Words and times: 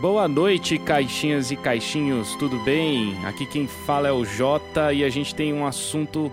Boa 0.00 0.26
noite, 0.26 0.78
caixinhas 0.78 1.50
e 1.50 1.56
caixinhos, 1.56 2.34
tudo 2.36 2.58
bem? 2.64 3.14
Aqui 3.26 3.44
quem 3.44 3.66
fala 3.66 4.08
é 4.08 4.12
o 4.12 4.24
Jota 4.24 4.94
e 4.94 5.04
a 5.04 5.10
gente 5.10 5.34
tem 5.34 5.52
um 5.52 5.66
assunto 5.66 6.32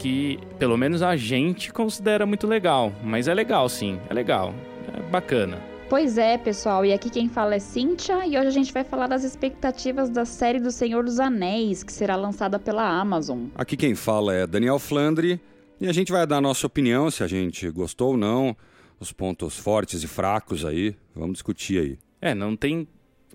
que, 0.00 0.40
pelo 0.58 0.76
menos 0.76 1.00
a 1.00 1.14
gente 1.14 1.72
considera 1.72 2.26
muito 2.26 2.44
legal. 2.44 2.92
Mas 3.04 3.28
é 3.28 3.34
legal 3.34 3.68
sim, 3.68 4.00
é 4.10 4.12
legal, 4.14 4.52
é 4.92 5.00
bacana. 5.12 5.62
Pois 5.88 6.18
é, 6.18 6.36
pessoal, 6.36 6.84
e 6.84 6.92
aqui 6.92 7.08
quem 7.08 7.28
fala 7.28 7.54
é 7.54 7.60
Cíntia 7.60 8.26
e 8.26 8.36
hoje 8.36 8.48
a 8.48 8.50
gente 8.50 8.72
vai 8.72 8.82
falar 8.82 9.06
das 9.06 9.22
expectativas 9.22 10.10
da 10.10 10.24
série 10.24 10.58
do 10.58 10.72
Senhor 10.72 11.04
dos 11.04 11.20
Anéis, 11.20 11.84
que 11.84 11.92
será 11.92 12.16
lançada 12.16 12.58
pela 12.58 12.82
Amazon. 12.82 13.44
Aqui 13.54 13.76
quem 13.76 13.94
fala 13.94 14.34
é 14.34 14.44
Daniel 14.44 14.80
Flandre 14.80 15.40
e 15.80 15.86
a 15.86 15.92
gente 15.92 16.10
vai 16.10 16.26
dar 16.26 16.38
a 16.38 16.40
nossa 16.40 16.66
opinião 16.66 17.12
se 17.12 17.22
a 17.22 17.28
gente 17.28 17.70
gostou 17.70 18.08
ou 18.08 18.16
não, 18.16 18.56
os 18.98 19.12
pontos 19.12 19.56
fortes 19.56 20.02
e 20.02 20.08
fracos 20.08 20.64
aí, 20.64 20.96
vamos 21.14 21.34
discutir 21.34 21.78
aí. 21.80 21.98
É, 22.20 22.34
não 22.34 22.56
tem 22.56 22.88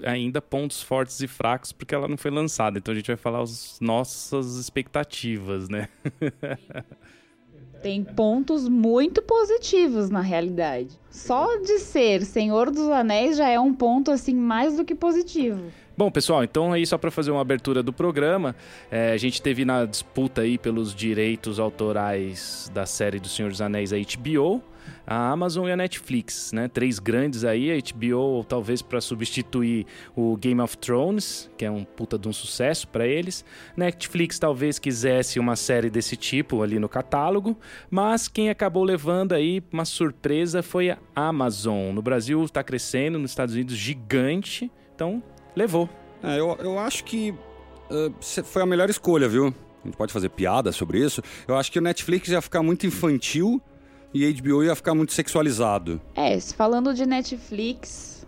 ainda 0.04 0.42
pontos 0.42 0.82
fortes 0.82 1.20
e 1.22 1.28
fracos 1.28 1.72
porque 1.72 1.94
ela 1.94 2.08
não 2.08 2.18
foi 2.18 2.32
lançada, 2.32 2.78
então 2.78 2.92
a 2.92 2.96
gente 2.96 3.08
vai 3.08 3.18
falar 3.18 3.42
as 3.42 3.78
nossas 3.80 4.56
expectativas, 4.56 5.70
né? 5.70 5.90
Tem 7.82 8.04
pontos 8.04 8.68
muito 8.68 9.22
positivos 9.22 10.10
na 10.10 10.20
realidade. 10.20 10.90
Só 11.10 11.58
de 11.58 11.80
ser 11.80 12.26
Senhor 12.26 12.70
dos 12.70 12.90
Anéis 12.90 13.38
já 13.38 13.48
é 13.48 13.58
um 13.58 13.74
ponto 13.74 14.12
assim 14.12 14.36
mais 14.36 14.76
do 14.76 14.84
que 14.84 14.94
positivo. 14.94 15.72
Bom, 15.98 16.12
pessoal, 16.12 16.44
então 16.44 16.72
aí 16.74 16.86
só 16.86 16.98
para 16.98 17.12
fazer 17.12 17.32
uma 17.32 17.42
abertura 17.42 17.82
do 17.82 17.92
programa, 17.92 18.56
é, 18.92 19.12
a 19.12 19.18
gente 19.18 19.42
teve 19.42 19.66
na 19.66 19.86
disputa 19.86 20.42
aí 20.42 20.58
pelos 20.58 20.94
direitos 20.94 21.60
autorais 21.60 22.70
da 22.74 22.86
série 22.86 23.20
do 23.20 23.28
Senhor 23.28 23.50
dos 23.50 23.62
Anéis 23.62 23.94
a 23.94 23.98
HBO 23.98 24.62
a 25.06 25.32
Amazon 25.32 25.68
e 25.68 25.72
a 25.72 25.78
Netflix, 25.78 26.52
né? 26.52 26.68
Três 26.68 27.00
grandes 27.00 27.44
aí, 27.44 27.72
a 27.72 27.76
HBO 27.76 28.44
talvez 28.44 28.82
para 28.82 29.02
substituir 29.02 29.86
o 30.16 30.36
Game 30.38 30.62
of 30.62 30.78
Thrones, 30.78 31.50
que 31.58 31.66
é 31.66 31.72
um 31.72 31.84
puta 31.84 32.18
de 32.18 32.28
um 32.28 32.34
sucesso 32.34 32.88
para 32.88 33.08
eles. 33.08 33.44
Netflix 33.76 34.40
talvez 34.40 34.80
quisesse 34.80 35.40
uma 35.40 35.56
série 35.56 35.90
desse 35.90 36.16
tipo 36.16 36.62
ali 36.62 36.80
no 36.80 36.90
catálogo, 36.90 37.58
mas 37.90 38.28
quem 38.28 38.50
acabou 38.50 38.84
levando 38.84 39.34
aí 39.34 39.64
uma 39.72 39.86
surpresa 39.86 40.62
foi 40.62 40.90
a 40.90 40.98
Amazon. 41.16 41.94
No 41.94 42.02
Brasil 42.02 42.44
está 42.44 42.64
crescendo, 42.64 43.20
nos 43.20 43.32
Estados 43.32 43.56
Unidos 43.56 43.76
gigante, 43.76 44.72
então 44.96 45.22
levou. 45.56 45.90
É, 46.24 46.40
eu, 46.40 46.58
eu 46.60 46.80
acho 46.80 47.04
que 47.04 47.32
uh, 47.32 48.14
foi 48.44 48.62
a 48.62 48.66
melhor 48.66 48.90
escolha, 48.90 49.28
viu? 49.28 49.54
A 49.84 49.88
gente 49.88 49.98
pode 49.98 50.12
fazer 50.12 50.30
piada 50.30 50.72
sobre 50.72 51.00
isso. 51.00 51.22
Eu 51.48 51.56
acho 51.56 51.72
que 51.72 51.80
o 51.80 51.82
Netflix 51.82 52.30
ia 52.30 52.42
ficar 52.42 52.62
muito 52.62 52.86
infantil 52.86 53.62
e 54.14 54.32
HBO 54.34 54.64
ia 54.64 54.76
ficar 54.76 54.96
muito 54.96 55.14
sexualizado. 55.14 56.02
É, 56.16 56.40
falando 56.40 56.94
de 56.94 57.06
Netflix 57.06 58.28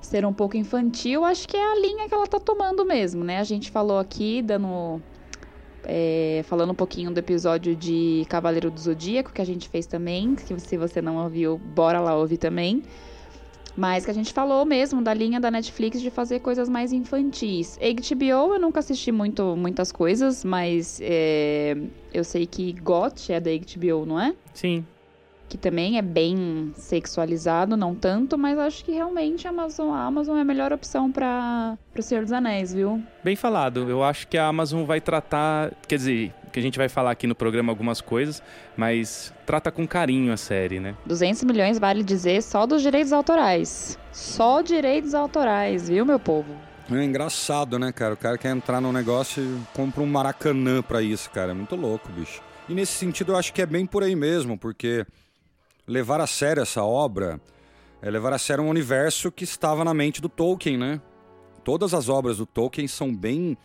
ser 0.00 0.26
um 0.26 0.32
pouco 0.32 0.56
infantil, 0.56 1.24
acho 1.24 1.48
que 1.48 1.56
é 1.56 1.72
a 1.72 1.76
linha 1.76 2.08
que 2.08 2.14
ela 2.14 2.26
tá 2.26 2.38
tomando 2.38 2.84
mesmo, 2.84 3.24
né? 3.24 3.38
A 3.38 3.44
gente 3.44 3.70
falou 3.70 3.98
aqui, 3.98 4.42
dando. 4.42 5.00
É, 5.84 6.44
falando 6.44 6.70
um 6.70 6.74
pouquinho 6.74 7.10
do 7.10 7.18
episódio 7.18 7.74
de 7.74 8.24
Cavaleiro 8.28 8.70
do 8.70 8.78
Zodíaco, 8.78 9.32
que 9.32 9.42
a 9.42 9.44
gente 9.44 9.68
fez 9.68 9.84
também, 9.84 10.36
que 10.36 10.60
se 10.60 10.76
você 10.76 11.02
não 11.02 11.16
ouviu, 11.16 11.58
bora 11.58 11.98
lá 11.98 12.14
ouvir 12.14 12.36
também. 12.36 12.84
Mas 13.76 14.04
que 14.04 14.10
a 14.10 14.14
gente 14.14 14.32
falou 14.32 14.64
mesmo 14.66 15.02
da 15.02 15.14
linha 15.14 15.40
da 15.40 15.50
Netflix 15.50 16.00
de 16.00 16.10
fazer 16.10 16.40
coisas 16.40 16.68
mais 16.68 16.92
infantis. 16.92 17.78
HBO 17.78 18.54
eu 18.54 18.60
nunca 18.60 18.80
assisti 18.80 19.10
muito, 19.10 19.56
muitas 19.56 19.90
coisas, 19.90 20.44
mas 20.44 21.00
é, 21.02 21.76
eu 22.12 22.22
sei 22.22 22.46
que 22.46 22.72
GOT 22.74 23.32
é 23.32 23.40
da 23.40 23.50
HBO, 23.50 24.04
não 24.04 24.20
é? 24.20 24.34
Sim 24.52 24.84
que 25.52 25.58
também 25.58 25.98
é 25.98 26.02
bem 26.02 26.72
sexualizado, 26.74 27.76
não 27.76 27.94
tanto, 27.94 28.38
mas 28.38 28.58
acho 28.58 28.82
que 28.82 28.90
realmente 28.90 29.46
a 29.46 29.50
Amazon, 29.50 29.90
a 29.90 30.02
Amazon 30.02 30.38
é 30.38 30.40
a 30.40 30.44
melhor 30.46 30.72
opção 30.72 31.12
para 31.12 31.76
o 31.94 32.00
Senhor 32.00 32.22
dos 32.22 32.32
Anéis, 32.32 32.72
viu? 32.72 33.02
Bem 33.22 33.36
falado. 33.36 33.90
Eu 33.90 34.02
acho 34.02 34.26
que 34.28 34.38
a 34.38 34.46
Amazon 34.46 34.84
vai 34.86 34.98
tratar, 34.98 35.70
quer 35.86 35.96
dizer, 35.96 36.32
que 36.50 36.58
a 36.58 36.62
gente 36.62 36.78
vai 36.78 36.88
falar 36.88 37.10
aqui 37.10 37.26
no 37.26 37.34
programa 37.34 37.70
algumas 37.70 38.00
coisas, 38.00 38.42
mas 38.74 39.30
trata 39.44 39.70
com 39.70 39.86
carinho 39.86 40.32
a 40.32 40.38
série, 40.38 40.80
né? 40.80 40.94
200 41.04 41.44
milhões 41.44 41.78
vale 41.78 42.02
dizer 42.02 42.42
só 42.42 42.64
dos 42.64 42.80
direitos 42.80 43.12
autorais. 43.12 43.98
Só 44.10 44.62
direitos 44.62 45.12
autorais, 45.12 45.86
viu, 45.86 46.06
meu 46.06 46.18
povo? 46.18 46.56
É 46.90 47.04
engraçado, 47.04 47.78
né, 47.78 47.92
cara? 47.92 48.14
O 48.14 48.16
cara 48.16 48.38
quer 48.38 48.56
entrar 48.56 48.80
no 48.80 48.90
negócio 48.90 49.42
e 49.42 49.76
compra 49.76 50.02
um 50.02 50.06
Maracanã 50.06 50.80
pra 50.80 51.02
isso, 51.02 51.30
cara. 51.30 51.50
É 51.50 51.54
muito 51.54 51.76
louco, 51.76 52.10
bicho. 52.10 52.40
E 52.70 52.74
nesse 52.74 52.92
sentido 52.92 53.32
eu 53.32 53.36
acho 53.36 53.52
que 53.52 53.60
é 53.60 53.66
bem 53.66 53.84
por 53.84 54.02
aí 54.02 54.16
mesmo, 54.16 54.56
porque 54.56 55.04
levar 55.86 56.20
a 56.20 56.26
sério 56.26 56.62
essa 56.62 56.82
obra 56.82 57.40
é 58.00 58.10
levar 58.10 58.32
a 58.32 58.38
sério 58.38 58.64
um 58.64 58.68
universo 58.68 59.30
que 59.30 59.44
estava 59.44 59.84
na 59.84 59.94
mente 59.94 60.20
do 60.20 60.28
Tolkien, 60.28 60.76
né? 60.76 61.00
Todas 61.64 61.94
as 61.94 62.08
obras 62.08 62.38
do 62.38 62.46
Tolkien 62.46 62.88
são 62.88 63.14
bem 63.14 63.56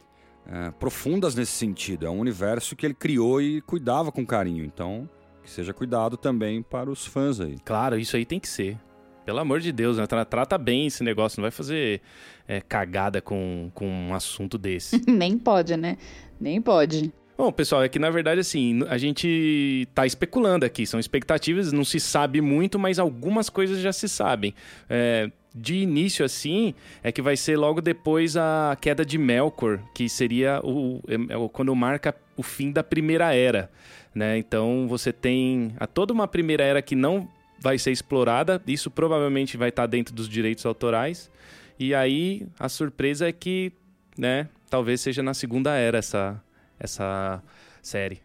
é, 0.45 0.71
profundas 0.71 1.33
nesse 1.33 1.53
sentido. 1.53 2.05
É 2.05 2.09
um 2.09 2.19
universo 2.19 2.75
que 2.75 2.85
ele 2.85 2.93
criou 2.93 3.41
e 3.41 3.61
cuidava 3.61 4.11
com 4.11 4.25
carinho. 4.25 4.63
Então, 4.63 5.09
que 5.43 5.49
seja 5.49 5.73
cuidado 5.73 6.15
também 6.15 6.61
para 6.61 6.89
os 6.89 7.05
fãs 7.05 7.39
aí. 7.39 7.57
Claro, 7.65 7.97
isso 7.97 8.15
aí 8.15 8.25
tem 8.25 8.39
que 8.39 8.47
ser. 8.47 8.77
Pelo 9.25 9.39
amor 9.39 9.59
de 9.59 9.71
Deus, 9.71 9.97
né? 9.97 10.05
trata 10.05 10.57
bem 10.57 10.87
esse 10.87 11.03
negócio, 11.03 11.39
não 11.39 11.43
vai 11.43 11.51
fazer 11.51 12.01
é, 12.47 12.61
cagada 12.61 13.21
com, 13.21 13.69
com 13.73 13.85
um 13.85 14.13
assunto 14.13 14.57
desse. 14.57 15.01
Nem 15.09 15.37
pode, 15.37 15.75
né? 15.75 15.97
Nem 16.39 16.61
pode. 16.61 17.11
Bom, 17.37 17.51
pessoal, 17.51 17.83
é 17.83 17.89
que 17.89 17.99
na 17.99 18.09
verdade, 18.09 18.41
assim, 18.41 18.81
a 18.89 18.97
gente 18.97 19.87
tá 19.93 20.07
especulando 20.07 20.65
aqui, 20.65 20.87
são 20.87 20.99
expectativas, 20.99 21.71
não 21.71 21.85
se 21.85 21.99
sabe 21.99 22.41
muito, 22.41 22.79
mas 22.79 22.97
algumas 22.97 23.47
coisas 23.47 23.79
já 23.79 23.93
se 23.93 24.09
sabem. 24.09 24.55
É, 24.89 25.29
de 25.53 25.75
início, 25.75 26.25
assim, 26.25 26.73
é 27.03 27.11
que 27.11 27.21
vai 27.21 27.37
ser 27.37 27.55
logo 27.55 27.79
depois 27.79 28.35
a 28.35 28.75
queda 28.81 29.05
de 29.05 29.19
Melkor, 29.19 29.79
que 29.93 30.09
seria 30.09 30.59
o, 30.63 30.99
é, 31.07 31.13
é 31.13 31.49
quando 31.53 31.75
marca 31.75 32.15
o 32.35 32.41
fim 32.41 32.71
da 32.71 32.83
Primeira 32.83 33.31
Era, 33.35 33.69
né? 34.15 34.35
Então 34.39 34.87
você 34.89 35.13
tem 35.13 35.75
a 35.79 35.85
toda 35.85 36.13
uma 36.13 36.27
Primeira 36.27 36.63
Era 36.63 36.81
que 36.81 36.95
não 36.95 37.29
vai 37.59 37.77
ser 37.77 37.91
explorada, 37.91 38.59
isso 38.65 38.89
provavelmente 38.89 39.57
vai 39.57 39.69
estar 39.69 39.85
dentro 39.85 40.11
dos 40.11 40.27
direitos 40.27 40.65
autorais, 40.65 41.29
e 41.79 41.93
aí 41.93 42.47
a 42.59 42.67
surpresa 42.67 43.27
é 43.27 43.31
que, 43.31 43.71
né, 44.17 44.49
talvez 44.71 45.01
seja 45.01 45.21
na 45.21 45.35
Segunda 45.35 45.75
Era 45.75 45.99
essa 45.99 46.41
essa 46.79 47.41
série. 47.81 48.21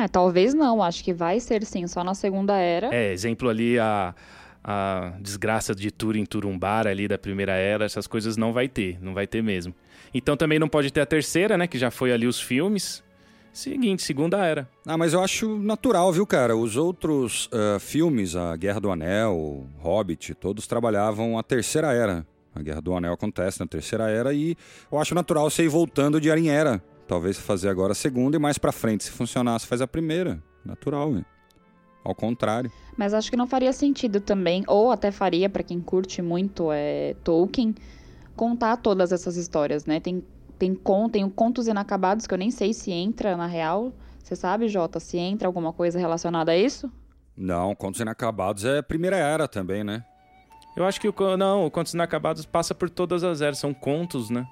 É, 0.00 0.08
talvez 0.08 0.54
não, 0.54 0.82
acho 0.82 1.04
que 1.04 1.12
vai 1.12 1.38
ser 1.38 1.64
sim, 1.64 1.86
só 1.86 2.02
na 2.02 2.14
segunda 2.14 2.56
era. 2.56 2.92
É, 2.94 3.12
exemplo 3.12 3.48
ali 3.48 3.78
a, 3.78 4.14
a 4.62 5.12
desgraça 5.20 5.74
de 5.74 5.90
Turing 5.90 6.24
Turumbar 6.24 6.86
ali 6.86 7.06
da 7.06 7.16
primeira 7.16 7.52
era, 7.52 7.84
essas 7.84 8.06
coisas 8.06 8.36
não 8.36 8.52
vai 8.52 8.68
ter, 8.68 8.98
não 9.00 9.14
vai 9.14 9.26
ter 9.26 9.42
mesmo. 9.42 9.74
Então 10.12 10.36
também 10.36 10.58
não 10.58 10.68
pode 10.68 10.92
ter 10.92 11.00
a 11.00 11.06
terceira, 11.06 11.56
né, 11.56 11.66
que 11.66 11.78
já 11.78 11.90
foi 11.90 12.12
ali 12.12 12.26
os 12.26 12.40
filmes. 12.40 13.04
Seguinte, 13.52 14.02
segunda 14.02 14.44
era. 14.44 14.68
Ah, 14.84 14.98
mas 14.98 15.12
eu 15.12 15.22
acho 15.22 15.56
natural, 15.58 16.12
viu, 16.12 16.26
cara? 16.26 16.56
Os 16.56 16.76
outros 16.76 17.46
uh, 17.46 17.78
filmes, 17.78 18.34
a 18.34 18.56
Guerra 18.56 18.80
do 18.80 18.90
Anel, 18.90 19.68
Hobbit, 19.78 20.34
todos 20.34 20.66
trabalhavam 20.66 21.38
a 21.38 21.42
terceira 21.44 21.92
era. 21.92 22.26
A 22.52 22.60
Guerra 22.60 22.80
do 22.80 22.94
Anel 22.96 23.12
acontece 23.12 23.60
na 23.60 23.66
terceira 23.66 24.10
era 24.10 24.32
e 24.32 24.56
eu 24.90 24.98
acho 24.98 25.14
natural 25.14 25.48
você 25.48 25.62
ir 25.62 25.68
voltando 25.68 26.20
de 26.20 26.30
era 26.30 26.40
em 26.40 26.48
era. 26.48 26.82
Talvez 27.06 27.38
fazer 27.38 27.68
agora 27.68 27.92
a 27.92 27.94
segunda 27.94 28.36
e 28.36 28.40
mais 28.40 28.58
para 28.58 28.72
frente, 28.72 29.04
se 29.04 29.10
funcionar, 29.10 29.58
você 29.58 29.66
faz 29.66 29.80
a 29.80 29.86
primeira. 29.86 30.42
Natural, 30.64 31.10
né? 31.10 31.24
Ao 32.02 32.14
contrário. 32.14 32.70
Mas 32.96 33.12
acho 33.12 33.30
que 33.30 33.36
não 33.36 33.46
faria 33.46 33.72
sentido 33.72 34.20
também, 34.20 34.64
ou 34.66 34.90
até 34.90 35.10
faria 35.10 35.48
para 35.48 35.62
quem 35.62 35.80
curte 35.80 36.22
muito 36.22 36.70
é, 36.72 37.14
Tolkien, 37.22 37.74
contar 38.34 38.76
todas 38.78 39.12
essas 39.12 39.36
histórias, 39.36 39.84
né? 39.84 40.00
Tem, 40.00 40.24
tem, 40.58 40.74
con, 40.74 41.08
tem 41.08 41.28
contos 41.28 41.66
inacabados 41.66 42.26
que 42.26 42.32
eu 42.32 42.38
nem 42.38 42.50
sei 42.50 42.72
se 42.72 42.90
entra 42.90 43.36
na 43.36 43.46
real. 43.46 43.92
Você 44.22 44.34
sabe, 44.34 44.68
Jota, 44.68 44.98
se 44.98 45.18
entra 45.18 45.46
alguma 45.46 45.72
coisa 45.72 45.98
relacionada 45.98 46.52
a 46.52 46.56
isso? 46.56 46.90
Não, 47.36 47.74
Contos 47.74 48.00
Inacabados 48.00 48.64
é 48.64 48.80
primeira 48.80 49.16
era 49.16 49.48
também, 49.48 49.82
né? 49.82 50.04
Eu 50.76 50.84
acho 50.84 51.00
que 51.00 51.08
o 51.08 51.36
não, 51.36 51.66
o 51.66 51.70
Contos 51.70 51.94
Inacabados 51.94 52.46
passa 52.46 52.74
por 52.74 52.88
todas 52.88 53.22
as 53.22 53.40
eras, 53.40 53.58
são 53.58 53.74
contos, 53.74 54.30
né? 54.30 54.46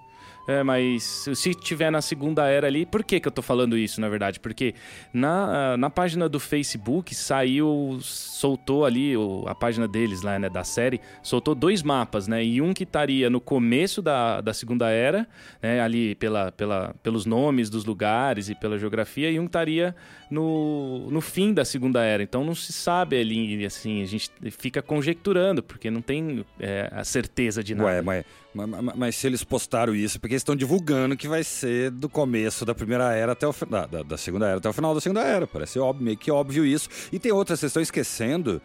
É, 0.46 0.62
mas 0.62 1.28
se 1.34 1.54
tiver 1.54 1.90
na 1.90 2.02
segunda 2.02 2.46
era 2.48 2.66
ali, 2.66 2.84
por 2.84 3.04
que, 3.04 3.20
que 3.20 3.28
eu 3.28 3.32
tô 3.32 3.42
falando 3.42 3.76
isso, 3.76 4.00
na 4.00 4.08
verdade? 4.08 4.40
Porque 4.40 4.74
na, 5.12 5.76
na 5.76 5.88
página 5.88 6.28
do 6.28 6.40
Facebook 6.40 7.14
saiu, 7.14 7.98
soltou 8.00 8.84
ali 8.84 9.14
a 9.46 9.54
página 9.54 9.86
deles 9.86 10.22
lá, 10.22 10.38
né, 10.38 10.48
da 10.48 10.64
série, 10.64 11.00
soltou 11.22 11.54
dois 11.54 11.82
mapas, 11.82 12.26
né? 12.26 12.44
E 12.44 12.60
um 12.60 12.74
que 12.74 12.82
estaria 12.82 13.30
no 13.30 13.40
começo 13.40 14.02
da, 14.02 14.40
da 14.40 14.52
segunda 14.52 14.90
era, 14.90 15.28
né, 15.62 15.80
ali 15.80 16.14
pela, 16.16 16.50
pela, 16.50 16.94
pelos 17.02 17.24
nomes 17.24 17.70
dos 17.70 17.84
lugares 17.84 18.48
e 18.48 18.54
pela 18.54 18.78
geografia, 18.78 19.30
e 19.30 19.38
um 19.38 19.46
estaria 19.46 19.94
no, 20.32 21.10
no 21.10 21.20
fim 21.20 21.52
da 21.52 21.64
segunda 21.64 22.02
era. 22.02 22.22
Então 22.22 22.42
não 22.42 22.54
se 22.54 22.72
sabe 22.72 23.20
ali, 23.20 23.64
assim, 23.66 24.02
a 24.02 24.06
gente 24.06 24.30
fica 24.50 24.80
conjecturando, 24.80 25.62
porque 25.62 25.90
não 25.90 26.00
tem 26.00 26.44
é, 26.58 26.88
a 26.90 27.04
certeza 27.04 27.62
de 27.62 27.74
nada. 27.74 27.88
Ué, 27.88 28.02
mas, 28.02 28.24
mas, 28.54 28.96
mas 28.96 29.16
se 29.16 29.26
eles 29.26 29.44
postaram 29.44 29.94
isso, 29.94 30.18
porque 30.18 30.32
eles 30.32 30.40
estão 30.40 30.56
divulgando 30.56 31.16
que 31.16 31.28
vai 31.28 31.44
ser 31.44 31.90
do 31.90 32.08
começo 32.08 32.64
da 32.64 32.74
primeira 32.74 33.12
era 33.14 33.32
até 33.32 33.46
o 33.46 33.52
final. 33.52 33.86
Da, 33.86 34.02
da, 34.02 34.16
segunda 34.16 34.46
era 34.48 34.56
até 34.56 34.68
o 34.68 34.72
final 34.72 34.94
da 34.94 35.00
segunda 35.00 35.22
era. 35.22 35.46
Parece 35.46 35.78
óbvio, 35.78 36.04
meio 36.04 36.16
que 36.16 36.30
óbvio 36.30 36.64
isso. 36.64 36.88
E 37.12 37.18
tem 37.18 37.30
outras, 37.30 37.60
vocês 37.60 37.70
estão 37.70 37.82
esquecendo 37.82 38.60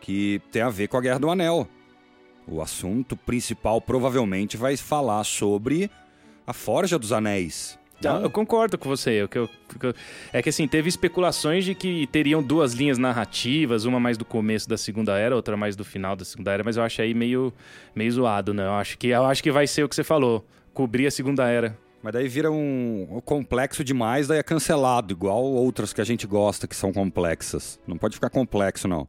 que 0.00 0.42
tem 0.50 0.62
a 0.62 0.70
ver 0.70 0.88
com 0.88 0.96
a 0.96 1.00
Guerra 1.00 1.20
do 1.20 1.30
Anel. 1.30 1.68
O 2.48 2.60
assunto 2.60 3.16
principal 3.16 3.80
provavelmente 3.80 4.56
vai 4.56 4.76
falar 4.76 5.22
sobre 5.22 5.88
a 6.44 6.52
Forja 6.52 6.98
dos 6.98 7.12
Anéis. 7.12 7.78
Não, 8.08 8.22
eu 8.22 8.30
concordo 8.30 8.78
com 8.78 8.88
você. 8.88 9.10
Eu, 9.10 9.28
eu, 9.34 9.48
eu, 9.82 9.94
é 10.32 10.42
que 10.42 10.48
assim, 10.48 10.66
teve 10.66 10.88
especulações 10.88 11.64
de 11.64 11.74
que 11.74 12.06
teriam 12.06 12.42
duas 12.42 12.72
linhas 12.72 12.98
narrativas, 12.98 13.84
uma 13.84 14.00
mais 14.00 14.16
do 14.16 14.24
começo 14.24 14.68
da 14.68 14.76
Segunda 14.76 15.16
Era, 15.18 15.34
outra 15.34 15.56
mais 15.56 15.76
do 15.76 15.84
final 15.84 16.16
da 16.16 16.24
Segunda 16.24 16.52
Era, 16.52 16.64
mas 16.64 16.76
eu 16.76 16.82
acho 16.82 17.02
aí 17.02 17.14
meio, 17.14 17.52
meio 17.94 18.10
zoado, 18.10 18.52
né? 18.52 18.66
Eu 18.66 18.72
acho, 18.72 18.98
que, 18.98 19.08
eu 19.08 19.24
acho 19.24 19.42
que 19.42 19.50
vai 19.50 19.66
ser 19.66 19.84
o 19.84 19.88
que 19.88 19.94
você 19.94 20.04
falou, 20.04 20.44
cobrir 20.72 21.06
a 21.06 21.10
Segunda 21.10 21.48
Era. 21.48 21.76
Mas 22.02 22.12
daí 22.14 22.26
vira 22.26 22.50
um, 22.50 23.06
um 23.10 23.20
complexo 23.20 23.84
demais, 23.84 24.26
daí 24.26 24.38
é 24.38 24.42
cancelado, 24.42 25.12
igual 25.12 25.44
outras 25.44 25.92
que 25.92 26.00
a 26.00 26.04
gente 26.04 26.26
gosta 26.26 26.66
que 26.66 26.74
são 26.74 26.92
complexas. 26.92 27.78
Não 27.86 27.96
pode 27.96 28.16
ficar 28.16 28.28
complexo, 28.28 28.88
não 28.88 29.08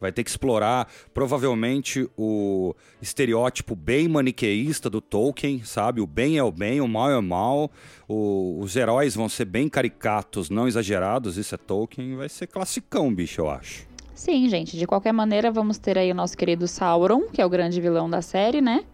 vai 0.00 0.12
ter 0.12 0.24
que 0.24 0.30
explorar 0.30 0.88
provavelmente 1.12 2.08
o 2.16 2.74
estereótipo 3.00 3.74
bem 3.76 4.08
maniqueísta 4.08 4.88
do 4.88 5.00
Tolkien, 5.00 5.62
sabe? 5.64 6.00
O 6.00 6.06
bem 6.06 6.38
é 6.38 6.42
o 6.42 6.52
bem, 6.52 6.80
o 6.80 6.88
mal 6.88 7.10
é 7.10 7.18
o 7.18 7.22
mal. 7.22 7.70
O, 8.08 8.58
os 8.60 8.76
heróis 8.76 9.14
vão 9.14 9.28
ser 9.28 9.44
bem 9.44 9.68
caricatos, 9.68 10.50
não 10.50 10.68
exagerados. 10.68 11.36
Isso 11.36 11.54
é 11.54 11.58
Tolkien, 11.58 12.16
vai 12.16 12.28
ser 12.28 12.46
classicão, 12.46 13.14
bicho, 13.14 13.40
eu 13.40 13.50
acho. 13.50 13.86
Sim, 14.14 14.48
gente. 14.48 14.76
De 14.76 14.86
qualquer 14.86 15.12
maneira, 15.12 15.50
vamos 15.50 15.76
ter 15.76 15.98
aí 15.98 16.10
o 16.10 16.14
nosso 16.14 16.36
querido 16.36 16.68
Sauron, 16.68 17.22
que 17.32 17.42
é 17.42 17.46
o 17.46 17.50
grande 17.50 17.80
vilão 17.80 18.08
da 18.08 18.22
série, 18.22 18.60
né? 18.60 18.84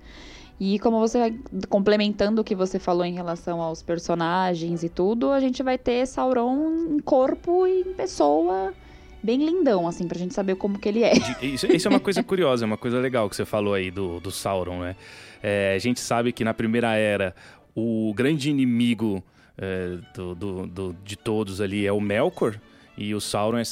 E 0.58 0.78
como 0.78 0.98
você 0.98 1.18
vai 1.18 1.34
complementando 1.70 2.42
o 2.42 2.44
que 2.44 2.54
você 2.54 2.78
falou 2.78 3.04
em 3.04 3.14
relação 3.14 3.62
aos 3.62 3.82
personagens 3.82 4.82
e 4.82 4.90
tudo, 4.90 5.30
a 5.30 5.40
gente 5.40 5.62
vai 5.62 5.78
ter 5.78 6.06
Sauron 6.06 6.96
em 6.96 6.98
corpo 6.98 7.66
e 7.66 7.80
em 7.80 7.94
pessoa 7.94 8.74
bem 9.22 9.44
lindão, 9.44 9.86
assim, 9.86 10.06
pra 10.06 10.18
gente 10.18 10.34
saber 10.34 10.56
como 10.56 10.78
que 10.78 10.88
ele 10.88 11.02
é. 11.02 11.12
Isso, 11.42 11.66
isso 11.66 11.88
é 11.88 11.90
uma 11.90 12.00
coisa 12.00 12.22
curiosa, 12.22 12.64
é 12.64 12.66
uma 12.66 12.76
coisa 12.76 12.98
legal 12.98 13.28
que 13.28 13.36
você 13.36 13.44
falou 13.44 13.74
aí 13.74 13.90
do, 13.90 14.20
do 14.20 14.30
Sauron, 14.30 14.80
né? 14.80 14.96
É, 15.42 15.74
a 15.74 15.78
gente 15.78 16.00
sabe 16.00 16.32
que 16.32 16.44
na 16.44 16.54
Primeira 16.54 16.94
Era, 16.94 17.34
o 17.74 18.12
grande 18.14 18.50
inimigo 18.50 19.22
é, 19.56 19.98
do, 20.14 20.34
do, 20.34 20.66
do, 20.66 20.96
de 21.04 21.16
todos 21.16 21.60
ali 21.60 21.86
é 21.86 21.92
o 21.92 22.00
Melkor, 22.00 22.58
e 22.96 23.14
o 23.14 23.20
Sauron 23.20 23.58
é 23.58 23.62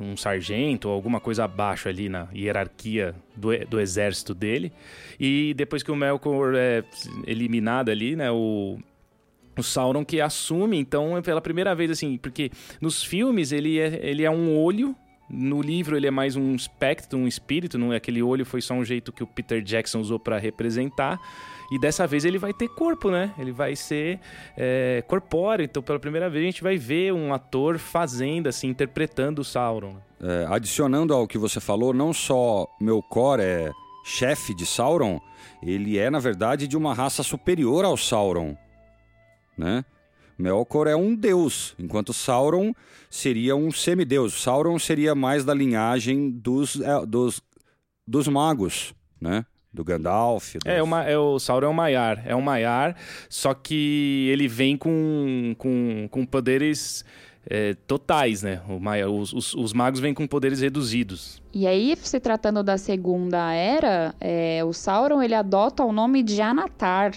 um 0.00 0.16
sargento 0.16 0.88
ou 0.88 0.94
alguma 0.94 1.18
coisa 1.18 1.44
abaixo 1.44 1.88
ali 1.88 2.08
na 2.08 2.28
hierarquia 2.34 3.14
do, 3.34 3.48
do 3.66 3.80
exército 3.80 4.34
dele. 4.34 4.72
E 5.18 5.54
depois 5.56 5.82
que 5.82 5.90
o 5.90 5.96
Melkor 5.96 6.54
é 6.54 6.84
eliminado 7.26 7.88
ali, 7.88 8.14
né, 8.14 8.30
o, 8.30 8.78
o 9.56 9.62
Sauron 9.62 10.04
que 10.04 10.20
assume, 10.20 10.78
então, 10.78 11.20
pela 11.22 11.40
primeira 11.40 11.74
vez, 11.74 11.90
assim, 11.90 12.16
porque 12.16 12.50
nos 12.80 13.02
filmes 13.02 13.52
ele 13.52 13.78
é, 13.78 14.00
ele 14.02 14.24
é 14.24 14.30
um 14.30 14.56
olho, 14.56 14.94
no 15.28 15.62
livro 15.62 15.96
ele 15.96 16.06
é 16.06 16.10
mais 16.10 16.36
um 16.36 16.54
espectro, 16.54 17.18
um 17.18 17.26
espírito, 17.26 17.78
não 17.78 17.92
é 17.92 17.96
aquele 17.96 18.22
olho 18.22 18.44
foi 18.44 18.60
só 18.60 18.74
um 18.74 18.84
jeito 18.84 19.12
que 19.12 19.22
o 19.22 19.26
Peter 19.26 19.62
Jackson 19.62 20.00
usou 20.00 20.18
para 20.18 20.38
representar. 20.38 21.18
E 21.72 21.78
dessa 21.78 22.06
vez 22.06 22.24
ele 22.24 22.38
vai 22.38 22.52
ter 22.52 22.68
corpo, 22.68 23.10
né? 23.10 23.32
Ele 23.38 23.50
vai 23.50 23.74
ser 23.74 24.20
é, 24.56 25.02
corpóreo. 25.08 25.64
Então, 25.64 25.82
pela 25.82 25.98
primeira 25.98 26.28
vez, 26.28 26.42
a 26.42 26.46
gente 26.46 26.62
vai 26.62 26.76
ver 26.76 27.12
um 27.12 27.32
ator 27.32 27.78
fazendo, 27.78 28.48
assim, 28.48 28.68
interpretando 28.68 29.38
o 29.38 29.44
Sauron. 29.44 29.96
É, 30.22 30.46
adicionando 30.50 31.14
ao 31.14 31.26
que 31.26 31.38
você 31.38 31.60
falou, 31.60 31.94
não 31.94 32.12
só 32.12 32.68
Melkor 32.78 33.40
é 33.40 33.72
chefe 34.04 34.54
de 34.54 34.66
Sauron, 34.66 35.18
ele 35.62 35.98
é, 35.98 36.10
na 36.10 36.18
verdade, 36.18 36.68
de 36.68 36.76
uma 36.76 36.92
raça 36.92 37.22
superior 37.22 37.84
ao 37.84 37.96
Sauron 37.96 38.54
né? 39.56 39.84
Melkor 40.38 40.86
é 40.86 40.96
um 40.96 41.14
deus, 41.14 41.74
enquanto 41.78 42.12
Sauron 42.12 42.72
seria 43.08 43.54
um 43.54 43.70
semideus. 43.70 44.42
Sauron 44.42 44.78
seria 44.78 45.14
mais 45.14 45.44
da 45.44 45.54
linhagem 45.54 46.30
dos, 46.30 46.80
é, 46.80 47.06
dos, 47.06 47.40
dos 48.06 48.26
magos, 48.26 48.94
né? 49.20 49.46
Do 49.72 49.84
Gandalf. 49.84 50.54
Dos... 50.54 50.62
É, 50.64 50.82
uma, 50.82 51.04
é, 51.04 51.16
o 51.16 51.38
Sauron 51.38 51.68
é 51.68 51.70
um 51.70 51.74
Maiar. 51.74 52.22
É 52.26 52.34
um 52.34 52.40
Maiar, 52.40 52.96
só 53.28 53.54
que 53.54 54.28
ele 54.32 54.48
vem 54.48 54.76
com, 54.76 55.54
com, 55.56 56.08
com 56.10 56.26
poderes 56.26 57.04
é, 57.48 57.74
totais, 57.86 58.42
né? 58.42 58.60
O 58.68 58.80
Maiar, 58.80 59.08
os, 59.08 59.32
os, 59.32 59.54
os, 59.54 59.72
magos 59.72 60.00
vêm 60.00 60.14
com 60.14 60.26
poderes 60.26 60.60
reduzidos. 60.60 61.40
E 61.52 61.66
aí, 61.66 61.96
se 61.96 62.18
tratando 62.18 62.62
da 62.62 62.76
Segunda 62.76 63.52
Era, 63.52 64.14
é, 64.20 64.64
o 64.64 64.72
Sauron 64.72 65.22
ele 65.22 65.34
adota 65.34 65.84
o 65.84 65.92
nome 65.92 66.22
de 66.24 66.40
Anatar, 66.40 67.12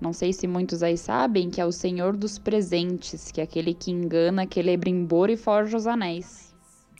não 0.00 0.12
sei 0.12 0.32
se 0.32 0.46
muitos 0.46 0.82
aí 0.82 0.96
sabem 0.96 1.50
que 1.50 1.60
é 1.60 1.66
o 1.66 1.72
Senhor 1.72 2.16
dos 2.16 2.38
Presentes, 2.38 3.30
que 3.30 3.40
é 3.40 3.44
aquele 3.44 3.74
que 3.74 3.90
engana 3.90 4.48
Celebrimbor 4.50 5.28
e 5.28 5.36
forja 5.36 5.76
os 5.76 5.86
anéis. 5.86 6.50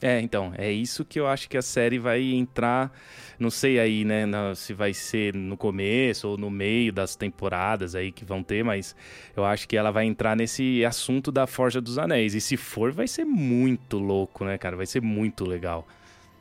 É, 0.02 0.19
então, 0.20 0.52
é 0.56 0.70
isso 0.73 1.05
que 1.05 1.20
eu 1.20 1.26
acho 1.26 1.49
que 1.49 1.58
a 1.58 1.62
série 1.62 1.99
vai 1.99 2.23
entrar. 2.23 2.91
Não 3.38 3.50
sei 3.50 3.79
aí, 3.79 4.05
né, 4.05 4.25
na, 4.25 4.55
se 4.55 4.73
vai 4.73 4.94
ser 4.94 5.35
no 5.35 5.56
começo 5.56 6.26
ou 6.29 6.38
no 6.38 6.50
meio 6.50 6.91
das 6.91 7.17
temporadas 7.17 7.94
aí 7.94 8.11
que 8.11 8.25
vão 8.25 8.43
ter, 8.43 8.64
mas 8.64 8.97
eu 9.37 9.44
acho 9.44 9.69
que 9.69 9.76
ela 9.76 9.91
vai 9.91 10.06
entrar 10.06 10.35
nesse 10.35 10.85
assunto 10.85 11.31
da 11.31 11.47
Forja 11.47 11.81
dos 11.81 11.99
Anéis. 11.99 12.35
E 12.35 12.41
se 12.41 12.56
for, 12.56 12.93
vai 12.93 13.06
ser 13.06 13.25
muito 13.25 13.99
louco, 13.99 14.44
né, 14.44 14.56
cara? 14.56 14.75
Vai 14.75 14.87
ser 14.87 15.02
muito 15.02 15.44
legal. 15.44 15.87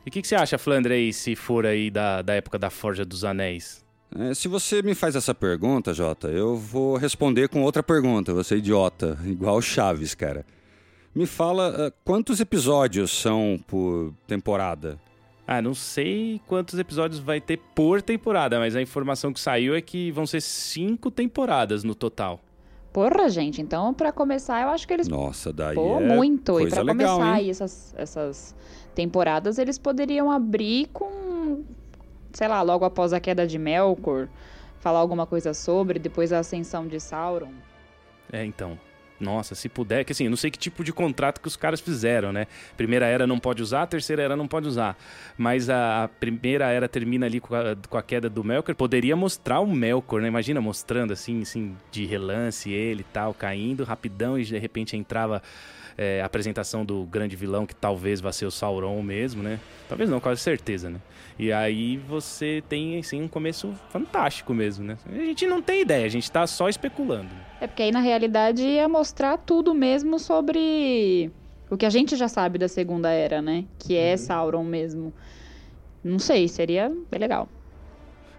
E 0.06 0.08
o 0.08 0.12
que, 0.12 0.22
que, 0.22 0.28
você 0.28 0.34
acha, 0.34 0.56
Flandre, 0.56 0.94
aí, 0.94 1.12
se 1.12 1.36
for 1.36 1.66
aí 1.66 1.90
da, 1.90 2.22
da 2.22 2.34
época 2.34 2.58
da 2.58 2.70
Forja 2.70 3.04
dos 3.04 3.24
Anéis? 3.24 3.84
É, 4.18 4.34
se 4.34 4.48
você 4.48 4.82
me 4.82 4.94
faz 4.94 5.14
essa 5.14 5.34
pergunta, 5.34 5.94
Jota, 5.94 6.28
eu 6.28 6.56
vou 6.56 6.96
responder 6.96 7.48
com 7.48 7.62
outra 7.62 7.82
pergunta. 7.82 8.34
Você 8.34 8.54
é 8.54 8.58
idiota, 8.58 9.18
igual 9.24 9.60
Chaves, 9.62 10.14
cara. 10.14 10.44
Me 11.14 11.26
fala 11.26 11.88
uh, 11.88 11.92
quantos 12.04 12.40
episódios 12.40 13.10
são 13.10 13.58
por 13.66 14.12
temporada? 14.26 14.98
Ah, 15.46 15.60
não 15.60 15.74
sei 15.74 16.40
quantos 16.46 16.78
episódios 16.78 17.18
vai 17.18 17.40
ter 17.40 17.56
por 17.74 18.00
temporada, 18.00 18.60
mas 18.60 18.76
a 18.76 18.82
informação 18.82 19.32
que 19.32 19.40
saiu 19.40 19.74
é 19.74 19.80
que 19.80 20.12
vão 20.12 20.24
ser 20.24 20.40
cinco 20.40 21.10
temporadas 21.10 21.82
no 21.82 21.94
total. 21.94 22.40
Porra, 22.92 23.28
gente, 23.28 23.60
então 23.60 23.92
para 23.92 24.12
começar, 24.12 24.62
eu 24.62 24.68
acho 24.68 24.86
que 24.86 24.94
eles. 24.94 25.08
Nossa, 25.08 25.52
daí. 25.52 25.74
Pô, 25.74 26.00
é 26.00 26.16
muito. 26.16 26.52
Coisa 26.52 26.68
e 26.68 26.70
pra 26.70 26.82
legal, 26.82 27.16
começar 27.16 27.38
hein? 27.38 27.44
aí 27.44 27.50
essas, 27.50 27.94
essas 27.96 28.54
temporadas, 28.94 29.58
eles 29.58 29.78
poderiam 29.78 30.30
abrir 30.30 30.88
com 30.92 31.10
sei 32.32 32.48
lá, 32.48 32.62
logo 32.62 32.84
após 32.84 33.12
a 33.12 33.20
queda 33.20 33.46
de 33.46 33.58
Melkor, 33.58 34.28
falar 34.80 34.98
alguma 34.98 35.26
coisa 35.26 35.54
sobre, 35.54 35.98
depois 35.98 36.32
a 36.32 36.38
ascensão 36.38 36.86
de 36.86 37.00
Sauron. 37.00 37.52
É, 38.32 38.44
então. 38.44 38.78
Nossa, 39.20 39.54
se 39.54 39.68
puder, 39.68 40.02
que 40.02 40.12
assim, 40.12 40.24
eu 40.24 40.30
não 40.30 40.36
sei 40.36 40.50
que 40.50 40.58
tipo 40.58 40.82
de 40.82 40.94
contrato 40.94 41.42
que 41.42 41.46
os 41.46 41.54
caras 41.54 41.78
fizeram, 41.78 42.32
né? 42.32 42.46
Primeira 42.74 43.04
era 43.04 43.26
não 43.26 43.38
pode 43.38 43.62
usar, 43.62 43.86
terceira 43.86 44.22
era 44.22 44.34
não 44.34 44.48
pode 44.48 44.66
usar. 44.66 44.96
Mas 45.36 45.68
a, 45.68 46.04
a 46.04 46.08
primeira 46.08 46.70
era 46.70 46.88
termina 46.88 47.26
ali 47.26 47.38
com 47.38 47.54
a, 47.54 47.76
com 47.86 47.98
a, 47.98 48.02
queda 48.02 48.30
do 48.30 48.42
Melkor. 48.42 48.74
Poderia 48.74 49.14
mostrar 49.14 49.60
o 49.60 49.66
Melkor, 49.66 50.22
né? 50.22 50.28
Imagina 50.28 50.58
mostrando 50.62 51.12
assim, 51.12 51.42
assim, 51.42 51.76
de 51.90 52.06
relance 52.06 52.70
ele 52.72 53.02
e 53.02 53.12
tal, 53.12 53.34
caindo 53.34 53.84
rapidão 53.84 54.38
e 54.38 54.44
de 54.44 54.56
repente 54.56 54.96
entrava 54.96 55.42
é, 56.00 56.22
a 56.22 56.24
apresentação 56.24 56.82
do 56.82 57.04
grande 57.04 57.36
vilão, 57.36 57.66
que 57.66 57.74
talvez 57.74 58.22
vá 58.22 58.32
ser 58.32 58.46
o 58.46 58.50
Sauron 58.50 59.02
mesmo, 59.02 59.42
né? 59.42 59.60
Talvez 59.86 60.08
não, 60.08 60.18
quase 60.18 60.40
certeza, 60.40 60.88
né? 60.88 60.98
E 61.38 61.52
aí 61.52 61.98
você 61.98 62.64
tem, 62.70 62.98
assim, 62.98 63.20
um 63.20 63.28
começo 63.28 63.74
fantástico 63.90 64.54
mesmo, 64.54 64.82
né? 64.82 64.96
A 65.06 65.24
gente 65.26 65.46
não 65.46 65.60
tem 65.60 65.82
ideia, 65.82 66.06
a 66.06 66.08
gente 66.08 66.32
tá 66.32 66.46
só 66.46 66.70
especulando. 66.70 67.28
É 67.60 67.66
porque 67.66 67.82
aí, 67.82 67.92
na 67.92 68.00
realidade, 68.00 68.62
ia 68.62 68.88
mostrar 68.88 69.36
tudo 69.36 69.74
mesmo 69.74 70.18
sobre 70.18 71.30
o 71.68 71.76
que 71.76 71.84
a 71.84 71.90
gente 71.90 72.16
já 72.16 72.28
sabe 72.28 72.58
da 72.58 72.66
Segunda 72.66 73.10
Era, 73.10 73.42
né? 73.42 73.66
Que 73.78 73.94
é 73.94 74.12
uhum. 74.12 74.16
Sauron 74.16 74.64
mesmo. 74.64 75.12
Não 76.02 76.18
sei, 76.18 76.48
seria 76.48 76.90
bem 77.10 77.20
legal. 77.20 77.46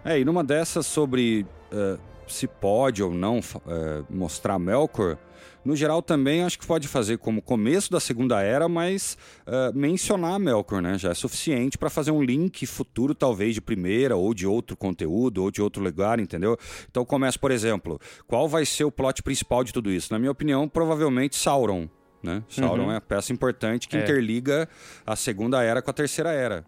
É, 0.04 0.20
e 0.20 0.26
numa 0.26 0.44
dessas 0.44 0.88
sobre 0.88 1.46
uh, 1.72 2.00
se 2.28 2.48
pode 2.48 3.04
ou 3.04 3.14
não 3.14 3.38
uh, 3.38 4.04
mostrar 4.10 4.58
Melkor, 4.58 5.20
no 5.64 5.76
geral, 5.76 6.02
também 6.02 6.44
acho 6.44 6.58
que 6.58 6.66
pode 6.66 6.88
fazer 6.88 7.18
como 7.18 7.42
começo 7.42 7.92
da 7.92 8.00
Segunda 8.00 8.42
Era, 8.42 8.68
mas 8.68 9.18
uh, 9.46 9.78
mencionar 9.78 10.40
Melkor, 10.40 10.82
né? 10.82 10.98
Já 10.98 11.12
é 11.12 11.14
suficiente 11.14 11.78
para 11.78 11.90
fazer 11.90 12.12
um 12.12 12.22
link 12.22 12.66
futuro, 12.66 13.14
talvez, 13.14 13.54
de 13.54 13.62
primeira 13.62 14.16
ou 14.16 14.34
de 14.34 14.48
outro 14.48 14.76
conteúdo 14.76 15.44
ou 15.44 15.52
de 15.52 15.62
outro 15.62 15.84
lugar, 15.84 16.20
entendeu? 16.20 16.58
Então 16.90 17.06
começa, 17.06 17.38
por 17.38 17.52
exemplo, 17.52 18.00
qual 18.28 18.48
vai 18.48 18.66
ser 18.66 18.86
o 18.86 18.92
plot 18.92 19.22
principal 19.22 19.64
de 19.64 19.72
tudo 19.72 19.92
isso? 19.92 20.12
Na 20.12 20.18
minha 20.18 20.32
opinião, 20.32 20.68
provavelmente 20.68 21.36
Sauron. 21.36 21.88
Né? 22.24 22.44
Sauron 22.48 22.86
uhum. 22.86 22.92
é 22.92 22.98
a 22.98 23.02
peça 23.02 23.34
importante 23.34 23.88
que 23.88 23.98
é. 23.98 24.02
interliga 24.02 24.68
a 25.06 25.16
Segunda 25.16 25.64
Era 25.64 25.82
com 25.82 25.90
a 25.90 25.94
Terceira 25.94 26.32
Era. 26.32 26.66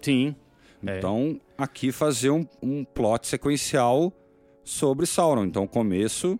Sim. 0.00 0.34
É. 0.86 0.98
Então, 0.98 1.40
é. 1.58 1.62
aqui 1.62 1.90
fazer 1.90 2.30
um, 2.30 2.46
um 2.62 2.84
plot 2.84 3.26
sequencial 3.26 4.12
sobre 4.62 5.06
Sauron. 5.06 5.44
Então, 5.44 5.66
começo 5.66 6.38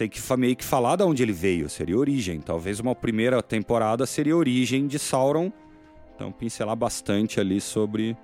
tem 0.00 0.08
que 0.08 0.36
meio 0.38 0.56
que 0.56 0.64
falar 0.64 0.96
de 0.96 1.02
onde 1.02 1.22
ele 1.22 1.32
veio, 1.32 1.68
seria 1.68 1.98
origem. 1.98 2.40
Talvez 2.40 2.80
uma 2.80 2.94
primeira 2.94 3.42
temporada 3.42 4.06
seria 4.06 4.34
origem 4.34 4.86
de 4.86 4.98
Sauron. 4.98 5.52
Então, 6.14 6.32
pincelar 6.32 6.74
bastante 6.74 7.38
ali 7.38 7.60
sobre 7.60 8.16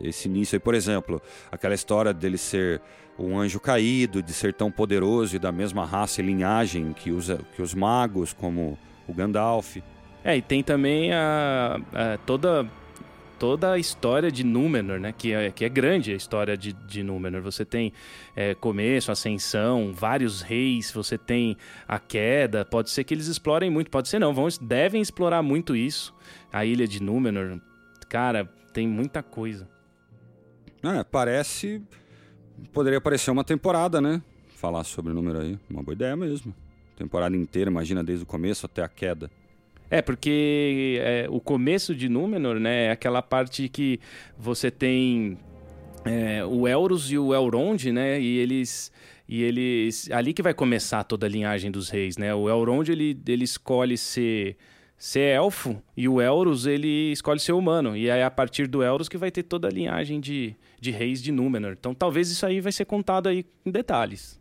esse 0.00 0.28
início 0.28 0.54
aí. 0.54 0.60
Por 0.60 0.76
exemplo, 0.76 1.20
aquela 1.50 1.74
história 1.74 2.14
dele 2.14 2.38
ser 2.38 2.80
um 3.18 3.36
anjo 3.36 3.58
caído, 3.58 4.22
de 4.22 4.32
ser 4.32 4.54
tão 4.54 4.70
poderoso 4.70 5.34
e 5.34 5.40
da 5.40 5.50
mesma 5.50 5.84
raça 5.84 6.22
e 6.22 6.24
linhagem 6.24 6.92
que 6.92 7.10
os, 7.10 7.26
que 7.56 7.60
os 7.60 7.74
magos, 7.74 8.32
como 8.32 8.78
o 9.08 9.12
Gandalf. 9.12 9.78
É, 10.22 10.36
e 10.36 10.42
tem 10.42 10.62
também 10.62 11.12
a, 11.12 11.80
a 11.92 12.18
toda 12.18 12.64
toda 13.38 13.72
a 13.72 13.78
história 13.78 14.30
de 14.30 14.44
Númenor, 14.44 14.98
né? 14.98 15.12
Que 15.16 15.32
é, 15.32 15.50
que 15.50 15.64
é 15.64 15.68
grande 15.68 16.12
a 16.12 16.16
história 16.16 16.56
de, 16.56 16.72
de 16.72 17.02
Númenor. 17.02 17.42
Você 17.42 17.64
tem 17.64 17.92
é, 18.34 18.54
começo, 18.54 19.12
ascensão, 19.12 19.92
vários 19.92 20.42
reis, 20.42 20.90
você 20.90 21.18
tem 21.18 21.56
a 21.86 21.98
queda. 21.98 22.64
Pode 22.64 22.90
ser 22.90 23.04
que 23.04 23.14
eles 23.14 23.26
explorem 23.26 23.70
muito, 23.70 23.90
pode 23.90 24.08
ser 24.08 24.18
não. 24.18 24.32
Vão, 24.32 24.48
devem 24.60 25.00
explorar 25.00 25.42
muito 25.42 25.74
isso. 25.76 26.14
A 26.52 26.64
ilha 26.64 26.86
de 26.86 27.02
Númenor, 27.02 27.60
cara, 28.08 28.48
tem 28.72 28.88
muita 28.88 29.22
coisa. 29.22 29.68
É, 30.82 31.02
parece. 31.02 31.82
Poderia 32.72 33.00
parecer 33.00 33.30
uma 33.30 33.44
temporada, 33.44 34.00
né? 34.00 34.22
Falar 34.54 34.84
sobre 34.84 35.12
o 35.12 35.14
número 35.14 35.40
aí. 35.40 35.58
Uma 35.68 35.82
boa 35.82 35.94
ideia 35.94 36.16
mesmo. 36.16 36.54
Temporada 36.96 37.36
inteira, 37.36 37.70
imagina, 37.70 38.04
desde 38.04 38.22
o 38.22 38.26
começo 38.26 38.66
até 38.66 38.82
a 38.82 38.88
queda. 38.88 39.30
É, 39.94 40.02
porque 40.02 40.98
é, 41.00 41.26
o 41.30 41.38
começo 41.38 41.94
de 41.94 42.08
Númenor, 42.08 42.58
né, 42.58 42.86
é 42.86 42.90
aquela 42.90 43.22
parte 43.22 43.68
que 43.68 44.00
você 44.36 44.68
tem 44.68 45.38
é, 46.04 46.44
o 46.44 46.66
Elros 46.66 47.12
e 47.12 47.16
o 47.16 47.32
Elrond, 47.32 47.92
né, 47.92 48.20
e 48.20 48.38
eles... 48.38 48.90
E 49.28 49.42
eles... 49.42 50.10
Ali 50.10 50.34
que 50.34 50.42
vai 50.42 50.52
começar 50.52 51.04
toda 51.04 51.26
a 51.26 51.28
linhagem 51.28 51.70
dos 51.70 51.88
reis, 51.88 52.18
né? 52.18 52.34
O 52.34 52.46
Elrond, 52.46 52.90
ele, 52.90 53.18
ele 53.26 53.44
escolhe 53.44 53.96
ser 53.96 54.56
ser 54.98 55.34
elfo 55.36 55.82
e 55.96 56.08
o 56.08 56.20
Elros 56.20 56.66
ele 56.66 57.12
escolhe 57.12 57.40
ser 57.40 57.52
humano. 57.52 57.96
E 57.96 58.08
é 58.08 58.22
a 58.22 58.30
partir 58.30 58.66
do 58.66 58.82
Elros 58.82 59.08
que 59.08 59.16
vai 59.16 59.30
ter 59.30 59.44
toda 59.44 59.68
a 59.68 59.70
linhagem 59.70 60.20
de, 60.20 60.54
de 60.78 60.90
reis 60.90 61.22
de 61.22 61.32
Númenor. 61.32 61.72
Então 61.78 61.94
talvez 61.94 62.30
isso 62.30 62.44
aí 62.44 62.60
vai 62.60 62.70
ser 62.72 62.84
contado 62.84 63.28
aí 63.28 63.46
em 63.64 63.70
detalhes. 63.70 64.38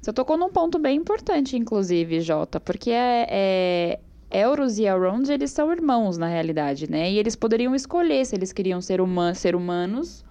Você 0.00 0.12
tocou 0.12 0.36
num 0.36 0.50
ponto 0.50 0.78
bem 0.78 0.96
importante, 0.96 1.56
inclusive, 1.56 2.20
Jota, 2.20 2.58
porque 2.58 2.90
é, 2.90 3.26
é... 3.30 4.00
Elros 4.34 4.78
e 4.78 4.84
Elrond, 4.84 5.30
eles 5.30 5.52
são 5.52 5.70
irmãos, 5.70 6.18
na 6.18 6.26
realidade, 6.26 6.90
né? 6.90 7.08
E 7.08 7.18
eles 7.18 7.36
poderiam 7.36 7.72
escolher 7.72 8.26
se 8.26 8.34
eles 8.34 8.52
queriam 8.52 8.80
ser, 8.80 9.00
human 9.00 9.32
ser 9.32 9.54
humanos 9.54 10.24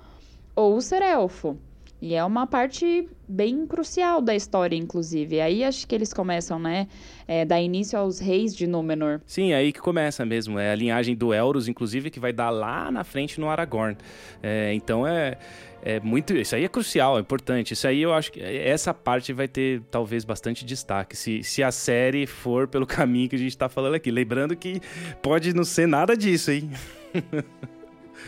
ou 0.53 0.81
ser 0.81 1.01
elfo. 1.01 1.57
E 2.01 2.13
é 2.13 2.23
uma 2.25 2.45
parte 2.45 3.07
bem 3.25 3.65
crucial 3.65 4.21
da 4.21 4.35
história, 4.35 4.75
inclusive. 4.75 5.39
Aí 5.39 5.63
acho 5.63 5.87
que 5.87 5.95
eles 5.95 6.13
começam, 6.13 6.59
né? 6.59 6.89
É, 7.25 7.45
dar 7.45 7.61
início 7.61 7.97
aos 7.97 8.19
reis 8.19 8.53
de 8.53 8.67
Númenor. 8.67 9.21
Sim, 9.25 9.53
é 9.53 9.55
aí 9.55 9.71
que 9.71 9.79
começa 9.79 10.25
mesmo. 10.25 10.59
É 10.59 10.73
a 10.73 10.75
linhagem 10.75 11.15
do 11.15 11.33
Elros, 11.33 11.69
inclusive, 11.69 12.09
que 12.09 12.19
vai 12.19 12.33
dar 12.33 12.49
lá 12.49 12.91
na 12.91 13.05
frente 13.05 13.39
no 13.39 13.47
Aragorn. 13.47 13.95
É, 14.43 14.73
então 14.73 15.07
é, 15.07 15.37
é 15.85 15.99
muito. 15.99 16.33
Isso 16.33 16.55
aí 16.55 16.63
é 16.63 16.69
crucial, 16.69 17.17
é 17.17 17.21
importante. 17.21 17.73
Isso 17.73 17.85
aí 17.87 18.01
eu 18.01 18.13
acho 18.13 18.31
que 18.31 18.41
essa 18.41 18.93
parte 18.93 19.33
vai 19.33 19.47
ter 19.47 19.81
talvez 19.91 20.23
bastante 20.23 20.65
destaque. 20.65 21.15
Se, 21.15 21.43
se 21.43 21.61
a 21.61 21.71
série 21.71 22.25
for 22.25 22.67
pelo 22.67 22.87
caminho 22.87 23.29
que 23.29 23.35
a 23.35 23.39
gente 23.39 23.49
está 23.49 23.67
falando 23.67 23.95
aqui. 23.95 24.09
Lembrando 24.09 24.55
que 24.55 24.81
pode 25.21 25.53
não 25.53 25.65
ser 25.65 25.87
nada 25.87 26.15
disso, 26.15 26.51
hein? 26.51 26.71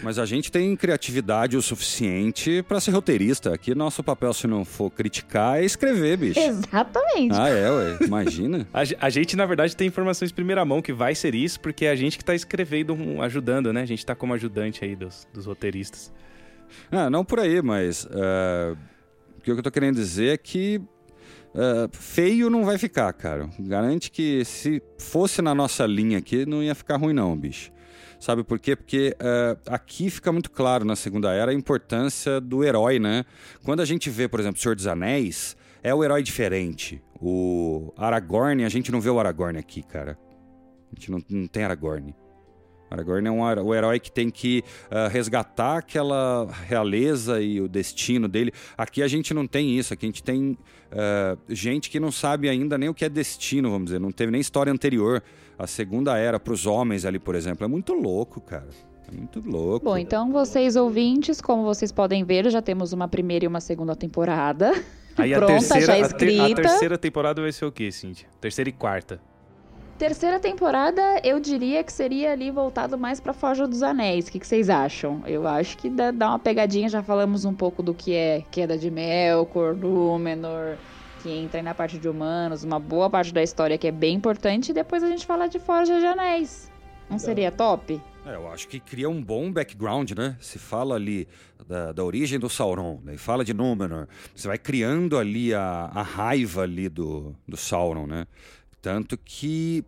Mas 0.03 0.19
a 0.19 0.25
gente 0.25 0.51
tem 0.51 0.75
criatividade 0.75 1.55
o 1.55 1.61
suficiente 1.61 2.61
para 2.63 2.81
ser 2.81 2.91
roteirista. 2.91 3.53
Aqui 3.53 3.73
nosso 3.73 4.03
papel, 4.03 4.33
se 4.33 4.45
não 4.45 4.65
for 4.65 4.91
criticar, 4.91 5.59
é 5.59 5.63
escrever, 5.63 6.17
bicho. 6.17 6.39
Exatamente. 6.39 7.33
Ah, 7.33 7.47
é, 7.47 7.71
ué. 7.71 7.97
Imagina. 8.01 8.67
a, 8.73 8.81
a, 8.99 9.09
gente, 9.09 9.37
na 9.37 9.45
verdade, 9.45 9.75
tem 9.75 9.87
informações 9.87 10.31
em 10.31 10.33
primeira 10.33 10.65
mão 10.65 10.81
que 10.81 10.91
vai 10.91 11.15
ser 11.15 11.33
isso, 11.33 11.61
porque 11.61 11.85
é 11.85 11.91
a 11.91 11.95
gente 11.95 12.17
que 12.17 12.25
tá 12.25 12.35
escrevendo, 12.35 12.97
ajudando, 13.21 13.71
né? 13.71 13.83
A 13.83 13.85
gente 13.85 14.05
tá 14.05 14.13
como 14.13 14.33
ajudante 14.33 14.83
aí 14.83 14.97
dos, 14.97 15.25
dos 15.33 15.45
roteiristas. 15.45 16.11
Ah, 16.91 17.09
não 17.09 17.25
por 17.25 17.39
aí, 17.39 17.61
mas. 17.61 18.05
Uh, 18.05 18.77
o 19.37 19.41
que 19.41 19.51
eu 19.51 19.61
tô 19.61 19.71
querendo 19.71 19.95
dizer 19.95 20.33
é 20.33 20.37
que 20.37 20.81
Uh, 21.55 21.87
feio 21.93 22.49
não 22.49 22.65
vai 22.65 22.77
ficar, 22.77 23.13
cara. 23.13 23.49
Garante 23.57 24.11
que 24.11 24.43
se 24.43 24.83
fosse 24.99 25.41
na 25.41 25.55
nossa 25.55 25.85
linha 25.85 26.17
aqui, 26.17 26.45
não 26.45 26.61
ia 26.61 26.75
ficar 26.75 26.97
ruim, 26.97 27.13
não, 27.13 27.33
bicho. 27.33 27.71
Sabe 28.19 28.43
por 28.43 28.59
quê? 28.59 28.75
Porque 28.75 29.15
uh, 29.21 29.57
aqui 29.67 30.09
fica 30.09 30.33
muito 30.33 30.51
claro 30.51 30.83
na 30.83 30.97
Segunda 30.97 31.31
Era 31.31 31.51
a 31.51 31.53
importância 31.53 32.41
do 32.41 32.61
herói, 32.61 32.99
né? 32.99 33.23
Quando 33.63 33.79
a 33.79 33.85
gente 33.85 34.09
vê, 34.09 34.27
por 34.27 34.41
exemplo, 34.41 34.59
Senhor 34.59 34.75
dos 34.75 34.85
Anéis, 34.85 35.55
é 35.81 35.95
o 35.95 36.03
herói 36.03 36.23
diferente. 36.23 37.01
O 37.21 37.93
Aragorn, 37.95 38.65
a 38.65 38.69
gente 38.69 38.91
não 38.91 38.99
vê 38.99 39.09
o 39.09 39.17
Aragorn 39.17 39.57
aqui, 39.57 39.81
cara. 39.81 40.17
A 40.91 40.99
gente 40.99 41.09
não, 41.09 41.23
não 41.29 41.47
tem 41.47 41.63
Aragorn. 41.63 42.13
Aragorn 42.95 43.27
é 43.27 43.31
um, 43.31 43.41
o 43.41 43.75
herói 43.75 43.99
que 43.99 44.11
tem 44.11 44.29
que 44.29 44.63
uh, 44.87 45.09
resgatar 45.09 45.77
aquela 45.77 46.47
realeza 46.67 47.41
e 47.41 47.61
o 47.61 47.67
destino 47.67 48.27
dele. 48.27 48.51
Aqui 48.77 49.03
a 49.03 49.07
gente 49.07 49.33
não 49.33 49.45
tem 49.45 49.77
isso. 49.77 49.93
Aqui 49.93 50.05
a 50.05 50.09
gente 50.09 50.23
tem 50.23 50.57
uh, 50.91 51.37
gente 51.47 51.89
que 51.89 51.99
não 51.99 52.11
sabe 52.11 52.49
ainda 52.49 52.77
nem 52.77 52.89
o 52.89 52.93
que 52.93 53.05
é 53.05 53.09
destino, 53.09 53.69
vamos 53.69 53.85
dizer. 53.85 53.99
Não 53.99 54.11
teve 54.11 54.31
nem 54.31 54.41
história 54.41 54.71
anterior 54.71 55.21
a 55.57 55.67
segunda 55.67 56.17
era 56.17 56.39
para 56.39 56.53
os 56.53 56.65
homens 56.65 57.05
ali, 57.05 57.17
por 57.17 57.33
exemplo, 57.35 57.65
é 57.65 57.67
muito 57.67 57.93
louco, 57.93 58.41
cara. 58.41 58.67
É 59.07 59.15
muito 59.15 59.39
louco. 59.39 59.85
Bom, 59.85 59.97
então 59.97 60.31
vocês 60.31 60.75
ouvintes, 60.75 61.39
como 61.39 61.63
vocês 61.63 61.91
podem 61.91 62.23
ver, 62.23 62.49
já 62.49 62.61
temos 62.61 62.91
uma 62.91 63.07
primeira 63.07 63.45
e 63.45 63.47
uma 63.47 63.61
segunda 63.61 63.95
temporada. 63.95 64.73
Aí 65.15 65.31
Pronta, 65.35 65.53
a 65.53 65.57
terceira, 65.57 65.85
já 65.85 65.99
escrita. 65.99 66.43
A, 66.43 66.47
ter, 66.47 66.51
a 66.53 66.69
terceira 66.69 66.97
temporada 66.97 67.41
vai 67.41 67.51
ser 67.51 67.65
o 67.65 67.71
quê, 67.71 67.91
Cintia? 67.91 68.27
Terceira 68.41 68.69
e 68.69 68.73
quarta. 68.73 69.21
Terceira 69.97 70.41
temporada, 70.41 71.01
eu 71.23 71.39
diria 71.39 71.81
que 71.81 71.91
seria 71.91 72.33
ali 72.33 72.51
voltado 72.51 72.97
mais 72.97 73.21
para 73.21 73.31
Forja 73.31 73.65
dos 73.65 73.81
Anéis. 73.81 74.27
O 74.27 74.31
que, 74.31 74.39
que, 74.41 74.45
vocês 74.45 74.69
acham? 74.69 75.23
Eu 75.25 75.47
acho 75.47 75.77
que 75.77 75.89
dá, 75.89 76.11
dá, 76.11 76.31
uma 76.31 76.39
pegadinha, 76.39 76.89
já 76.89 77.01
falamos 77.01 77.45
um 77.45 77.53
pouco 77.53 77.81
do 77.81 77.93
que 77.93 78.13
é 78.13 78.43
Queda 78.51 78.77
de 78.77 78.91
Melkor, 78.91 79.73
Númenor, 79.73 80.75
que 81.23 81.29
entra 81.29 81.61
aí 81.61 81.63
na 81.63 81.73
parte 81.73 81.97
de 81.97 82.09
humanos, 82.09 82.65
uma 82.65 82.77
boa 82.77 83.09
parte 83.09 83.33
da 83.33 83.41
história 83.41 83.77
que 83.77 83.87
é 83.87 83.91
bem 83.91 84.15
importante, 84.15 84.71
e 84.71 84.73
depois 84.73 85.01
a 85.01 85.07
gente 85.07 85.25
fala 85.25 85.47
de 85.47 85.59
Forja 85.59 85.97
de 85.97 86.05
Anéis. 86.05 86.69
Não 87.09 87.17
seria 87.17 87.49
top? 87.49 88.01
É, 88.25 88.35
eu 88.35 88.51
acho 88.51 88.67
que 88.67 88.81
cria 88.81 89.09
um 89.09 89.23
bom 89.23 89.49
background, 89.49 90.11
né? 90.11 90.35
Se 90.41 90.59
fala 90.59 90.95
ali 90.95 91.25
da, 91.69 91.93
da 91.93 92.03
origem 92.03 92.37
do 92.37 92.49
Sauron, 92.49 92.99
né? 93.01 93.15
fala 93.17 93.45
de 93.45 93.53
Númenor, 93.53 94.09
você 94.35 94.47
vai 94.47 94.57
criando 94.57 95.17
ali 95.17 95.53
a, 95.53 95.89
a 95.93 96.01
raiva 96.01 96.63
ali 96.63 96.89
do, 96.89 97.33
do 97.47 97.55
Sauron, 97.55 98.07
né? 98.07 98.27
Tanto 98.85 99.17
que 99.17 99.83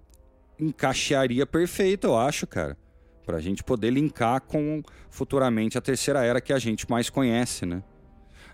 encaixaria 0.60 1.46
perfeito, 1.46 2.08
eu 2.08 2.18
acho, 2.18 2.48
cara. 2.48 2.76
Pra 3.28 3.40
gente 3.40 3.64
poder 3.64 3.92
linkar 3.92 4.42
com 4.42 4.82
futuramente 5.12 5.78
a 5.78 5.82
terceira 5.82 6.26
era 6.26 6.42
que 6.42 6.52
a 6.52 6.58
gente 6.58 6.90
mais 6.90 7.08
conhece, 7.08 7.64
né? 7.64 7.84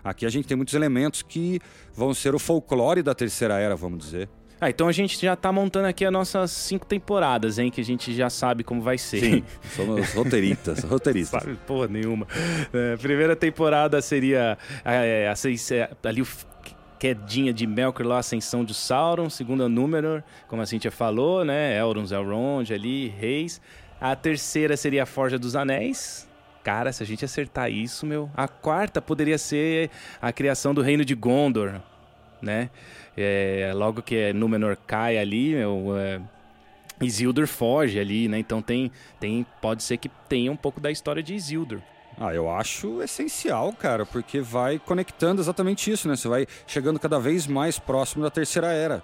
Aqui 0.04 0.26
a 0.26 0.28
gente 0.28 0.46
tem 0.46 0.54
muitos 0.54 0.74
elementos 0.74 1.22
que 1.22 1.58
vão 1.94 2.12
ser 2.12 2.34
o 2.34 2.38
folclore 2.38 3.02
da 3.02 3.14
terceira 3.14 3.58
era, 3.58 3.74
vamos 3.74 4.04
dizer. 4.04 4.28
Ah, 4.60 4.68
então 4.68 4.86
a 4.86 4.92
gente 4.92 5.18
já 5.18 5.34
tá 5.34 5.50
montando 5.50 5.86
aqui 5.86 6.04
as 6.04 6.12
nossas 6.12 6.50
cinco 6.50 6.84
temporadas, 6.84 7.58
hein? 7.58 7.70
Que 7.70 7.80
a 7.80 7.84
gente 7.84 8.14
já 8.14 8.28
sabe 8.28 8.62
como 8.62 8.82
vai 8.82 8.98
ser. 8.98 9.20
Sim, 9.20 9.44
somos 9.74 10.12
roteiristas, 10.12 10.80
roteiristas. 10.84 11.42
Sabe 11.42 11.56
porra 11.66 11.88
nenhuma. 11.88 12.26
É, 12.70 12.98
primeira 12.98 13.34
temporada 13.34 14.02
seria 14.02 14.58
é, 14.84 15.26
a, 15.26 16.08
ali 16.08 16.20
o 16.20 16.26
quedinha 17.04 17.52
de 17.52 17.66
Melkor 17.66 18.06
lá, 18.06 18.18
Ascensão 18.20 18.64
de 18.64 18.72
Sauron. 18.72 19.28
Segunda, 19.28 19.68
Númenor, 19.68 20.22
como 20.48 20.62
a 20.62 20.66
Cintia 20.66 20.90
falou, 20.90 21.44
né? 21.44 21.76
Elrond, 21.76 22.10
Elrond 22.10 22.72
ali, 22.72 23.08
Reis. 23.08 23.60
A 24.00 24.16
terceira 24.16 24.74
seria 24.74 25.02
a 25.02 25.06
Forja 25.06 25.38
dos 25.38 25.54
Anéis, 25.54 26.26
Cara, 26.62 26.94
se 26.94 27.02
a 27.02 27.06
gente 27.06 27.22
acertar 27.22 27.70
isso, 27.70 28.06
meu. 28.06 28.30
A 28.34 28.48
quarta 28.48 29.02
poderia 29.02 29.36
ser 29.36 29.90
a 30.18 30.32
criação 30.32 30.72
do 30.72 30.80
reino 30.80 31.04
de 31.04 31.14
Gondor, 31.14 31.74
né? 32.40 32.70
É, 33.14 33.70
logo 33.74 34.00
que 34.00 34.16
é 34.16 34.32
Númenor 34.32 34.74
cai 34.86 35.18
ali, 35.18 35.56
meu, 35.56 35.94
é, 35.98 36.22
Isildur 37.02 37.46
foge 37.46 38.00
ali, 38.00 38.28
né? 38.28 38.38
Então 38.38 38.62
tem, 38.62 38.90
tem, 39.20 39.44
pode 39.60 39.82
ser 39.82 39.98
que 39.98 40.08
tenha 40.26 40.50
um 40.50 40.56
pouco 40.56 40.80
da 40.80 40.90
história 40.90 41.22
de 41.22 41.34
Isildur. 41.34 41.82
Ah, 42.18 42.32
eu 42.32 42.50
acho 42.50 43.02
essencial, 43.02 43.72
cara, 43.72 44.06
porque 44.06 44.40
vai 44.40 44.78
conectando 44.78 45.42
exatamente 45.42 45.90
isso, 45.90 46.08
né? 46.08 46.16
Você 46.16 46.28
vai 46.28 46.46
chegando 46.66 46.98
cada 47.00 47.18
vez 47.18 47.46
mais 47.46 47.78
próximo 47.78 48.22
da 48.22 48.30
Terceira 48.30 48.72
Era. 48.72 49.02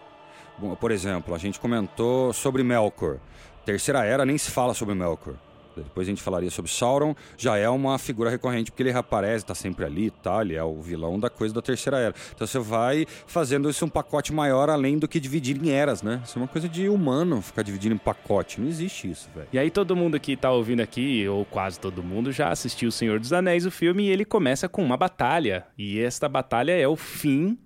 Por 0.79 0.91
exemplo, 0.91 1.35
a 1.35 1.39
gente 1.39 1.59
comentou 1.59 2.33
sobre 2.33 2.63
Melkor. 2.63 3.19
Terceira 3.65 4.05
Era 4.05 4.25
nem 4.25 4.39
se 4.39 4.51
fala 4.51 4.75
sobre 4.75 4.95
Melkor 4.95 5.35
depois 5.77 6.07
a 6.07 6.11
gente 6.11 6.23
falaria 6.23 6.51
sobre 6.51 6.71
Sauron, 6.71 7.15
já 7.37 7.57
é 7.57 7.69
uma 7.69 7.99
figura 7.99 8.31
recorrente, 8.31 8.71
porque 8.71 8.83
ele 8.83 8.93
reaparece, 8.93 9.45
está 9.45 9.55
sempre 9.55 9.85
ali 9.85 10.11
tá, 10.11 10.41
ele 10.43 10.55
é 10.55 10.63
o 10.63 10.81
vilão 10.81 11.19
da 11.19 11.31
coisa 11.31 11.55
da 11.55 11.63
Terceira 11.63 11.99
Era. 11.99 12.15
Então 12.35 12.47
você 12.47 12.59
vai 12.59 13.07
fazendo 13.27 13.69
isso 13.69 13.85
um 13.85 13.89
pacote 13.89 14.33
maior 14.33 14.69
além 14.69 14.99
do 14.99 15.09
que 15.09 15.21
dividir 15.21 15.57
em 15.63 15.71
eras, 15.71 16.03
né? 16.03 16.21
Isso 16.25 16.39
é 16.39 16.43
uma 16.43 16.49
coisa 16.49 16.69
de 16.69 16.89
humano 16.89 17.41
ficar 17.43 17.63
dividindo 17.63 17.95
em 17.95 17.99
pacote, 17.99 18.61
não 18.61 18.69
existe 18.69 19.11
isso, 19.11 19.29
velho. 19.35 19.49
E 19.53 19.59
aí 19.59 19.71
todo 19.71 19.97
mundo 19.97 20.19
que 20.19 20.37
tá 20.37 20.51
ouvindo 20.51 20.81
aqui, 20.81 21.27
ou 21.29 21.45
quase 21.45 21.79
todo 21.79 22.03
mundo, 22.03 22.33
já 22.33 22.51
assistiu 22.51 22.89
O 22.89 22.93
Senhor 22.93 23.21
dos 23.21 23.33
Anéis, 23.33 23.67
o 23.67 23.71
filme, 23.71 24.05
e 24.05 24.11
ele 24.11 24.25
começa 24.25 24.69
com 24.69 24.83
uma 24.83 24.97
batalha. 24.97 25.67
E 25.77 26.01
esta 26.01 26.29
batalha 26.29 26.73
é 26.73 26.87
o 26.87 26.97
fim 26.97 27.59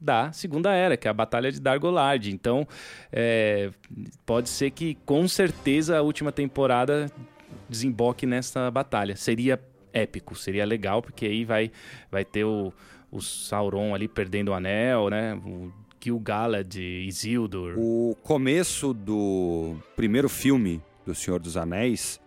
da 0.00 0.32
Segunda 0.32 0.72
Era, 0.72 0.96
que 0.96 1.06
é 1.06 1.10
a 1.10 1.14
Batalha 1.14 1.52
de 1.52 1.60
Dargolard. 1.60 2.30
Então, 2.30 2.66
é, 3.12 3.70
pode 4.24 4.48
ser 4.48 4.70
que 4.70 4.96
com 5.04 5.26
certeza 5.28 5.98
a 5.98 6.02
última 6.02 6.32
temporada 6.32 7.10
desemboque 7.68 8.26
nessa 8.26 8.70
batalha. 8.70 9.16
Seria 9.16 9.60
épico, 9.92 10.34
seria 10.34 10.64
legal, 10.64 11.02
porque 11.02 11.26
aí 11.26 11.44
vai, 11.44 11.70
vai 12.10 12.24
ter 12.24 12.44
o, 12.44 12.72
o 13.10 13.20
Sauron 13.20 13.94
ali 13.94 14.08
perdendo 14.08 14.50
o 14.50 14.54
anel, 14.54 15.10
né? 15.10 15.34
O 15.34 15.72
Gil-galad, 16.02 16.74
Isildur. 16.76 17.74
O 17.76 18.16
começo 18.22 18.94
do 18.94 19.76
primeiro 19.94 20.28
filme 20.28 20.82
do 21.04 21.14
Senhor 21.14 21.38
dos 21.38 21.56
Anéis 21.56 22.20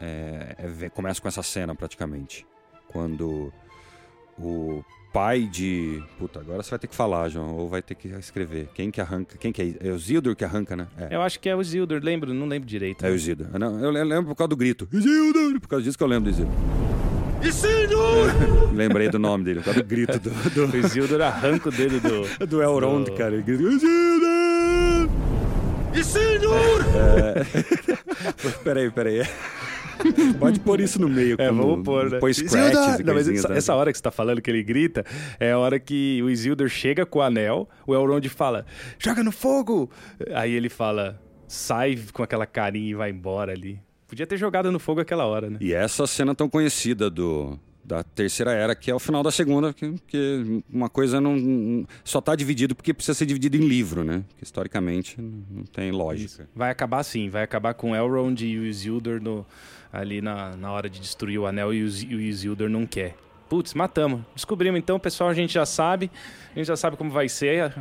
é, 0.00 0.56
é, 0.82 0.88
começa 0.88 1.20
com 1.20 1.28
essa 1.28 1.42
cena 1.42 1.74
praticamente. 1.74 2.46
Quando 2.88 3.52
o 4.38 4.84
pai 5.12 5.42
de. 5.42 6.02
Puta, 6.18 6.40
agora 6.40 6.62
você 6.62 6.70
vai 6.70 6.78
ter 6.78 6.86
que 6.86 6.94
falar, 6.94 7.28
João, 7.28 7.54
ou 7.54 7.68
vai 7.68 7.82
ter 7.82 7.94
que 7.94 8.08
escrever. 8.08 8.68
Quem 8.74 8.90
que 8.90 9.00
arranca? 9.00 9.36
Quem 9.38 9.52
que 9.52 9.62
é? 9.62 9.88
É 9.88 9.90
o 9.92 9.98
Zildur 9.98 10.34
que 10.34 10.44
arranca, 10.44 10.74
né? 10.74 10.86
É. 10.96 11.14
Eu 11.14 11.22
acho 11.22 11.38
que 11.38 11.48
é 11.48 11.54
o 11.54 11.62
Zildur, 11.62 12.00
lembro, 12.02 12.32
não 12.32 12.46
lembro 12.46 12.68
direito. 12.68 13.04
É 13.04 13.10
o 13.10 13.18
Zildur. 13.18 13.46
Não, 13.58 13.78
eu 13.78 13.90
lembro 13.90 14.26
por 14.26 14.36
causa 14.36 14.48
do 14.48 14.56
grito. 14.56 14.88
Isildur! 14.92 15.60
Por 15.60 15.68
causa 15.68 15.84
disso 15.84 15.98
que 15.98 16.04
eu 16.04 16.08
lembro 16.08 16.30
do 16.30 16.34
Isildur. 16.34 16.54
Isildur! 17.42 18.72
Lembrei 18.72 19.08
do 19.08 19.18
nome 19.18 19.44
dele, 19.44 19.60
por 19.60 19.66
causa 19.66 19.82
do 19.82 19.86
grito 19.86 20.18
do. 20.18 20.30
do... 20.30 20.66
O 20.72 20.76
Isildur 20.76 21.20
arranca 21.20 21.68
o 21.68 21.72
dedo 21.72 22.00
do. 22.00 22.46
do 22.46 22.62
Elrond, 22.62 23.04
do... 23.06 23.12
cara. 23.14 23.34
Ele 23.34 23.42
grita: 23.42 23.62
Isildur! 23.62 25.08
Isildur! 25.94 26.84
É... 26.96 27.44
peraí, 28.64 28.90
peraí. 28.90 29.22
Pode 30.38 30.60
pôr 30.60 30.80
isso 30.80 31.00
no 31.00 31.08
meio. 31.08 31.36
É, 31.38 31.50
vamos 31.50 31.84
pôr, 31.84 32.10
né? 32.10 32.18
Scratches 32.32 33.04
Não, 33.04 33.14
mas 33.14 33.28
essa, 33.28 33.52
essa, 33.52 33.74
hora 33.74 33.90
que 33.90 33.98
você 33.98 34.02
tá 34.02 34.10
falando 34.10 34.40
que 34.40 34.50
ele 34.50 34.62
grita, 34.62 35.04
é 35.38 35.52
a 35.52 35.58
hora 35.58 35.78
que 35.78 36.20
o 36.22 36.30
Isildur 36.30 36.68
chega 36.68 37.04
com 37.06 37.18
o 37.18 37.22
anel, 37.22 37.68
o 37.86 37.94
Elrond 37.94 38.26
fala, 38.28 38.66
joga 38.98 39.22
no 39.22 39.32
fogo! 39.32 39.90
Aí 40.34 40.52
ele 40.52 40.68
fala, 40.68 41.20
sai 41.46 41.98
com 42.12 42.22
aquela 42.22 42.46
carinha 42.46 42.90
e 42.90 42.94
vai 42.94 43.10
embora 43.10 43.52
ali. 43.52 43.80
Podia 44.06 44.26
ter 44.26 44.36
jogado 44.36 44.70
no 44.70 44.78
fogo 44.78 45.00
aquela 45.00 45.24
hora, 45.24 45.48
né? 45.48 45.56
E 45.60 45.72
essa 45.72 46.06
cena 46.06 46.34
tão 46.34 46.48
conhecida 46.48 47.08
do, 47.08 47.58
da 47.84 48.02
terceira 48.02 48.52
era, 48.52 48.74
que 48.74 48.90
é 48.90 48.94
o 48.94 48.98
final 48.98 49.22
da 49.22 49.30
segunda, 49.30 49.72
que, 49.72 49.94
que 50.06 50.62
uma 50.72 50.88
coisa 50.88 51.20
não, 51.20 51.84
só 52.04 52.20
está 52.20 52.34
dividido 52.36 52.74
porque 52.74 52.94
precisa 52.94 53.14
ser 53.14 53.26
dividido 53.26 53.56
em 53.56 53.66
livro, 53.66 54.04
né? 54.04 54.24
Que 54.36 54.44
historicamente 54.44 55.20
não 55.20 55.64
tem 55.64 55.90
lógica. 55.90 56.42
Isso. 56.42 56.42
Vai 56.54 56.70
acabar 56.70 57.02
sim, 57.02 57.28
vai 57.28 57.42
acabar 57.42 57.74
com 57.74 57.94
Elrond 57.94 58.40
e 58.40 58.58
o 58.58 58.64
Isildur 58.64 59.20
no, 59.20 59.44
ali 59.92 60.20
na, 60.22 60.56
na 60.56 60.70
hora 60.70 60.88
de 60.88 61.00
destruir 61.00 61.38
o 61.38 61.46
anel 61.46 61.74
e 61.74 61.82
o, 61.82 61.88
e 61.88 62.14
o 62.14 62.20
Isildur 62.20 62.68
não 62.68 62.86
quer. 62.86 63.16
Putz, 63.48 63.74
matamos. 63.74 64.22
Descobrimos 64.34 64.78
então, 64.78 64.98
pessoal, 64.98 65.28
a 65.28 65.34
gente 65.34 65.52
já 65.52 65.66
sabe. 65.66 66.10
A 66.54 66.58
gente 66.58 66.68
já 66.68 66.76
sabe 66.76 66.96
como 66.96 67.10
vai 67.10 67.28
ser. 67.28 67.74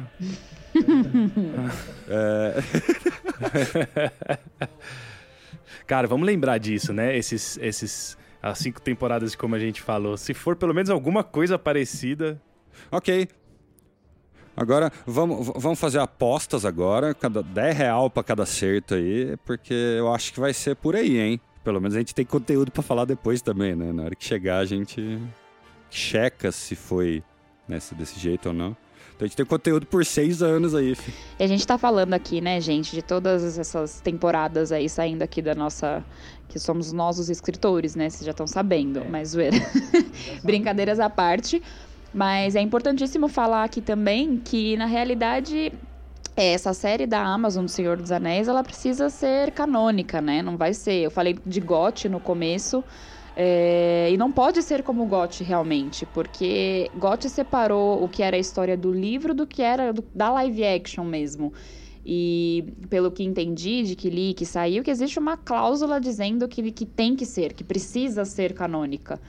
é... 2.09 2.61
Cara, 5.87 6.07
vamos 6.07 6.25
lembrar 6.25 6.57
disso, 6.57 6.91
né? 6.91 7.17
Esses, 7.17 7.57
esses 7.61 8.17
as 8.41 8.57
cinco 8.57 8.81
temporadas 8.81 9.31
de 9.31 9.37
como 9.37 9.55
a 9.55 9.59
gente 9.59 9.81
falou. 9.81 10.17
Se 10.17 10.33
for 10.33 10.55
pelo 10.55 10.73
menos 10.73 10.89
alguma 10.89 11.23
coisa 11.23 11.59
parecida. 11.59 12.41
Ok. 12.91 13.27
Agora, 14.55 14.91
vamos, 15.05 15.47
vamos 15.55 15.79
fazer 15.79 15.99
apostas 15.99 16.65
agora. 16.65 17.13
Cada 17.13 17.41
10 17.41 17.77
real 17.77 18.09
para 18.09 18.23
cada 18.23 18.43
acerto 18.43 18.95
aí, 18.95 19.37
porque 19.45 19.73
eu 19.73 20.13
acho 20.13 20.33
que 20.33 20.39
vai 20.39 20.53
ser 20.53 20.75
por 20.75 20.95
aí, 20.95 21.19
hein? 21.19 21.39
Pelo 21.63 21.79
menos 21.79 21.95
a 21.95 21.99
gente 21.99 22.15
tem 22.15 22.25
conteúdo 22.25 22.71
para 22.71 22.81
falar 22.81 23.05
depois 23.05 23.41
também, 23.41 23.75
né? 23.75 23.93
Na 23.93 24.03
hora 24.03 24.15
que 24.15 24.25
chegar, 24.25 24.57
a 24.57 24.65
gente 24.65 25.19
checa 25.89 26.51
se 26.51 26.75
foi 26.75 27.23
nessa, 27.67 27.93
desse 27.93 28.19
jeito 28.19 28.47
ou 28.49 28.53
não. 28.53 28.75
Então 29.21 29.25
a 29.25 29.27
gente 29.27 29.37
tem 29.37 29.45
conteúdo 29.45 29.85
por 29.85 30.03
seis 30.03 30.41
anos 30.41 30.73
aí. 30.73 30.95
Filho. 30.95 31.15
E 31.39 31.43
a 31.43 31.47
gente 31.47 31.65
tá 31.65 31.77
falando 31.77 32.13
aqui, 32.13 32.41
né, 32.41 32.59
gente, 32.59 32.95
de 32.95 33.03
todas 33.03 33.57
essas 33.57 34.01
temporadas 34.01 34.71
aí 34.71 34.89
saindo 34.89 35.21
aqui 35.21 35.43
da 35.43 35.53
nossa. 35.53 36.03
Que 36.51 36.59
somos 36.59 36.91
nós 36.91 37.17
os 37.17 37.29
escritores, 37.29 37.95
né? 37.95 38.09
Vocês 38.09 38.25
já 38.25 38.31
estão 38.31 38.45
sabendo, 38.45 38.99
é. 38.99 39.07
mas 39.07 39.29
zoeira. 39.29 39.55
Brincadeiras 40.43 40.99
à 40.99 41.09
parte. 41.09 41.63
Mas 42.13 42.57
é 42.57 42.61
importantíssimo 42.61 43.29
falar 43.29 43.63
aqui 43.63 43.79
também 43.79 44.37
que, 44.37 44.75
na 44.75 44.85
realidade, 44.85 45.71
essa 46.35 46.73
série 46.73 47.07
da 47.07 47.23
Amazon 47.23 47.63
do 47.63 47.71
Senhor 47.71 47.95
dos 47.95 48.11
Anéis, 48.11 48.49
ela 48.49 48.61
precisa 48.63 49.09
ser 49.09 49.51
canônica, 49.51 50.19
né? 50.19 50.41
Não 50.41 50.57
vai 50.57 50.73
ser. 50.73 51.05
Eu 51.05 51.11
falei 51.11 51.37
de 51.45 51.61
GOT 51.61 52.09
no 52.09 52.19
começo. 52.19 52.83
É, 53.33 54.09
e 54.11 54.17
não 54.17 54.29
pode 54.29 54.61
ser 54.61 54.83
como 54.83 55.05
GOT 55.05 55.41
realmente, 55.41 56.05
porque 56.05 56.91
GOT 56.97 57.29
separou 57.29 58.03
o 58.03 58.09
que 58.09 58.21
era 58.21 58.35
a 58.35 58.39
história 58.39 58.75
do 58.75 58.91
livro 58.91 59.33
do 59.33 59.47
que 59.47 59.61
era 59.61 59.93
da 60.13 60.29
live 60.31 60.65
action 60.65 61.05
mesmo. 61.05 61.53
E 62.05 62.73
pelo 62.89 63.11
que 63.11 63.23
entendi 63.23 63.83
de 63.83 63.95
que 63.95 64.09
li, 64.09 64.33
que 64.33 64.45
saiu, 64.45 64.83
que 64.83 64.89
existe 64.89 65.19
uma 65.19 65.37
cláusula 65.37 65.99
dizendo 65.99 66.47
que, 66.47 66.71
que 66.71 66.85
tem 66.85 67.15
que 67.15 67.25
ser, 67.25 67.53
que 67.53 67.63
precisa 67.63 68.25
ser 68.25 68.53
canônica. 68.53 69.19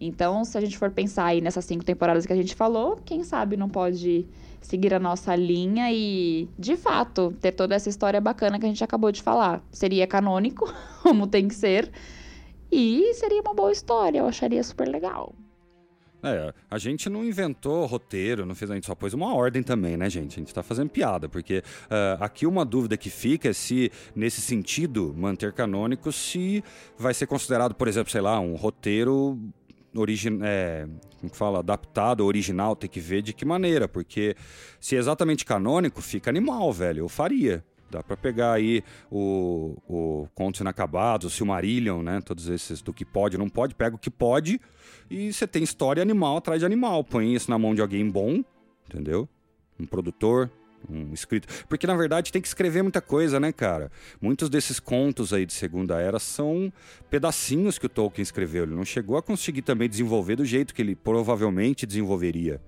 Então, 0.00 0.44
se 0.44 0.58
a 0.58 0.60
gente 0.60 0.76
for 0.76 0.90
pensar 0.90 1.26
aí 1.26 1.40
nessas 1.40 1.64
cinco 1.64 1.84
temporadas 1.84 2.26
que 2.26 2.32
a 2.32 2.36
gente 2.36 2.54
falou, 2.54 2.96
quem 3.04 3.22
sabe 3.22 3.56
não 3.56 3.68
pode 3.68 4.26
seguir 4.60 4.94
a 4.94 4.98
nossa 4.98 5.36
linha 5.36 5.92
e, 5.92 6.48
de 6.58 6.76
fato, 6.76 7.32
ter 7.40 7.52
toda 7.52 7.74
essa 7.74 7.88
história 7.88 8.20
bacana 8.20 8.58
que 8.58 8.64
a 8.64 8.68
gente 8.68 8.82
acabou 8.82 9.12
de 9.12 9.22
falar. 9.22 9.62
Seria 9.70 10.06
canônico, 10.06 10.72
como 11.02 11.26
tem 11.26 11.46
que 11.46 11.54
ser, 11.54 11.90
e 12.70 13.12
seria 13.14 13.42
uma 13.42 13.52
boa 13.52 13.70
história, 13.70 14.20
eu 14.20 14.26
acharia 14.26 14.64
super 14.64 14.88
legal. 14.88 15.34
É, 16.22 16.54
a 16.70 16.78
gente 16.78 17.10
não 17.10 17.24
inventou 17.24 17.84
roteiro, 17.84 18.46
não 18.46 18.54
fez, 18.54 18.70
a 18.70 18.74
gente 18.74 18.86
só 18.86 18.94
pôs 18.94 19.12
uma 19.12 19.34
ordem 19.34 19.62
também, 19.62 19.96
né, 19.96 20.08
gente? 20.08 20.36
A 20.36 20.38
gente 20.38 20.54
tá 20.54 20.62
fazendo 20.62 20.88
piada, 20.88 21.28
porque 21.28 21.58
uh, 21.58 22.22
aqui 22.22 22.46
uma 22.46 22.64
dúvida 22.64 22.96
que 22.96 23.10
fica 23.10 23.48
é 23.48 23.52
se, 23.52 23.90
nesse 24.14 24.40
sentido, 24.40 25.12
manter 25.16 25.52
canônico, 25.52 26.12
se 26.12 26.62
vai 26.96 27.12
ser 27.12 27.26
considerado, 27.26 27.74
por 27.74 27.88
exemplo, 27.88 28.12
sei 28.12 28.20
lá, 28.20 28.38
um 28.38 28.54
roteiro 28.54 29.36
origin, 29.94 30.38
é, 30.42 30.86
como 31.18 31.30
que 31.30 31.36
fala, 31.36 31.58
adaptado, 31.58 32.24
original, 32.24 32.76
tem 32.76 32.88
que 32.88 33.00
ver 33.00 33.22
de 33.22 33.32
que 33.32 33.44
maneira, 33.44 33.88
porque 33.88 34.36
se 34.80 34.96
é 34.96 34.98
exatamente 34.98 35.44
canônico, 35.44 36.00
fica 36.00 36.30
animal, 36.30 36.72
velho, 36.72 37.00
eu 37.00 37.08
faria. 37.08 37.64
Dá 37.92 38.02
para 38.02 38.16
pegar 38.16 38.54
aí 38.54 38.82
o, 39.10 39.76
o 39.86 40.28
Contos 40.34 40.62
Inacabados, 40.62 41.26
o 41.26 41.36
Silmarillion, 41.36 42.02
né? 42.02 42.22
Todos 42.22 42.48
esses 42.48 42.80
do 42.80 42.90
que 42.90 43.04
pode 43.04 43.36
não 43.36 43.50
pode. 43.50 43.74
Pega 43.74 43.94
o 43.94 43.98
que 43.98 44.10
pode 44.10 44.58
e 45.10 45.30
você 45.30 45.46
tem 45.46 45.62
história 45.62 46.02
animal 46.02 46.38
atrás 46.38 46.60
de 46.60 46.64
animal. 46.64 47.04
Põe 47.04 47.34
isso 47.34 47.50
na 47.50 47.58
mão 47.58 47.74
de 47.74 47.82
alguém 47.82 48.08
bom, 48.08 48.42
entendeu? 48.88 49.28
Um 49.78 49.84
produtor, 49.84 50.50
um 50.88 51.12
escrito. 51.12 51.46
Porque 51.68 51.86
na 51.86 51.94
verdade 51.94 52.32
tem 52.32 52.40
que 52.40 52.48
escrever 52.48 52.80
muita 52.80 53.02
coisa, 53.02 53.38
né, 53.38 53.52
cara? 53.52 53.92
Muitos 54.22 54.48
desses 54.48 54.80
contos 54.80 55.34
aí 55.34 55.44
de 55.44 55.52
Segunda 55.52 56.00
Era 56.00 56.18
são 56.18 56.72
pedacinhos 57.10 57.78
que 57.78 57.84
o 57.84 57.90
Tolkien 57.90 58.22
escreveu. 58.22 58.62
Ele 58.62 58.74
não 58.74 58.86
chegou 58.86 59.18
a 59.18 59.22
conseguir 59.22 59.60
também 59.60 59.86
desenvolver 59.86 60.36
do 60.36 60.46
jeito 60.46 60.72
que 60.72 60.80
ele 60.80 60.96
provavelmente 60.96 61.84
desenvolveria. 61.84 62.58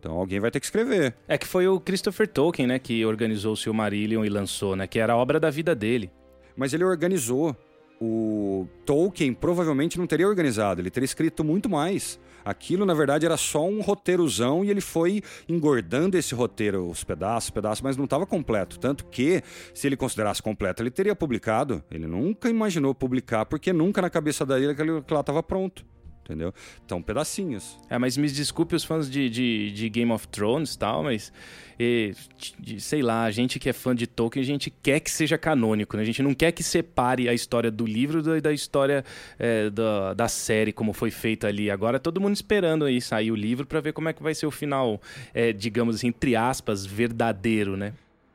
Então 0.00 0.12
alguém 0.12 0.40
vai 0.40 0.50
ter 0.50 0.58
que 0.58 0.66
escrever. 0.66 1.14
É 1.28 1.36
que 1.36 1.46
foi 1.46 1.68
o 1.68 1.78
Christopher 1.78 2.26
Tolkien, 2.26 2.66
né, 2.66 2.78
que 2.78 3.04
organizou 3.04 3.52
o 3.52 3.56
Silmarillion 3.56 4.24
e 4.24 4.30
lançou, 4.30 4.74
né, 4.74 4.86
que 4.86 4.98
era 4.98 5.12
a 5.12 5.16
obra 5.16 5.38
da 5.38 5.50
vida 5.50 5.74
dele. 5.74 6.10
Mas 6.56 6.72
ele 6.72 6.84
organizou. 6.84 7.54
O 8.02 8.66
Tolkien 8.86 9.34
provavelmente 9.34 9.98
não 9.98 10.06
teria 10.06 10.26
organizado, 10.26 10.80
ele 10.80 10.88
teria 10.88 11.04
escrito 11.04 11.44
muito 11.44 11.68
mais. 11.68 12.18
Aquilo, 12.42 12.86
na 12.86 12.94
verdade, 12.94 13.26
era 13.26 13.36
só 13.36 13.68
um 13.68 13.82
roteirozão 13.82 14.64
e 14.64 14.70
ele 14.70 14.80
foi 14.80 15.22
engordando 15.46 16.16
esse 16.16 16.34
roteiro, 16.34 16.88
os 16.88 17.04
pedaços, 17.04 17.50
pedaços, 17.50 17.82
mas 17.82 17.98
não 17.98 18.04
estava 18.04 18.24
completo. 18.24 18.78
Tanto 18.78 19.04
que, 19.04 19.42
se 19.74 19.86
ele 19.86 19.98
considerasse 19.98 20.42
completo, 20.42 20.82
ele 20.82 20.90
teria 20.90 21.14
publicado. 21.14 21.84
Ele 21.90 22.06
nunca 22.06 22.48
imaginou 22.48 22.94
publicar, 22.94 23.44
porque 23.44 23.70
nunca 23.70 24.00
na 24.00 24.08
cabeça 24.08 24.46
dele 24.46 24.70
aquilo 24.70 25.04
lá 25.10 25.20
estava 25.20 25.42
pronto 25.42 25.84
entendeu? 26.30 26.54
Então, 26.84 27.02
pedacinhos. 27.02 27.76
É, 27.90 27.98
mas 27.98 28.16
me 28.16 28.28
desculpe 28.30 28.76
os 28.76 28.84
fãs 28.84 29.10
de, 29.10 29.28
de, 29.28 29.72
de 29.72 29.88
Game 29.88 30.12
of 30.12 30.28
Thrones 30.28 30.74
e 30.74 30.78
tal, 30.78 31.02
mas 31.02 31.32
e, 31.78 32.14
de, 32.58 32.78
sei 32.80 33.02
lá, 33.02 33.24
a 33.24 33.30
gente 33.30 33.58
que 33.58 33.68
é 33.68 33.72
fã 33.72 33.94
de 33.94 34.06
Tolkien, 34.06 34.42
a 34.42 34.46
gente 34.46 34.70
quer 34.70 35.00
que 35.00 35.10
seja 35.10 35.38
canônico, 35.38 35.96
né? 35.96 36.02
A 36.02 36.06
gente 36.06 36.22
não 36.22 36.34
quer 36.34 36.52
que 36.52 36.62
separe 36.62 37.26
a 37.28 37.32
história 37.32 37.70
do 37.70 37.86
livro 37.86 38.22
da, 38.22 38.38
da 38.38 38.52
história 38.52 39.02
é, 39.38 39.70
da, 39.70 40.12
da 40.12 40.28
série, 40.28 40.72
como 40.72 40.92
foi 40.92 41.10
feito 41.10 41.46
ali. 41.46 41.70
Agora 41.70 41.98
todo 41.98 42.20
mundo 42.20 42.34
esperando 42.34 42.84
aí 42.84 43.00
sair 43.00 43.32
o 43.32 43.34
livro 43.34 43.66
para 43.66 43.80
ver 43.80 43.94
como 43.94 44.10
é 44.10 44.12
que 44.12 44.22
vai 44.22 44.34
ser 44.34 44.46
o 44.46 44.50
final, 44.50 45.00
é, 45.32 45.52
digamos 45.52 45.96
assim, 45.96 46.08
entre 46.08 46.36
aspas, 46.36 46.84
verdadeiro, 46.84 47.76
né? 47.76 47.94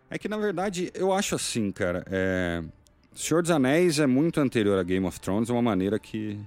É 0.10 0.18
que, 0.18 0.28
na 0.28 0.38
verdade, 0.38 0.92
eu 0.96 1.14
acho 1.14 1.36
assim, 1.36 1.72
cara, 1.72 2.04
é... 2.10 2.64
Senhor 3.14 3.42
dos 3.42 3.52
Anéis 3.52 4.00
é 4.00 4.06
muito 4.06 4.42
anterior 4.42 4.78
a 4.78 4.84
Game 4.84 5.06
of 5.06 5.20
Thrones, 5.20 5.48
de 5.48 5.52
uma 5.52 5.62
maneira 5.62 5.98
que 5.98 6.38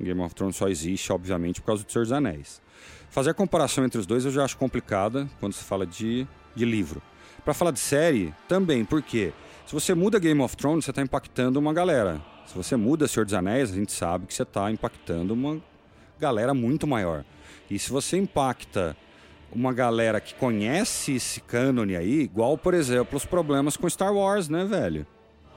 Game 0.00 0.20
of 0.20 0.34
Thrones 0.34 0.56
só 0.56 0.68
existe, 0.68 1.12
obviamente, 1.12 1.60
por 1.60 1.66
causa 1.68 1.84
do 1.84 1.90
Senhor 1.90 2.04
dos 2.04 2.12
Anéis. 2.12 2.60
Fazer 3.10 3.30
a 3.30 3.34
comparação 3.34 3.84
entre 3.84 3.98
os 3.98 4.06
dois 4.06 4.24
eu 4.24 4.30
já 4.30 4.44
acho 4.44 4.56
complicada 4.56 5.28
quando 5.40 5.52
se 5.52 5.64
fala 5.64 5.86
de, 5.86 6.26
de 6.54 6.64
livro. 6.64 7.02
Para 7.44 7.54
falar 7.54 7.70
de 7.70 7.80
série, 7.80 8.34
também, 8.46 8.84
porque 8.84 9.32
se 9.66 9.72
você 9.72 9.94
muda 9.94 10.18
Game 10.18 10.40
of 10.40 10.56
Thrones, 10.56 10.84
você 10.84 10.90
está 10.90 11.02
impactando 11.02 11.58
uma 11.58 11.72
galera. 11.72 12.20
Se 12.46 12.54
você 12.54 12.76
muda 12.76 13.08
Senhor 13.08 13.24
dos 13.24 13.34
Anéis, 13.34 13.70
a 13.70 13.74
gente 13.74 13.92
sabe 13.92 14.26
que 14.26 14.34
você 14.34 14.42
está 14.42 14.70
impactando 14.70 15.34
uma 15.34 15.60
galera 16.18 16.54
muito 16.54 16.86
maior. 16.86 17.24
E 17.70 17.78
se 17.78 17.90
você 17.90 18.16
impacta 18.16 18.96
uma 19.52 19.72
galera 19.72 20.20
que 20.20 20.34
conhece 20.34 21.14
esse 21.14 21.40
cânone 21.40 21.96
aí, 21.96 22.20
igual, 22.20 22.56
por 22.56 22.74
exemplo, 22.74 23.16
os 23.16 23.24
problemas 23.24 23.76
com 23.76 23.88
Star 23.88 24.12
Wars, 24.14 24.48
né, 24.48 24.64
velho? 24.64 25.06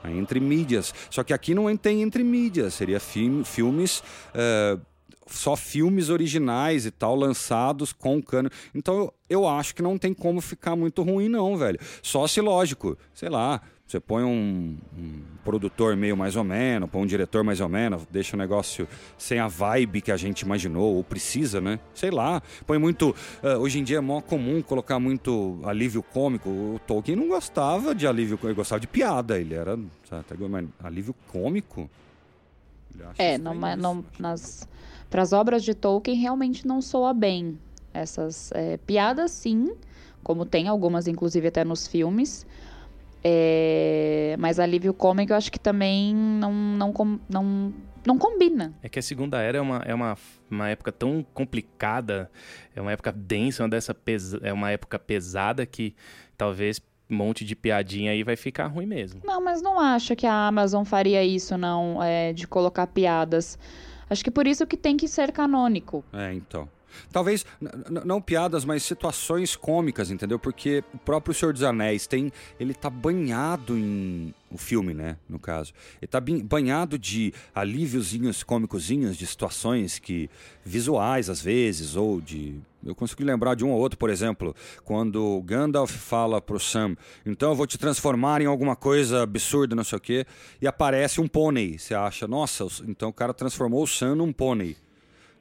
Entre 0.05 0.39
mídias. 0.39 0.93
Só 1.09 1.23
que 1.23 1.33
aqui 1.33 1.53
não 1.53 1.75
tem 1.77 2.01
entre 2.01 2.23
mídias, 2.23 2.73
seria 2.73 2.99
film, 2.99 3.43
filmes. 3.43 4.03
Uh, 4.33 4.81
só 5.27 5.55
filmes 5.55 6.09
originais 6.09 6.85
e 6.85 6.91
tal, 6.91 7.15
lançados 7.15 7.93
com 7.93 8.21
cano. 8.21 8.49
Então 8.75 8.97
eu, 8.97 9.13
eu 9.29 9.47
acho 9.47 9.73
que 9.73 9.81
não 9.81 9.97
tem 9.97 10.13
como 10.13 10.41
ficar 10.41 10.75
muito 10.75 11.01
ruim, 11.03 11.29
não, 11.29 11.57
velho. 11.57 11.79
Só 12.01 12.27
se, 12.27 12.41
lógico, 12.41 12.97
sei 13.13 13.29
lá, 13.29 13.61
Você 13.91 13.99
põe 13.99 14.23
um, 14.23 14.77
um, 14.97 15.21
produtor 15.43 15.97
meio 15.97 16.15
mais 16.15 16.37
ou 16.37 16.45
menos, 16.45 16.89
põe 16.89 17.01
um 17.01 17.05
diretor 17.05 17.43
mais 17.43 17.59
ou 17.59 17.67
menos, 17.67 18.07
deixa 18.09 18.37
o 18.37 18.39
negócio 18.39 18.87
sem 19.17 19.37
a 19.37 19.49
vibe 19.49 19.99
que 19.99 20.13
a 20.13 20.15
gente 20.15 20.43
imaginou, 20.43 20.95
ou 20.95 21.03
precisa, 21.03 21.59
né? 21.59 21.77
Sei 21.93 22.09
lá. 22.09 22.41
Põe 22.65 22.77
muito. 22.77 23.13
Uh, 23.43 23.59
hoje 23.59 23.79
em 23.79 23.83
dia 23.83 23.97
é 23.97 23.99
mó 23.99 24.21
comum 24.21 24.61
colocar 24.61 24.97
muito 24.97 25.59
alívio 25.65 26.01
cômico. 26.01 26.49
O 26.49 26.79
Tolkien 26.87 27.17
não 27.17 27.27
gostava 27.27 27.93
de 27.93 28.07
alívio 28.07 28.39
ele 28.41 28.53
gostava 28.53 28.79
de 28.79 28.87
piada. 28.87 29.37
Ele 29.37 29.55
era. 29.55 29.77
Sabe, 30.09 30.23
mas 30.47 30.65
alívio 30.81 31.13
cômico? 31.29 31.89
É, 33.17 33.37
não, 33.37 33.53
não, 33.75 34.05
nas. 34.17 34.65
Para 35.09 35.21
as 35.21 35.33
obras 35.33 35.65
de 35.65 35.73
Tolkien 35.73 36.15
realmente 36.15 36.65
não 36.65 36.81
soa 36.81 37.13
bem. 37.13 37.59
Essas 37.93 38.53
é, 38.53 38.77
piadas, 38.77 39.31
sim, 39.31 39.73
como 40.23 40.45
tem 40.45 40.69
algumas, 40.69 41.09
inclusive 41.09 41.49
até 41.49 41.65
nos 41.65 41.87
filmes 41.87 42.47
é, 43.23 44.35
mas 44.39 44.59
alívio 44.59 44.93
cômico 44.93 45.33
eu 45.33 45.37
acho 45.37 45.51
que 45.51 45.59
também 45.59 46.15
não, 46.15 46.51
não, 46.51 46.93
não, 47.29 47.73
não 48.05 48.17
combina. 48.17 48.73
É 48.81 48.89
que 48.89 48.99
a 48.99 49.01
Segunda 49.01 49.39
Era 49.41 49.59
é 49.59 49.61
uma, 49.61 49.77
é 49.85 49.93
uma, 49.93 50.17
uma 50.49 50.69
época 50.69 50.91
tão 50.91 51.25
complicada, 51.33 52.31
é 52.75 52.81
uma 52.81 52.91
época 52.91 53.11
densa, 53.11 53.63
uma 53.63 53.69
dessa 53.69 53.93
pesa, 53.93 54.39
é 54.41 54.51
uma 54.51 54.71
época 54.71 54.97
pesada 54.97 55.65
que 55.65 55.95
talvez 56.35 56.81
um 57.09 57.15
monte 57.15 57.43
de 57.43 57.55
piadinha 57.55 58.11
aí 58.11 58.23
vai 58.23 58.35
ficar 58.35 58.67
ruim 58.67 58.85
mesmo. 58.85 59.21
Não, 59.23 59.43
mas 59.43 59.61
não 59.61 59.79
acho 59.79 60.15
que 60.15 60.25
a 60.25 60.47
Amazon 60.47 60.83
faria 60.83 61.23
isso, 61.23 61.57
não, 61.57 62.01
é, 62.01 62.31
de 62.33 62.47
colocar 62.47 62.87
piadas. 62.87 63.59
Acho 64.09 64.23
que 64.23 64.31
por 64.31 64.47
isso 64.47 64.65
que 64.65 64.77
tem 64.77 64.97
que 64.97 65.07
ser 65.07 65.31
canônico. 65.31 66.03
É, 66.13 66.33
então. 66.33 66.67
Talvez, 67.11 67.45
não 68.05 68.21
piadas, 68.21 68.65
mas 68.65 68.83
situações 68.83 69.55
cômicas, 69.55 70.11
entendeu? 70.11 70.39
Porque 70.39 70.83
o 70.93 70.97
próprio 70.97 71.33
Senhor 71.33 71.53
dos 71.53 71.63
Anéis 71.63 72.07
tem. 72.07 72.31
Ele 72.59 72.73
tá 72.73 72.89
banhado 72.89 73.77
em. 73.77 74.33
O 74.49 74.57
filme, 74.57 74.93
né? 74.93 75.17
No 75.29 75.39
caso. 75.39 75.73
Ele 76.01 76.07
tá 76.07 76.19
banhado 76.19 76.99
de 76.99 77.33
alíviozinhos 77.55 78.43
cômicozinhos, 78.43 79.17
de 79.17 79.25
situações 79.25 79.99
que. 79.99 80.29
visuais, 80.63 81.29
às 81.29 81.41
vezes, 81.41 81.95
ou 81.95 82.19
de. 82.19 82.59
Eu 82.83 82.95
consegui 82.95 83.23
lembrar 83.23 83.55
de 83.55 83.63
um 83.63 83.71
ou 83.71 83.79
outro, 83.79 83.97
por 83.97 84.09
exemplo, 84.09 84.55
quando 84.83 85.41
Gandalf 85.43 85.91
fala 85.91 86.41
pro 86.41 86.59
Sam, 86.59 86.95
então 87.23 87.49
eu 87.49 87.55
vou 87.55 87.67
te 87.67 87.77
transformar 87.77 88.41
em 88.41 88.47
alguma 88.47 88.75
coisa 88.75 89.21
absurda, 89.21 89.75
não 89.75 89.83
sei 89.83 89.97
o 89.99 90.01
quê, 90.01 90.25
e 90.59 90.67
aparece 90.67 91.21
um 91.21 91.27
pônei. 91.27 91.77
Você 91.77 91.93
acha, 91.93 92.27
nossa, 92.27 92.65
então 92.87 93.09
o 93.09 93.13
cara 93.13 93.35
transformou 93.35 93.83
o 93.83 93.87
Sam 93.87 94.15
num 94.15 94.33
pônei. 94.33 94.75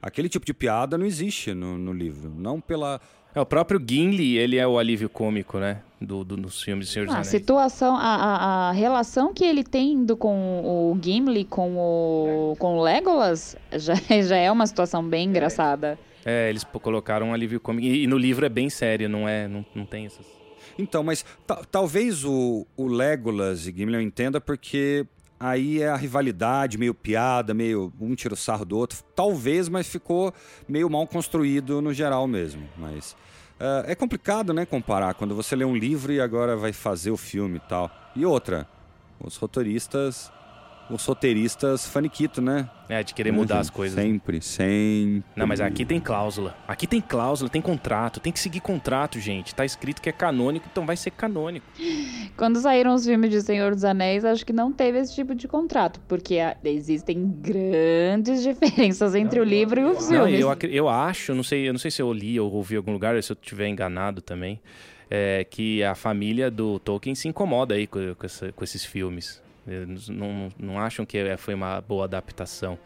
Aquele 0.03 0.29
tipo 0.29 0.47
de 0.47 0.55
piada 0.55 0.97
não 0.97 1.05
existe 1.05 1.53
no, 1.53 1.77
no 1.77 1.93
livro. 1.93 2.33
Não 2.35 2.61
pela. 2.61 3.01
É, 3.35 3.41
o 3.41 3.47
próprio 3.47 3.81
Gimli, 3.85 4.39
ele 4.39 4.57
é 4.57 4.67
o 4.67 4.79
alívio 4.79 5.09
cômico, 5.09 5.59
né? 5.59 5.83
Do, 6.01 6.25
do, 6.25 6.37
dos 6.37 6.63
filmes 6.63 6.87
de 6.87 6.93
Senhor 6.93 7.07
dos 7.07 7.15
ah, 7.15 7.19
A 7.19 7.25
situação, 7.25 7.95
a, 7.95 8.01
a, 8.01 8.69
a, 8.69 8.73
relação 8.73 9.35
que 9.35 9.45
ele 9.45 9.63
tem 9.63 10.03
do, 10.05 10.17
com 10.17 10.63
o 10.65 10.99
Gimli, 11.01 11.45
com 11.45 11.77
o, 11.77 12.57
com 12.59 12.79
o 12.79 12.83
Legolas, 12.83 13.55
já, 13.73 13.95
já 14.23 14.37
é 14.37 14.51
uma 14.51 14.67
situação 14.67 15.07
bem 15.07 15.29
engraçada. 15.29 15.99
É, 16.25 16.49
eles 16.49 16.65
colocaram 16.65 17.29
um 17.29 17.35
alívio 17.35 17.61
cômico. 17.61 17.87
E, 17.87 18.05
e 18.05 18.07
no 18.07 18.17
livro 18.17 18.45
é 18.45 18.49
bem 18.49 18.71
sério, 18.71 19.09
não 19.09 19.29
é? 19.29 19.47
Não, 19.47 19.65
não 19.75 19.85
tem 19.85 20.07
essas. 20.07 20.27
Então, 20.79 21.03
mas 21.05 21.25
talvez 21.71 22.25
o, 22.25 22.67
o 22.77 22.87
Legolas 22.87 23.67
e 23.67 23.73
Gimli 23.73 23.95
eu 23.95 24.01
entenda 24.01 24.41
porque 24.41 25.07
aí 25.41 25.81
é 25.81 25.89
a 25.89 25.97
rivalidade, 25.97 26.77
meio 26.77 26.93
piada, 26.93 27.55
meio 27.55 27.91
um 27.99 28.15
tira 28.15 28.35
o 28.35 28.37
sarro 28.37 28.67
do 28.67 28.77
outro. 28.77 29.03
Talvez, 29.17 29.69
mas 29.69 29.89
ficou 29.89 30.35
meio 30.69 30.91
mal 30.91 31.07
construído 31.07 31.81
no 31.81 31.95
geral 31.95 32.29
mesmo. 32.29 32.69
Mas 32.77 33.13
uh, 33.59 33.87
é 33.87 33.95
complicado, 33.95 34.53
né, 34.53 34.67
comparar 34.67 35.15
quando 35.15 35.35
você 35.35 35.57
lê 35.57 35.65
um 35.65 35.75
livro 35.75 36.13
e 36.13 36.21
agora 36.21 36.57
vai 36.57 36.75
fazer 36.75 37.11
o 37.11 37.17
filme 37.17 37.57
e 37.57 37.69
tal. 37.69 37.91
E 38.15 38.27
outra, 38.27 38.69
os 39.19 39.37
roteiristas 39.37 40.31
os 40.91 41.05
roteiristas 41.05 41.87
faniquito, 41.87 42.43
né? 42.43 42.69
É, 42.89 43.05
de 43.05 43.15
querer 43.15 43.31
mudar 43.31 43.61
as 43.61 43.71
coisas. 43.71 44.03
Sempre, 44.03 44.43
sempre. 44.43 45.23
Não, 45.37 45.47
mas 45.47 45.61
aqui 45.61 45.85
tem 45.85 46.01
cláusula. 46.01 46.57
Aqui 46.67 46.89
tem 46.89 47.01
cláusula, 47.01 47.49
tem 47.49 47.63
contrato. 47.63 48.19
Tem 48.19 48.33
que 48.33 48.41
seguir 48.41 48.61
contrato, 48.61 49.21
gente. 49.21 49.55
Tá 49.55 49.65
escrito 49.65 50.03
que 50.03 50.09
é 50.09 50.13
canônico, 50.13 50.67
então 50.71 50.85
vai 50.85 50.97
ser 50.97 51.13
canônico. 51.13 51.65
Quando 52.37 52.59
saíram 52.59 52.93
os 52.93 53.07
filmes 53.07 53.31
de 53.31 53.41
Senhor 53.43 53.75
dos 53.75 53.85
Anéis, 53.85 54.25
acho 54.25 54.45
que 54.45 54.53
não 54.53 54.73
teve 54.73 54.99
esse 54.99 55.15
tipo 55.15 55.37
de 55.37 55.47
contrato, 55.47 56.01
porque 56.09 56.39
existem 56.65 57.33
grandes 57.41 58.43
diferenças 58.45 59.15
entre 59.15 59.39
não, 59.39 59.47
o 59.47 59.49
livro 59.49 59.81
e 59.81 59.85
o 59.85 59.95
filme. 59.95 60.41
Eu, 60.41 60.53
eu 60.69 60.89
acho, 60.89 61.33
não 61.33 61.45
sei, 61.45 61.69
eu 61.69 61.73
não 61.73 61.79
sei 61.79 61.93
se 61.93 62.03
eu 62.03 62.13
li 62.13 62.41
ou 62.41 62.53
ouvi 62.53 62.75
em 62.75 62.79
algum 62.79 62.93
lugar, 62.93 63.23
se 63.23 63.31
eu 63.31 63.37
estiver 63.41 63.69
enganado 63.69 64.21
também, 64.21 64.61
é, 65.09 65.45
que 65.49 65.85
a 65.85 65.95
família 65.95 66.51
do 66.51 66.81
Tolkien 66.81 67.15
se 67.15 67.29
incomoda 67.29 67.75
aí 67.75 67.87
com, 67.87 68.15
com, 68.17 68.27
essa, 68.27 68.51
com 68.51 68.65
esses 68.65 68.85
filmes. 68.85 69.41
Eles 69.67 70.09
não, 70.09 70.49
não 70.59 70.79
acham 70.79 71.05
que 71.05 71.19
é, 71.19 71.37
foi 71.37 71.55
uma 71.55 71.81
boa 71.81 72.05
adaptação. 72.05 72.79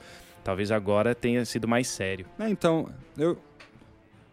Talvez 0.42 0.70
agora 0.70 1.14
tenha 1.14 1.44
sido 1.44 1.66
mais 1.66 1.88
sério. 1.88 2.26
É, 2.38 2.48
então, 2.48 2.88
eu, 3.16 3.38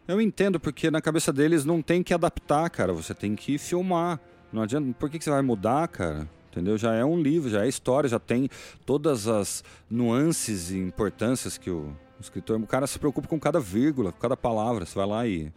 eu 0.08 0.20
entendo, 0.20 0.60
porque 0.60 0.92
na 0.92 1.02
cabeça 1.02 1.32
deles 1.32 1.64
não 1.64 1.82
tem 1.82 2.04
que 2.04 2.14
adaptar, 2.14 2.70
cara. 2.70 2.92
Você 2.92 3.14
tem 3.14 3.36
que 3.36 3.58
filmar. 3.58 4.20
Não 4.52 4.62
adianta. 4.62 4.94
Por 5.00 5.10
que, 5.10 5.18
que 5.18 5.24
você 5.24 5.30
vai 5.30 5.42
mudar, 5.42 5.88
cara? 5.88 6.28
Entendeu? 6.52 6.78
Já 6.78 6.94
é 6.94 7.06
um 7.06 7.18
livro, 7.22 7.50
já 7.50 7.64
é 7.64 7.70
história, 7.70 8.10
já 8.10 8.20
tem 8.20 8.50
todas 8.86 9.26
as 9.28 9.64
nuances 9.90 10.70
e 10.70 10.78
importâncias 10.78 11.58
que 11.58 11.70
o, 11.70 11.96
o 12.20 12.22
escritor. 12.22 12.60
O 12.60 12.68
cara 12.68 12.86
se 12.88 13.00
preocupa 13.00 13.28
com 13.28 13.40
cada 13.40 13.60
vírgula, 13.60 14.12
com 14.12 14.20
cada 14.20 14.36
palavra. 14.36 14.86
Você 14.86 14.96
vai 14.96 15.08
lá 15.08 15.26
e 15.26 15.52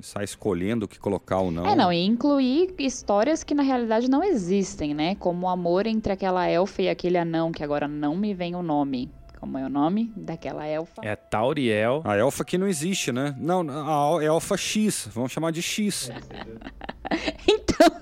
sai 0.00 0.24
escolhendo 0.24 0.84
o 0.84 0.88
que 0.88 0.98
colocar 0.98 1.38
ou 1.38 1.50
não. 1.50 1.66
É, 1.66 1.74
não, 1.74 1.92
e 1.92 2.04
incluir 2.04 2.74
histórias 2.78 3.42
que 3.42 3.54
na 3.54 3.62
realidade 3.62 4.08
não 4.10 4.22
existem, 4.22 4.94
né? 4.94 5.14
Como 5.14 5.46
o 5.46 5.48
amor 5.48 5.86
entre 5.86 6.12
aquela 6.12 6.46
elfa 6.48 6.82
e 6.82 6.88
aquele 6.88 7.18
anão, 7.18 7.52
que 7.52 7.64
agora 7.64 7.88
não 7.88 8.16
me 8.16 8.34
vem 8.34 8.54
o 8.54 8.62
nome. 8.62 9.10
Como 9.38 9.58
é 9.58 9.64
o 9.64 9.68
nome 9.68 10.12
daquela 10.16 10.66
elfa? 10.66 11.02
É 11.02 11.14
Tauriel. 11.14 12.02
A 12.04 12.16
elfa 12.16 12.44
que 12.44 12.58
não 12.58 12.66
existe, 12.66 13.12
né? 13.12 13.34
Não, 13.38 13.64
a 13.68 14.22
elfa 14.24 14.56
X. 14.56 15.08
Vamos 15.12 15.30
chamar 15.30 15.52
de 15.52 15.62
X. 15.62 16.10
então. 17.48 18.00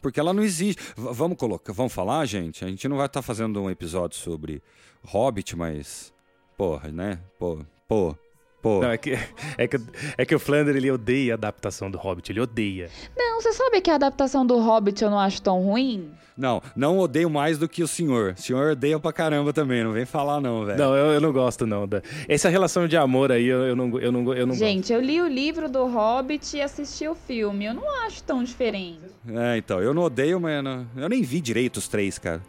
Porque 0.00 0.18
ela 0.18 0.32
não 0.32 0.42
existe. 0.42 0.82
V 0.96 1.12
vamos 1.12 1.38
colocar, 1.38 1.72
vamos 1.72 1.92
falar, 1.92 2.24
gente? 2.26 2.64
A 2.64 2.68
gente 2.68 2.88
não 2.88 2.96
vai 2.96 3.06
estar 3.06 3.20
tá 3.20 3.22
fazendo 3.22 3.60
um 3.60 3.70
episódio 3.70 4.18
sobre 4.18 4.62
Hobbit, 5.04 5.56
mas. 5.56 6.12
Porra, 6.56 6.90
né? 6.90 7.20
Pô, 7.38 7.64
pô. 7.86 8.16
Pô. 8.62 8.80
Não, 8.80 8.92
é, 8.92 8.96
que, 8.96 9.18
é, 9.58 9.66
que, 9.66 9.76
é 10.16 10.24
que 10.24 10.34
o 10.34 10.38
Flandre 10.38 10.78
ele 10.78 10.88
odeia 10.88 11.34
a 11.34 11.36
adaptação 11.36 11.90
do 11.90 11.98
Hobbit, 11.98 12.30
ele 12.30 12.40
odeia. 12.40 12.88
Não, 13.16 13.40
você 13.40 13.52
sabe 13.52 13.80
que 13.80 13.90
a 13.90 13.96
adaptação 13.96 14.46
do 14.46 14.56
Hobbit 14.58 15.02
eu 15.02 15.10
não 15.10 15.18
acho 15.18 15.42
tão 15.42 15.60
ruim? 15.60 16.08
Não, 16.36 16.62
não 16.74 16.98
odeio 16.98 17.28
mais 17.28 17.58
do 17.58 17.68
que 17.68 17.82
o 17.82 17.88
senhor. 17.88 18.34
O 18.38 18.40
senhor 18.40 18.72
odeia 18.72 18.98
pra 19.00 19.12
caramba 19.12 19.52
também, 19.52 19.82
não 19.82 19.92
vem 19.92 20.06
falar 20.06 20.40
não, 20.40 20.64
velho. 20.64 20.78
Não, 20.78 20.94
eu, 20.94 21.12
eu, 21.12 21.20
não 21.20 21.32
gosto 21.32 21.66
não. 21.66 21.88
Essa 22.28 22.48
relação 22.48 22.86
de 22.86 22.96
amor 22.96 23.32
aí, 23.32 23.46
eu, 23.46 23.64
eu, 23.64 23.76
não, 23.76 23.98
eu, 23.98 24.12
não, 24.12 24.32
eu 24.32 24.46
não 24.46 24.54
Gente, 24.54 24.88
gosto. 24.88 24.92
eu 24.92 25.00
li 25.00 25.20
o 25.20 25.26
livro 25.26 25.68
do 25.68 25.84
Hobbit 25.86 26.56
e 26.56 26.62
assisti 26.62 27.06
o 27.08 27.16
filme, 27.16 27.66
eu 27.66 27.74
não 27.74 27.90
acho 28.06 28.22
tão 28.22 28.44
diferente. 28.44 29.00
É, 29.28 29.56
então, 29.56 29.82
eu 29.82 29.92
não 29.92 30.02
odeio, 30.02 30.40
mas 30.40 30.62
não, 30.62 30.86
eu 30.96 31.08
nem 31.08 31.22
vi 31.22 31.40
direito 31.40 31.78
os 31.78 31.88
três, 31.88 32.16
cara. 32.16 32.40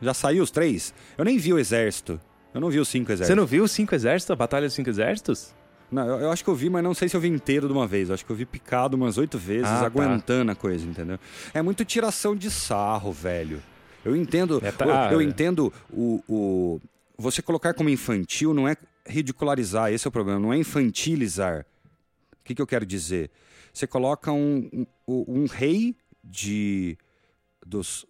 Já 0.00 0.14
saiu 0.14 0.42
os 0.42 0.50
três? 0.50 0.94
Eu 1.16 1.24
nem 1.24 1.36
vi 1.36 1.52
o 1.52 1.58
exército. 1.58 2.18
Eu 2.54 2.60
não 2.60 2.70
vi 2.70 2.80
os 2.80 2.88
cinco 2.88 3.12
exércitos. 3.12 3.28
Você 3.28 3.34
não 3.34 3.46
viu 3.46 3.64
os 3.64 3.70
cinco 3.70 3.94
exércitos? 3.94 4.30
A 4.32 4.36
Batalha 4.36 4.66
dos 4.66 4.74
Cinco 4.74 4.88
Exércitos? 4.88 5.54
Não, 5.90 6.06
eu, 6.06 6.20
eu, 6.20 6.30
acho 6.30 6.44
que 6.44 6.50
eu 6.50 6.54
vi, 6.54 6.68
mas 6.68 6.82
não 6.82 6.92
sei 6.92 7.08
se 7.08 7.16
eu 7.16 7.20
vi 7.20 7.28
inteiro 7.28 7.66
de 7.66 7.72
uma 7.72 7.86
vez. 7.86 8.08
Eu 8.08 8.14
acho 8.14 8.24
que 8.24 8.30
eu 8.30 8.36
vi 8.36 8.44
picado 8.44 8.96
umas 8.96 9.16
oito 9.16 9.38
vezes, 9.38 9.68
ah, 9.68 9.80
tá. 9.80 9.86
aguentando 9.86 10.46
tá. 10.46 10.52
a 10.52 10.54
coisa, 10.54 10.86
entendeu? 10.86 11.18
É 11.54 11.62
muito 11.62 11.84
tiração 11.84 12.36
de 12.36 12.50
sarro, 12.50 13.12
velho. 13.12 13.62
Eu 14.04 14.14
entendo. 14.14 14.60
É, 14.62 14.70
tá, 14.70 14.84
eu, 14.84 14.90
eu, 14.90 15.18
ah, 15.18 15.22
é. 15.22 15.26
entendo 15.26 15.72
o, 15.90 16.22
o. 16.28 16.80
Você 17.16 17.42
colocar 17.42 17.74
como 17.74 17.88
infantil 17.88 18.54
não 18.54 18.68
é 18.68 18.76
ridicularizar, 19.06 19.92
esse 19.92 20.06
é 20.06 20.08
o 20.08 20.12
problema, 20.12 20.38
não 20.38 20.52
é 20.52 20.58
infantilizar. 20.58 21.66
O 22.32 22.44
que, 22.44 22.54
que 22.54 22.62
eu 22.62 22.66
quero 22.66 22.84
dizer? 22.86 23.30
Você 23.72 23.86
coloca 23.86 24.30
um, 24.30 24.86
um, 25.06 25.24
um 25.26 25.46
rei 25.46 25.96
de. 26.22 26.98
dos. 27.66 28.06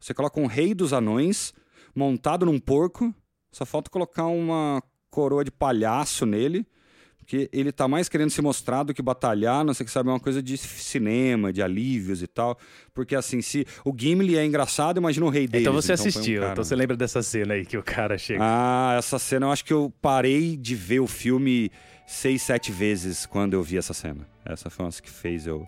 Você 0.00 0.14
coloca 0.14 0.40
um 0.40 0.46
rei 0.46 0.74
dos 0.74 0.92
anões 0.92 1.52
montado 1.94 2.46
num 2.46 2.58
porco, 2.58 3.14
só 3.50 3.66
falta 3.66 3.90
colocar 3.90 4.26
uma 4.26 4.82
coroa 5.10 5.44
de 5.44 5.50
palhaço 5.50 6.24
nele 6.24 6.66
porque 7.28 7.50
ele 7.52 7.70
tá 7.70 7.86
mais 7.86 8.08
querendo 8.08 8.30
se 8.30 8.40
mostrar 8.40 8.84
do 8.84 8.94
que 8.94 9.02
batalhar, 9.02 9.62
não 9.62 9.74
sei 9.74 9.84
que 9.84 9.92
sabe, 9.92 10.08
é 10.08 10.12
uma 10.12 10.18
coisa 10.18 10.42
de 10.42 10.56
cinema, 10.56 11.52
de 11.52 11.62
alívios 11.62 12.22
e 12.22 12.26
tal. 12.26 12.56
Porque 12.94 13.14
assim, 13.14 13.42
se 13.42 13.66
o 13.84 13.92
Gimli 13.94 14.38
é 14.38 14.46
engraçado, 14.46 14.96
imagina 14.96 15.26
o 15.26 15.28
rei 15.28 15.46
dele. 15.46 15.62
Então 15.62 15.74
você 15.74 15.92
então 15.92 16.06
assistiu, 16.06 16.40
um 16.40 16.50
então 16.50 16.64
você 16.64 16.74
lembra 16.74 16.96
dessa 16.96 17.22
cena 17.22 17.52
aí 17.52 17.66
que 17.66 17.76
o 17.76 17.82
cara 17.82 18.16
chega. 18.16 18.40
Ah, 18.42 18.94
essa 18.96 19.18
cena 19.18 19.44
eu 19.44 19.52
acho 19.52 19.62
que 19.62 19.74
eu 19.74 19.92
parei 20.00 20.56
de 20.56 20.74
ver 20.74 21.00
o 21.00 21.06
filme 21.06 21.70
seis, 22.06 22.40
sete 22.40 22.72
vezes 22.72 23.26
quando 23.26 23.52
eu 23.52 23.62
vi 23.62 23.76
essa 23.76 23.92
cena. 23.92 24.26
Essa 24.42 24.70
foi 24.70 24.86
uma 24.86 24.90
que 24.90 25.10
fez 25.10 25.46
eu, 25.46 25.66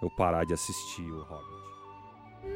eu 0.00 0.08
parar 0.10 0.44
de 0.44 0.54
assistir 0.54 1.02
o 1.02 1.22
Hobbit. 1.24 1.62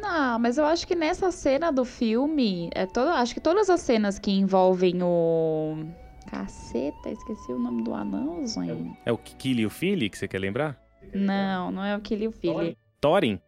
Não, 0.01 0.39
mas 0.39 0.57
eu 0.57 0.65
acho 0.67 0.87
que 0.87 0.95
nessa 0.95 1.33
cena 1.33 1.73
do 1.73 1.85
filme, 1.85 2.71
é 2.77 2.87
todo, 2.87 3.09
acho 3.09 3.35
que 3.35 3.41
todas 3.41 3.69
as 3.69 3.81
cenas 3.81 4.21
que 4.21 4.31
envolvem 4.31 5.03
o 5.03 5.85
Caceta, 6.27 7.11
esqueci 7.11 7.53
o 7.53 7.59
nome 7.59 7.83
do 7.83 7.95
anão, 7.95 8.47
Zonho. 8.47 8.97
É 9.05 9.13
o 9.13 9.19
Kili 9.19 9.63
e 9.63 9.67
o 9.67 9.71
Philly 9.71 10.09
que 10.11 10.19
você 10.19 10.29
quer 10.29 10.39
lembrar? 10.39 10.79
Não, 11.15 11.71
não 11.71 11.85
é 11.85 11.97
o 11.97 12.01
Kili 12.01 12.25
e 12.25 12.29
o 12.29 12.33
Philly. 12.33 12.77
Thorin? 13.01 13.39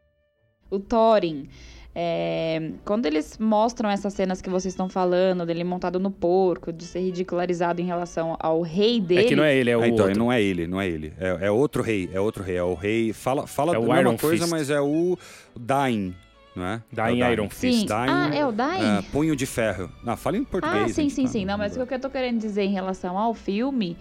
O 0.70 0.78
Thorin. 0.78 1.48
É, 1.94 2.72
quando 2.84 3.06
eles 3.06 3.38
mostram 3.38 3.90
essas 3.90 4.12
cenas 4.14 4.40
que 4.40 4.48
vocês 4.48 4.72
estão 4.72 4.88
falando, 4.88 5.44
dele 5.44 5.64
montado 5.64 5.98
no 5.98 6.10
porco, 6.12 6.72
de 6.72 6.84
ser 6.84 7.00
ridicularizado 7.00 7.80
em 7.80 7.86
relação 7.86 8.36
ao 8.38 8.60
rei 8.62 9.00
dele. 9.00 9.22
É 9.22 9.24
que 9.24 9.34
não 9.34 9.42
é 9.42 9.56
ele, 9.56 9.70
é 9.70 9.76
o 9.76 9.80
Ah, 9.80 9.88
então, 9.88 10.04
outro. 10.06 10.18
não 10.20 10.30
é 10.30 10.40
ele, 10.40 10.66
não 10.68 10.80
é 10.80 10.86
ele. 10.88 11.12
É, 11.18 11.46
é 11.46 11.50
outro 11.50 11.82
rei, 11.82 12.08
é 12.12 12.20
outro 12.20 12.44
rei. 12.44 12.56
É 12.56 12.62
o 12.62 12.74
rei. 12.74 13.12
Fala, 13.12 13.46
fala 13.48 13.74
É 13.74 13.78
o 13.78 13.90
a 13.90 13.94
mesma 13.96 14.16
coisa, 14.16 14.42
Fist. 14.44 14.50
mas 14.50 14.70
é 14.70 14.80
o 14.80 15.18
Dain, 15.58 16.14
não 16.58 16.66
é? 16.66 16.82
Dain 16.92 17.22
é 17.22 17.32
Iron 17.32 17.48
Sim. 17.50 17.72
Fist. 17.72 17.86
Dain, 17.86 18.10
ah, 18.10 18.30
é 18.34 18.46
o 18.46 18.52
Dain? 18.52 18.98
É, 18.98 19.02
punho 19.12 19.34
de 19.34 19.46
ferro. 19.46 19.90
Não, 20.04 20.16
fala 20.16 20.36
em 20.36 20.44
português. 20.44 20.82
Ah, 20.82 20.88
sim, 20.88 21.02
gente, 21.02 21.14
sim, 21.14 21.22
tá? 21.24 21.28
sim. 21.28 21.44
Não, 21.44 21.56
mas 21.56 21.76
o 21.76 21.86
que 21.86 21.94
eu 21.94 22.00
tô 22.00 22.10
querendo 22.10 22.38
dizer 22.38 22.64
em 22.64 22.72
relação 22.72 23.16
ao 23.16 23.32
filme 23.32 23.96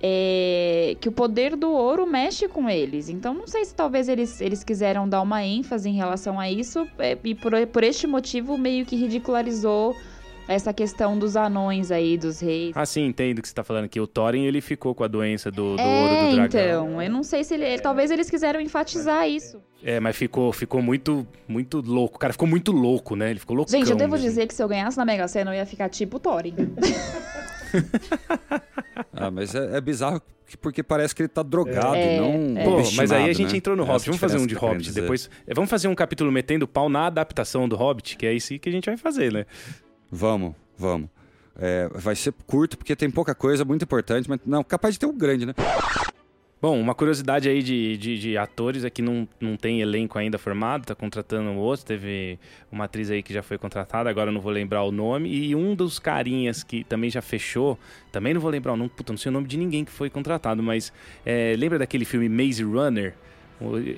é 0.00 0.96
que 1.00 1.08
o 1.08 1.12
poder 1.12 1.56
do 1.56 1.70
ouro 1.70 2.06
mexe 2.06 2.48
com 2.48 2.68
eles. 2.68 3.08
Então, 3.08 3.34
não 3.34 3.46
sei 3.46 3.64
se 3.64 3.74
talvez 3.74 4.08
eles, 4.08 4.40
eles 4.40 4.62
quiseram 4.62 5.08
dar 5.08 5.20
uma 5.22 5.44
ênfase 5.44 5.88
em 5.88 5.94
relação 5.94 6.38
a 6.38 6.50
isso 6.50 6.88
é, 6.98 7.18
e 7.24 7.34
por, 7.34 7.52
por 7.66 7.82
este 7.82 8.06
motivo 8.06 8.56
meio 8.56 8.86
que 8.86 8.96
ridicularizou 8.96 9.96
essa 10.48 10.72
questão 10.72 11.18
dos 11.18 11.36
anões 11.36 11.90
aí, 11.92 12.16
dos 12.16 12.40
reis. 12.40 12.72
Ah, 12.74 12.86
sim, 12.86 13.04
entendo 13.04 13.38
o 13.38 13.42
que 13.42 13.48
você 13.48 13.54
tá 13.54 13.62
falando. 13.62 13.88
Que 13.88 14.00
o 14.00 14.06
Thorin, 14.06 14.44
ele 14.44 14.60
ficou 14.60 14.94
com 14.94 15.04
a 15.04 15.06
doença 15.08 15.50
do, 15.50 15.76
do 15.76 15.82
ouro 15.82 16.14
é, 16.14 16.30
do 16.30 16.36
dragão. 16.36 16.46
então, 16.46 17.02
eu 17.02 17.10
não 17.10 17.22
sei 17.22 17.44
se 17.44 17.54
ele, 17.54 17.78
talvez 17.78 18.10
eles 18.10 18.28
quiseram 18.30 18.60
enfatizar 18.60 19.28
isso. 19.28 19.60
É, 19.84 20.00
mas 20.00 20.16
ficou, 20.16 20.52
ficou 20.52 20.82
muito, 20.82 21.24
muito 21.46 21.80
louco. 21.80 22.16
O 22.16 22.18
cara 22.18 22.32
ficou 22.32 22.48
muito 22.48 22.72
louco, 22.72 23.14
né? 23.14 23.30
Ele 23.30 23.38
ficou 23.38 23.54
loucão. 23.54 23.78
Gente, 23.78 23.90
eu 23.90 23.96
devo 23.96 24.12
mesmo. 24.12 24.26
dizer 24.26 24.46
que 24.48 24.54
se 24.54 24.62
eu 24.62 24.66
ganhasse 24.68 24.96
na 24.96 25.04
Mega 25.04 25.28
Sena, 25.28 25.52
eu 25.52 25.54
ia 25.58 25.66
ficar 25.66 25.88
tipo 25.88 26.18
Thorin. 26.18 26.54
Ah, 29.12 29.30
mas 29.30 29.54
é, 29.54 29.76
é 29.76 29.80
bizarro 29.80 30.20
que- 30.46 30.56
porque 30.56 30.82
parece 30.82 31.14
que 31.14 31.22
ele 31.22 31.28
tá 31.28 31.42
drogado, 31.42 31.94
É, 31.96 32.16
não. 32.18 32.58
é. 32.58 32.64
Pô, 32.64 32.70
mas 32.96 33.12
aí 33.12 33.22
a 33.22 33.24
obstinado, 33.26 33.32
gente 33.34 33.52
né? 33.52 33.58
entrou 33.58 33.76
no 33.76 33.82
Essa 33.82 33.92
Hobbit. 33.92 34.06
Vamos 34.06 34.20
fazer 34.20 34.38
um 34.38 34.46
de 34.46 34.54
Hobbit 34.54 34.92
depois. 34.92 35.30
É, 35.46 35.54
Vamos 35.54 35.70
fazer 35.70 35.88
um 35.88 35.94
capítulo 35.94 36.32
metendo 36.32 36.66
pau 36.66 36.88
na 36.88 37.06
adaptação 37.06 37.68
do 37.68 37.76
Hobbit, 37.76 38.16
que 38.16 38.26
é 38.26 38.32
isso 38.32 38.58
que 38.58 38.68
a 38.68 38.72
gente 38.72 38.86
vai 38.86 38.96
fazer, 38.96 39.32
né? 39.32 39.44
Vamos, 40.10 40.54
vamos. 40.76 41.08
É, 41.60 41.88
vai 41.94 42.14
ser 42.14 42.32
curto 42.46 42.78
porque 42.78 42.94
tem 42.94 43.10
pouca 43.10 43.34
coisa, 43.34 43.64
muito 43.64 43.82
importante, 43.82 44.28
mas 44.28 44.38
não, 44.46 44.62
capaz 44.62 44.94
de 44.94 45.00
ter 45.00 45.06
um 45.06 45.16
grande, 45.16 45.44
né? 45.44 45.54
Bom, 46.60 46.80
uma 46.80 46.92
curiosidade 46.92 47.48
aí 47.48 47.62
de, 47.62 47.96
de, 47.96 48.18
de 48.18 48.36
atores 48.36 48.84
é 48.84 48.90
que 48.90 49.00
não, 49.00 49.28
não 49.40 49.56
tem 49.56 49.80
elenco 49.80 50.18
ainda 50.18 50.38
formado, 50.38 50.86
tá 50.86 50.94
contratando 50.94 51.52
outro. 51.52 51.86
Teve 51.86 52.36
uma 52.70 52.86
atriz 52.86 53.12
aí 53.12 53.22
que 53.22 53.32
já 53.32 53.44
foi 53.44 53.56
contratada, 53.56 54.10
agora 54.10 54.32
não 54.32 54.40
vou 54.40 54.50
lembrar 54.50 54.82
o 54.82 54.90
nome. 54.90 55.30
E 55.30 55.54
um 55.54 55.76
dos 55.76 56.00
carinhas 56.00 56.64
que 56.64 56.82
também 56.82 57.10
já 57.10 57.22
fechou, 57.22 57.78
também 58.10 58.34
não 58.34 58.40
vou 58.40 58.50
lembrar 58.50 58.72
o 58.72 58.76
nome, 58.76 58.90
puta, 58.90 59.12
não 59.12 59.18
sei 59.18 59.30
o 59.30 59.32
nome 59.32 59.46
de 59.46 59.56
ninguém 59.56 59.84
que 59.84 59.92
foi 59.92 60.10
contratado, 60.10 60.60
mas 60.60 60.92
é, 61.24 61.54
lembra 61.56 61.78
daquele 61.78 62.04
filme 62.04 62.28
Maze 62.28 62.64
Runner? 62.64 63.14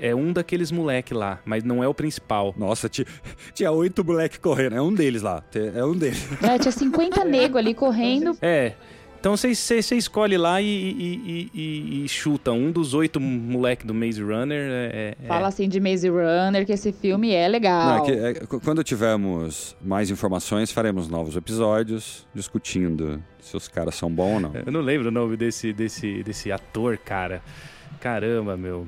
É 0.00 0.14
um 0.14 0.32
daqueles 0.32 0.70
moleque 0.72 1.12
lá, 1.14 1.38
mas 1.44 1.62
não 1.64 1.82
é 1.84 1.88
o 1.88 1.94
principal. 1.94 2.54
Nossa, 2.56 2.88
ti- 2.88 3.06
tinha 3.54 3.70
oito 3.70 4.04
moleque 4.04 4.38
correndo, 4.40 4.76
é 4.76 4.82
um 4.82 4.92
deles 4.94 5.22
lá, 5.22 5.42
é 5.54 5.84
um 5.84 5.94
deles. 5.96 6.26
É, 6.42 6.58
tinha 6.58 6.72
50 6.72 7.24
nego 7.24 7.58
ali 7.58 7.74
correndo. 7.74 8.36
É. 8.40 8.72
Então 9.20 9.36
você 9.36 9.50
escolhe 9.96 10.38
lá 10.38 10.62
e, 10.62 10.66
e- 10.66 11.50
e- 11.54 12.04
e- 12.04 12.08
chuta. 12.08 12.52
Um 12.52 12.72
dos 12.72 12.94
oito 12.94 13.20
moleque 13.20 13.86
do 13.86 13.92
Maze 13.92 14.22
Runner 14.22 14.58
é. 14.70 15.14
é- 15.22 15.26
Fala 15.28 15.48
assim 15.48 15.68
de 15.68 15.78
Maze 15.78 16.08
Runner, 16.08 16.64
que 16.64 16.72
esse 16.72 16.90
filme 16.90 17.30
é 17.30 17.46
legal. 17.46 17.98
Não, 17.98 18.04
é 18.04 18.06
que, 18.06 18.12
é, 18.12 18.32
qu- 18.46 18.58
quando 18.60 18.82
tivermos 18.82 19.76
mais 19.82 20.08
informações, 20.10 20.72
faremos 20.72 21.06
novos 21.06 21.36
episódios 21.36 22.26
discutindo 22.34 23.22
se 23.38 23.54
os 23.54 23.68
caras 23.68 23.94
são 23.94 24.10
bons 24.10 24.32
ou 24.36 24.40
não. 24.40 24.52
Eu 24.54 24.72
não 24.72 24.80
lembro 24.80 25.08
o 25.08 25.10
nome 25.10 25.36
desse, 25.36 25.70
desse, 25.74 26.22
desse 26.22 26.50
ator, 26.50 26.96
cara. 26.96 27.42
Caramba, 28.00 28.56
meu. 28.56 28.86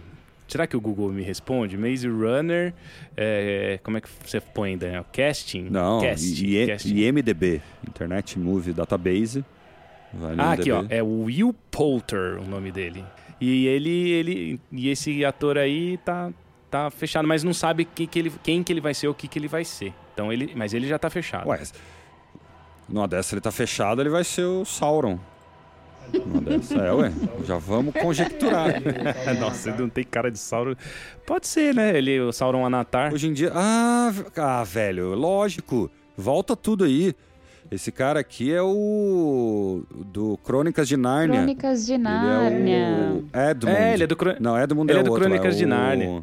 Será 0.52 0.66
que 0.66 0.76
o 0.76 0.80
Google 0.82 1.10
me 1.10 1.22
responde? 1.22 1.78
Maze 1.78 2.06
Runner. 2.06 2.74
é, 3.16 3.80
como 3.82 3.96
é 3.96 4.00
que 4.02 4.08
você 4.22 4.38
põe, 4.38 4.76
Daniel? 4.76 5.06
Casting? 5.10 5.68
Não, 5.70 6.02
Casting, 6.02 6.44
I- 6.46 6.66
casting. 6.66 6.94
IMDB, 6.94 7.62
Internet 7.88 8.38
Movie 8.38 8.74
Database. 8.74 9.42
No 10.12 10.26
Ah, 10.42 10.52
aqui, 10.52 10.70
ó. 10.70 10.80
IMDb. 10.80 10.94
É 10.94 11.02
o 11.02 11.22
Will 11.22 11.54
Poulter 11.70 12.38
o 12.38 12.44
nome 12.46 12.70
dele. 12.70 13.02
E 13.40 13.66
ele, 13.66 14.10
ele. 14.10 14.60
E 14.70 14.90
esse 14.90 15.24
ator 15.24 15.56
aí 15.56 15.96
tá, 16.04 16.30
tá 16.70 16.90
fechado, 16.90 17.26
mas 17.26 17.42
não 17.42 17.54
sabe 17.54 17.86
quem 17.86 18.06
que, 18.06 18.18
ele, 18.18 18.32
quem 18.42 18.62
que 18.62 18.70
ele 18.72 18.80
vai 18.82 18.92
ser 18.92 19.06
ou 19.06 19.12
o 19.12 19.16
que, 19.16 19.26
que 19.26 19.38
ele 19.38 19.48
vai 19.48 19.64
ser. 19.64 19.94
Então 20.12 20.30
ele. 20.30 20.52
Mas 20.54 20.74
ele 20.74 20.86
já 20.86 20.98
tá 20.98 21.08
fechado. 21.08 21.48
Ué, 21.48 21.62
numa 22.88 23.08
dessa 23.08 23.34
ele 23.34 23.40
tá 23.40 23.50
fechado, 23.50 24.02
ele 24.02 24.10
vai 24.10 24.22
ser 24.22 24.44
o 24.44 24.66
Sauron. 24.66 25.18
Dessa, 26.42 26.74
é, 26.76 26.92
ué. 26.92 27.12
Já 27.46 27.58
vamos 27.58 27.94
conjecturar. 27.94 28.74
Nossa, 29.40 29.70
ele 29.70 29.78
não 29.82 29.88
tem 29.88 30.04
cara 30.04 30.30
de 30.30 30.38
Sauron. 30.38 30.74
Pode 31.26 31.46
ser, 31.46 31.74
né? 31.74 31.96
Ele, 31.96 32.20
o 32.20 32.32
Sauron 32.32 32.64
Anatar. 32.66 33.12
Hoje 33.12 33.28
em 33.28 33.32
dia. 33.32 33.50
Ah, 33.54 34.12
ah, 34.36 34.64
velho, 34.64 35.14
lógico. 35.14 35.90
Volta 36.16 36.54
tudo 36.54 36.84
aí. 36.84 37.14
Esse 37.70 37.90
cara 37.90 38.20
aqui 38.20 38.52
é 38.52 38.60
o. 38.60 39.82
do 40.12 40.36
Crônicas 40.44 40.86
de 40.86 40.96
Nárnia. 40.96 41.38
Crônicas 41.38 41.86
de 41.86 41.94
Ele 41.94 42.02
Nárnia. 42.02 42.76
é 43.32 43.46
o 43.46 43.50
Edmund. 43.50 43.76
É, 43.78 43.94
ele 43.94 44.04
é 44.04 44.06
do. 44.06 44.16
Cro- 44.16 44.36
Não, 44.38 44.58
Edmund 44.60 44.90
ele 44.92 44.98
é, 44.98 45.00
é 45.00 45.04
do 45.04 45.10
outro, 45.10 45.24
Crônicas 45.24 45.54
é 45.54 45.58
de 45.58 45.64
o- 45.64 45.68
Nárnia. 45.68 46.22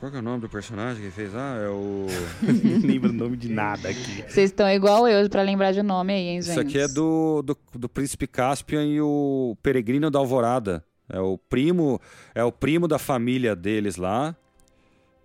Qual 0.00 0.10
que 0.10 0.16
é 0.18 0.20
o 0.20 0.22
nome 0.22 0.40
do 0.40 0.48
personagem 0.48 1.02
que 1.02 1.10
fez? 1.10 1.34
Ah, 1.34 1.56
é 1.64 1.68
o. 1.68 2.06
Não 2.42 2.86
lembro 2.86 3.10
o 3.10 3.12
nome 3.12 3.36
de 3.36 3.48
nada 3.48 3.88
aqui. 3.88 4.22
Vocês 4.28 4.50
estão 4.50 4.68
igual 4.68 5.08
eu 5.08 5.28
pra 5.30 5.42
lembrar 5.42 5.72
de 5.72 5.82
nome 5.82 6.12
aí, 6.12 6.28
hein, 6.28 6.42
gente? 6.42 6.50
Isso 6.50 6.60
aqui 6.60 6.78
é 6.78 6.88
do, 6.88 7.42
do, 7.42 7.56
do 7.74 7.88
Príncipe 7.88 8.26
Caspian 8.26 8.84
e 8.84 9.00
o 9.00 9.56
Peregrino 9.62 10.10
da 10.10 10.18
Alvorada. 10.18 10.84
É 11.08 11.20
o 11.20 11.38
primo, 11.38 12.00
é 12.34 12.42
o 12.42 12.52
primo 12.52 12.88
da 12.88 12.98
família 12.98 13.54
deles 13.54 13.96
lá. 13.96 14.36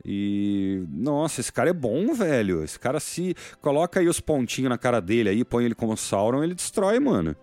E 0.06 0.84
nossa, 0.90 1.42
esse 1.42 1.52
cara 1.52 1.70
é 1.70 1.74
bom, 1.74 2.14
velho. 2.14 2.64
Esse 2.64 2.80
cara 2.80 3.00
se 3.00 3.36
coloca 3.62 4.00
aí 4.00 4.08
os 4.08 4.20
pontinhos 4.20 4.70
na 4.70 4.78
cara 4.78 5.02
dele 5.02 5.30
aí, 5.30 5.44
põe 5.44 5.66
ele 5.66 5.76
como 5.76 5.96
Sauron, 5.98 6.44
ele 6.44 6.56
destrói, 6.56 7.00
mano. 7.00 7.36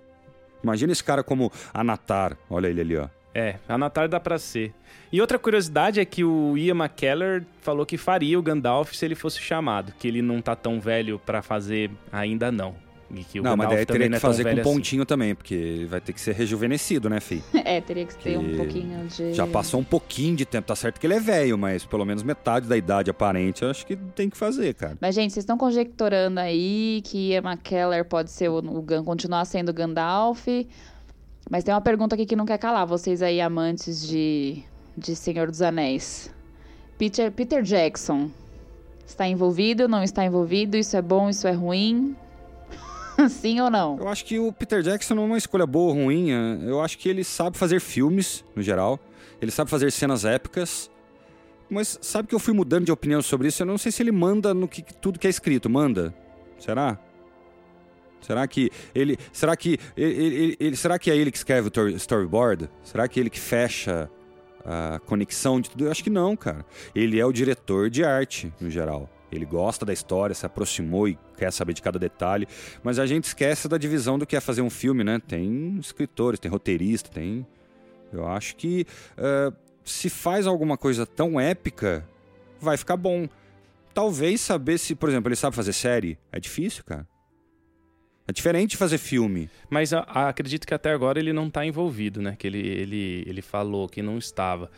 Imagina 0.62 0.92
esse 0.92 1.04
cara 1.04 1.22
como 1.22 1.52
Anatar. 1.72 2.36
Olha 2.48 2.68
ele 2.68 2.80
ali, 2.80 2.96
ó. 2.96 3.08
É, 3.36 3.56
Anatar 3.68 4.08
dá 4.08 4.18
pra 4.18 4.38
ser. 4.38 4.72
E 5.12 5.20
outra 5.20 5.38
curiosidade 5.38 6.00
é 6.00 6.06
que 6.06 6.24
o 6.24 6.56
Ian 6.56 6.74
McKellar 6.74 7.44
falou 7.60 7.84
que 7.84 7.98
faria 7.98 8.38
o 8.38 8.42
Gandalf 8.42 8.94
se 8.94 9.04
ele 9.04 9.14
fosse 9.14 9.40
chamado, 9.40 9.92
que 9.98 10.08
ele 10.08 10.22
não 10.22 10.40
tá 10.40 10.56
tão 10.56 10.80
velho 10.80 11.18
pra 11.18 11.42
fazer 11.42 11.90
ainda 12.10 12.50
não. 12.50 12.74
E 13.10 13.22
que 13.22 13.38
o 13.38 13.42
não, 13.42 13.54
mas 13.54 13.66
Gandalf 13.66 13.76
daí 13.76 13.86
também 13.86 14.00
teria 14.00 14.08
não 14.08 14.12
que 14.12 14.16
é 14.16 14.20
fazer 14.20 14.42
com 14.42 14.48
velho 14.48 14.60
assim. 14.62 14.72
pontinho 14.72 15.04
também, 15.04 15.34
porque 15.34 15.54
ele 15.54 15.84
vai 15.84 16.00
ter 16.00 16.14
que 16.14 16.20
ser 16.20 16.34
rejuvenescido, 16.34 17.10
né, 17.10 17.20
fi? 17.20 17.42
É, 17.62 17.78
teria 17.78 18.06
que 18.06 18.16
ter 18.16 18.38
um 18.38 18.52
Que 18.52 18.56
pouquinho 18.56 19.06
de... 19.06 19.34
Já 19.34 19.46
passou 19.46 19.80
um 19.80 19.84
pouquinho 19.84 20.34
de 20.34 20.46
tempo, 20.46 20.66
tá 20.68 20.74
certo 20.74 20.98
que 20.98 21.06
ele 21.06 21.14
é 21.14 21.20
velho, 21.20 21.58
mas 21.58 21.84
pelo 21.84 22.06
menos 22.06 22.22
metade 22.22 22.66
da 22.66 22.76
idade 22.76 23.10
aparente, 23.10 23.62
eu 23.62 23.70
acho 23.70 23.84
que 23.86 23.96
tem 23.96 24.30
que 24.30 24.36
fazer, 24.36 24.72
cara. 24.72 24.96
Mas, 24.98 25.14
gente, 25.14 25.34
vocês 25.34 25.42
estão 25.42 25.58
conjecturando 25.58 26.40
aí 26.40 27.02
que 27.04 27.32
Ian 27.32 27.42
McKellar 27.42 28.02
pode 28.06 28.30
ser 28.30 28.48
o, 28.48 28.58
o 28.58 29.04
continuar 29.04 29.44
sendo 29.44 29.68
o 29.68 29.74
Gandalf. 29.74 30.46
Mas 31.48 31.62
tem 31.64 31.72
uma 31.72 31.80
pergunta 31.80 32.14
aqui 32.14 32.26
que 32.26 32.36
não 32.36 32.44
quer 32.46 32.58
calar. 32.58 32.86
Vocês 32.86 33.22
aí, 33.22 33.40
amantes 33.40 34.06
de, 34.06 34.62
de 34.96 35.14
Senhor 35.14 35.48
dos 35.50 35.62
Anéis. 35.62 36.30
Peter, 36.98 37.30
Peter 37.30 37.62
Jackson 37.62 38.30
está 39.06 39.28
envolvido, 39.28 39.86
não 39.88 40.02
está 40.02 40.24
envolvido? 40.24 40.76
Isso 40.76 40.96
é 40.96 41.02
bom, 41.02 41.28
isso 41.30 41.46
é 41.46 41.52
ruim? 41.52 42.16
Sim 43.30 43.60
ou 43.60 43.70
não? 43.70 43.96
Eu 43.98 44.08
acho 44.08 44.24
que 44.24 44.38
o 44.38 44.52
Peter 44.52 44.82
Jackson 44.82 45.14
não 45.14 45.22
é 45.22 45.26
uma 45.26 45.38
escolha 45.38 45.66
boa 45.66 45.94
ou 45.94 46.04
ruim. 46.04 46.32
é, 46.32 46.58
Eu 46.68 46.80
acho 46.80 46.98
que 46.98 47.08
ele 47.08 47.22
sabe 47.22 47.56
fazer 47.56 47.80
filmes, 47.80 48.44
no 48.54 48.62
geral. 48.62 48.98
Ele 49.40 49.50
sabe 49.50 49.70
fazer 49.70 49.90
cenas 49.92 50.24
épicas. 50.24 50.90
Mas 51.68 51.98
sabe 52.00 52.28
que 52.28 52.34
eu 52.34 52.38
fui 52.38 52.54
mudando 52.54 52.84
de 52.84 52.92
opinião 52.92 53.20
sobre 53.22 53.48
isso? 53.48 53.62
Eu 53.62 53.66
não 53.66 53.78
sei 53.78 53.90
se 53.92 54.02
ele 54.02 54.12
manda 54.12 54.52
no 54.54 54.66
que 54.68 54.82
tudo 54.82 55.18
que 55.18 55.26
é 55.26 55.30
escrito. 55.30 55.68
Manda? 55.68 56.14
Será? 56.58 56.98
Será 58.20 58.46
que 58.46 58.70
ele. 58.94 59.16
Será 59.32 59.56
que. 59.56 59.78
Ele, 59.96 60.56
ele- 60.58 60.76
será 60.76 60.98
que 60.98 61.10
é 61.10 61.16
ele 61.16 61.30
que 61.30 61.36
escreve 61.38 61.68
o 61.68 61.70
tor- 61.70 61.90
storyboard? 61.90 62.68
Será 62.82 63.06
que 63.08 63.18
é 63.18 63.22
ele 63.22 63.30
que 63.30 63.38
fecha 63.40 64.10
a 64.64 64.98
conexão 65.06 65.60
de 65.60 65.70
tudo? 65.70 65.84
Eu 65.86 65.90
acho 65.90 66.02
que 66.02 66.10
não, 66.10 66.36
cara. 66.36 66.64
Ele 66.94 67.20
é 67.20 67.24
o 67.26 67.32
diretor 67.32 67.88
de 67.90 68.02
arte, 68.04 68.52
no 68.60 68.68
geral. 68.70 69.08
Ele 69.30 69.44
gosta 69.44 69.84
da 69.84 69.92
história, 69.92 70.34
se 70.34 70.46
aproximou 70.46 71.08
e 71.08 71.18
quer 71.36 71.52
saber 71.52 71.72
de 71.72 71.82
cada 71.82 71.98
detalhe. 71.98 72.46
Mas 72.82 72.98
a 72.98 73.06
gente 73.06 73.24
esquece 73.24 73.68
da 73.68 73.76
divisão 73.76 74.18
do 74.18 74.24
que 74.26 74.36
é 74.36 74.40
fazer 74.40 74.62
um 74.62 74.70
filme, 74.70 75.02
né? 75.04 75.20
Tem 75.26 75.76
escritores, 75.78 76.38
tem 76.40 76.50
roteirista, 76.50 77.10
tem. 77.10 77.46
Eu 78.12 78.26
acho 78.26 78.56
que 78.56 78.86
eh, 79.16 79.52
se 79.84 80.08
faz 80.08 80.46
alguma 80.46 80.76
coisa 80.78 81.04
tão 81.04 81.38
épica, 81.40 82.08
vai 82.60 82.76
ficar 82.76 82.96
bom. 82.96 83.28
Talvez 83.92 84.40
saber 84.40 84.78
se, 84.78 84.94
por 84.94 85.08
exemplo, 85.08 85.28
ele 85.28 85.36
sabe 85.36 85.56
fazer 85.56 85.72
série. 85.72 86.18
É 86.30 86.38
difícil, 86.38 86.84
cara. 86.84 87.06
É 88.28 88.32
diferente 88.32 88.76
fazer 88.76 88.98
filme. 88.98 89.48
Mas 89.70 89.92
a- 89.92 90.00
a- 90.08 90.28
acredito 90.28 90.66
que 90.66 90.74
até 90.74 90.90
agora 90.92 91.18
ele 91.18 91.32
não 91.32 91.48
tá 91.48 91.64
envolvido, 91.64 92.20
né? 92.20 92.34
Que 92.36 92.46
ele, 92.46 92.58
ele, 92.58 93.24
ele 93.26 93.40
falou 93.42 93.88
que 93.88 94.02
não 94.02 94.18
estava. 94.18 94.70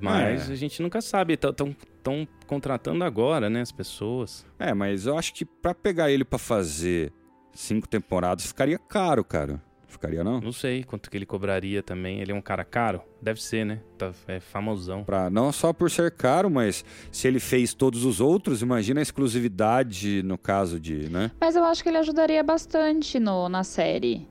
Mas 0.00 0.48
É. 0.48 0.52
a 0.52 0.56
gente 0.56 0.80
nunca 0.82 1.00
sabe. 1.00 1.34
Estão 1.34 2.26
contratando 2.46 3.04
agora, 3.04 3.50
né? 3.50 3.60
As 3.60 3.72
pessoas. 3.72 4.46
É, 4.58 4.72
mas 4.72 5.04
eu 5.06 5.18
acho 5.18 5.34
que 5.34 5.44
pra 5.44 5.74
pegar 5.74 6.10
ele 6.10 6.24
pra 6.24 6.38
fazer 6.38 7.12
cinco 7.52 7.88
temporadas 7.88 8.46
ficaria 8.46 8.78
caro, 8.78 9.24
cara. 9.24 9.60
Ficaria 9.90 10.24
não? 10.24 10.40
Não 10.40 10.52
sei 10.52 10.84
quanto 10.84 11.10
que 11.10 11.16
ele 11.16 11.26
cobraria 11.26 11.82
também. 11.82 12.20
Ele 12.20 12.32
é 12.32 12.34
um 12.34 12.40
cara 12.40 12.64
caro? 12.64 13.02
Deve 13.20 13.42
ser, 13.42 13.66
né? 13.66 13.80
Tá, 13.98 14.12
é 14.28 14.40
famosão. 14.40 15.04
Pra, 15.04 15.28
não 15.28 15.52
só 15.52 15.72
por 15.72 15.90
ser 15.90 16.12
caro, 16.12 16.48
mas 16.48 16.84
se 17.12 17.28
ele 17.28 17.40
fez 17.40 17.74
todos 17.74 18.04
os 18.04 18.20
outros, 18.20 18.62
imagina 18.62 19.00
a 19.00 19.02
exclusividade 19.02 20.22
no 20.22 20.38
caso 20.38 20.80
de, 20.80 21.10
né? 21.10 21.30
Mas 21.40 21.56
eu 21.56 21.64
acho 21.64 21.82
que 21.82 21.88
ele 21.88 21.98
ajudaria 21.98 22.42
bastante 22.42 23.18
no, 23.18 23.48
na 23.48 23.64
série. 23.64 24.28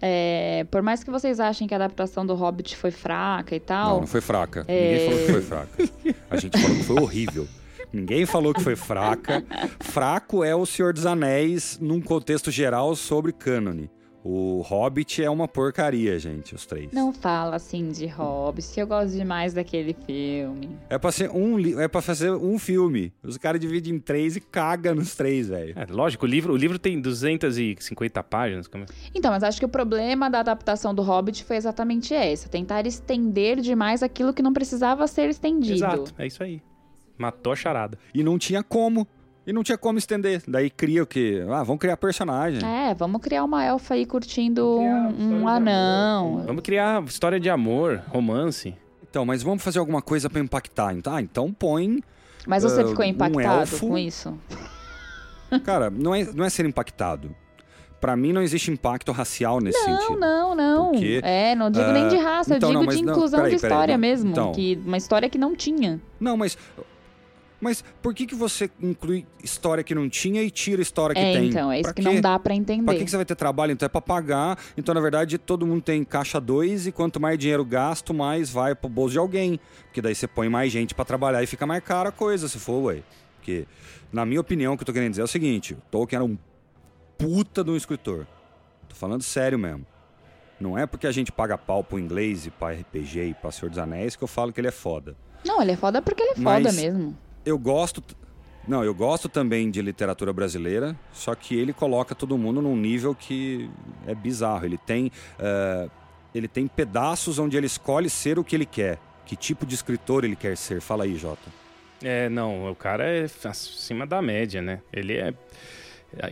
É, 0.00 0.66
por 0.70 0.82
mais 0.82 1.02
que 1.02 1.10
vocês 1.10 1.40
achem 1.40 1.66
que 1.66 1.74
a 1.74 1.76
adaptação 1.76 2.26
do 2.26 2.34
Hobbit 2.34 2.76
foi 2.76 2.90
fraca 2.90 3.56
e 3.56 3.60
tal. 3.60 3.94
Não, 3.94 4.00
não 4.00 4.06
foi 4.06 4.20
fraca. 4.20 4.64
É... 4.68 4.90
Ninguém 4.90 5.08
falou 5.08 5.18
que 5.18 5.32
foi 5.32 5.42
fraca. 5.42 6.14
A 6.30 6.36
gente 6.36 6.60
falou 6.60 6.76
que 6.76 6.84
foi 6.84 7.02
horrível. 7.02 7.48
Ninguém 7.92 8.26
falou 8.26 8.52
que 8.52 8.60
foi 8.60 8.76
fraca. 8.76 9.44
Fraco 9.80 10.42
é 10.42 10.54
o 10.54 10.66
Senhor 10.66 10.92
dos 10.92 11.06
Anéis 11.06 11.78
num 11.80 12.00
contexto 12.00 12.50
geral 12.50 12.96
sobre 12.96 13.32
cânone. 13.32 13.88
O 14.26 14.62
Hobbit 14.62 15.22
é 15.22 15.28
uma 15.28 15.46
porcaria, 15.46 16.18
gente, 16.18 16.54
os 16.54 16.64
três. 16.64 16.90
Não 16.92 17.12
fala 17.12 17.56
assim 17.56 17.90
de 17.90 18.06
Hobbit, 18.06 18.66
que 18.72 18.80
eu 18.80 18.86
gosto 18.86 19.12
demais 19.12 19.52
daquele 19.52 19.94
filme. 20.06 20.70
É 20.88 20.96
pra, 20.96 21.12
ser 21.12 21.30
um, 21.30 21.78
é 21.78 21.86
pra 21.86 22.00
fazer 22.00 22.32
um 22.32 22.58
filme. 22.58 23.12
Os 23.22 23.36
caras 23.36 23.60
dividem 23.60 23.96
em 23.96 23.98
três 23.98 24.34
e 24.34 24.40
cagam 24.40 24.94
nos 24.94 25.14
três, 25.14 25.48
velho. 25.48 25.74
É, 25.78 25.84
lógico, 25.92 26.24
o 26.24 26.28
livro, 26.28 26.54
o 26.54 26.56
livro 26.56 26.78
tem 26.78 26.98
250 26.98 28.22
páginas. 28.22 28.66
Como... 28.66 28.84
É? 28.84 28.86
Então, 29.14 29.30
mas 29.30 29.42
acho 29.42 29.58
que 29.58 29.66
o 29.66 29.68
problema 29.68 30.30
da 30.30 30.40
adaptação 30.40 30.94
do 30.94 31.02
Hobbit 31.02 31.44
foi 31.44 31.56
exatamente 31.56 32.14
esse. 32.14 32.48
Tentar 32.48 32.86
estender 32.86 33.60
demais 33.60 34.02
aquilo 34.02 34.32
que 34.32 34.40
não 34.40 34.54
precisava 34.54 35.06
ser 35.06 35.28
estendido. 35.28 35.74
Exato, 35.74 36.14
é 36.16 36.26
isso 36.26 36.42
aí. 36.42 36.62
Matou 37.18 37.52
a 37.52 37.56
charada. 37.56 37.98
E 38.14 38.24
não 38.24 38.38
tinha 38.38 38.62
como. 38.62 39.06
E 39.46 39.52
não 39.52 39.62
tinha 39.62 39.76
como 39.76 39.98
estender. 39.98 40.42
Daí 40.48 40.70
cria 40.70 41.02
o 41.02 41.06
quê? 41.06 41.44
Ah, 41.50 41.62
vamos 41.62 41.80
criar 41.80 41.96
personagem. 41.96 42.60
É, 42.64 42.94
vamos 42.94 43.20
criar 43.20 43.44
uma 43.44 43.62
elfa 43.62 43.94
aí 43.94 44.06
curtindo 44.06 44.78
um, 44.78 45.42
um 45.42 45.48
anão. 45.48 46.44
Vamos 46.46 46.62
criar 46.62 47.02
história 47.04 47.38
de 47.38 47.50
amor, 47.50 48.02
romance. 48.08 48.74
Então, 49.08 49.24
mas 49.24 49.42
vamos 49.42 49.62
fazer 49.62 49.78
alguma 49.78 50.00
coisa 50.00 50.30
para 50.30 50.40
impactar. 50.40 50.94
Então, 50.94 51.14
ah, 51.14 51.20
então 51.20 51.52
põe. 51.52 52.02
Mas 52.46 52.62
você 52.62 52.82
uh, 52.82 52.88
ficou 52.88 53.04
impactado 53.04 53.76
um 53.76 53.78
com 53.78 53.98
isso? 53.98 54.36
Cara, 55.62 55.90
não 55.90 56.14
é, 56.14 56.24
não 56.32 56.44
é 56.44 56.50
ser 56.50 56.64
impactado. 56.64 57.34
Para 58.00 58.16
mim 58.16 58.32
não 58.32 58.42
existe 58.42 58.70
impacto 58.70 59.12
racial 59.12 59.60
nesse 59.60 59.78
não, 59.86 59.98
sentido. 59.98 60.20
Não, 60.20 60.54
não, 60.54 60.92
não. 60.92 61.00
É, 61.22 61.54
não 61.54 61.70
digo 61.70 61.88
uh, 61.88 61.92
nem 61.92 62.08
de 62.08 62.16
raça, 62.16 62.56
então, 62.56 62.70
eu 62.72 62.80
digo 62.80 62.90
não, 62.90 62.92
de 62.92 63.02
inclusão 63.02 63.38
não, 63.38 63.44
peraí, 63.44 63.50
de 63.50 63.56
história 63.56 63.98
peraí, 63.98 63.98
mesmo. 63.98 64.30
Então, 64.30 64.52
que, 64.52 64.80
uma 64.84 64.96
história 64.96 65.28
que 65.28 65.38
não 65.38 65.54
tinha. 65.54 66.00
Não, 66.18 66.36
mas 66.36 66.58
mas 67.64 67.82
por 68.02 68.12
que, 68.14 68.26
que 68.26 68.34
você 68.34 68.70
inclui 68.78 69.26
história 69.42 69.82
que 69.82 69.94
não 69.94 70.06
tinha 70.06 70.42
e 70.42 70.50
tira 70.50 70.82
história 70.82 71.14
que 71.14 71.20
é, 71.20 71.32
tem? 71.32 71.48
Então, 71.48 71.72
é 71.72 71.76
isso 71.76 71.84
pra 71.84 71.94
que 71.94 72.02
quê? 72.02 72.08
não 72.08 72.20
dá 72.20 72.38
para 72.38 72.54
entender. 72.54 72.84
Pra 72.84 72.94
que, 72.94 73.02
que 73.02 73.10
você 73.10 73.16
vai 73.16 73.24
ter 73.24 73.34
trabalho? 73.34 73.72
Então 73.72 73.86
é 73.86 73.88
pra 73.88 74.02
pagar. 74.02 74.58
Então, 74.76 74.94
na 74.94 75.00
verdade, 75.00 75.38
todo 75.38 75.66
mundo 75.66 75.80
tem 75.80 76.04
caixa 76.04 76.38
2 76.38 76.88
e 76.88 76.92
quanto 76.92 77.18
mais 77.18 77.38
dinheiro 77.38 77.64
gasto, 77.64 78.12
mais 78.12 78.50
vai 78.50 78.74
pro 78.74 78.86
bolso 78.86 79.12
de 79.12 79.18
alguém. 79.18 79.58
Porque 79.84 80.02
daí 80.02 80.14
você 80.14 80.28
põe 80.28 80.46
mais 80.50 80.70
gente 80.70 80.94
para 80.94 81.06
trabalhar 81.06 81.42
e 81.42 81.46
fica 81.46 81.64
mais 81.64 81.82
cara 81.82 82.10
a 82.10 82.12
coisa, 82.12 82.50
se 82.50 82.58
for, 82.58 82.84
ué. 82.84 83.02
Porque, 83.36 83.66
na 84.12 84.26
minha 84.26 84.42
opinião, 84.42 84.74
o 84.74 84.76
que 84.76 84.82
eu 84.82 84.86
tô 84.86 84.92
querendo 84.92 85.12
dizer 85.12 85.22
é 85.22 85.24
o 85.24 85.28
seguinte: 85.28 85.72
o 85.72 85.78
Tolkien 85.90 86.18
era 86.18 86.24
um 86.24 86.36
puta 87.16 87.64
de 87.64 87.70
um 87.70 87.76
escritor. 87.76 88.26
Tô 88.90 88.94
falando 88.94 89.22
sério 89.22 89.58
mesmo. 89.58 89.86
Não 90.60 90.76
é 90.76 90.84
porque 90.84 91.06
a 91.06 91.12
gente 91.12 91.32
paga 91.32 91.56
pau 91.56 91.82
pro 91.82 91.98
inglês 91.98 92.44
e 92.44 92.50
pra 92.50 92.72
RPG 92.72 93.30
e 93.30 93.34
pra 93.34 93.50
Senhor 93.50 93.70
dos 93.70 93.78
Anéis 93.78 94.16
que 94.16 94.22
eu 94.22 94.28
falo 94.28 94.52
que 94.52 94.60
ele 94.60 94.68
é 94.68 94.70
foda. 94.70 95.16
Não, 95.46 95.62
ele 95.62 95.72
é 95.72 95.76
foda 95.76 96.02
porque 96.02 96.22
ele 96.22 96.32
é 96.32 96.34
Mas 96.36 96.62
foda 96.62 96.72
mesmo 96.74 97.23
eu 97.44 97.58
gosto. 97.58 98.02
Não, 98.66 98.82
eu 98.82 98.94
gosto 98.94 99.28
também 99.28 99.70
de 99.70 99.82
literatura 99.82 100.32
brasileira, 100.32 100.96
só 101.12 101.34
que 101.34 101.54
ele 101.54 101.72
coloca 101.72 102.14
todo 102.14 102.38
mundo 102.38 102.62
num 102.62 102.76
nível 102.76 103.14
que 103.14 103.68
é 104.06 104.14
bizarro. 104.14 104.64
Ele 104.64 104.78
tem, 104.78 105.12
uh, 105.38 105.90
ele 106.34 106.48
tem 106.48 106.66
pedaços 106.66 107.38
onde 107.38 107.56
ele 107.56 107.66
escolhe 107.66 108.08
ser 108.08 108.38
o 108.38 108.44
que 108.44 108.56
ele 108.56 108.64
quer. 108.64 108.98
Que 109.26 109.36
tipo 109.36 109.66
de 109.66 109.74
escritor 109.74 110.24
ele 110.24 110.36
quer 110.36 110.56
ser? 110.56 110.80
Fala 110.80 111.04
aí, 111.04 111.16
Jota. 111.16 111.50
É, 112.02 112.28
não, 112.28 112.70
o 112.70 112.74
cara 112.74 113.04
é 113.04 113.26
acima 113.44 114.06
da 114.06 114.20
média, 114.20 114.60
né? 114.60 114.80
Ele 114.92 115.14
é 115.14 115.34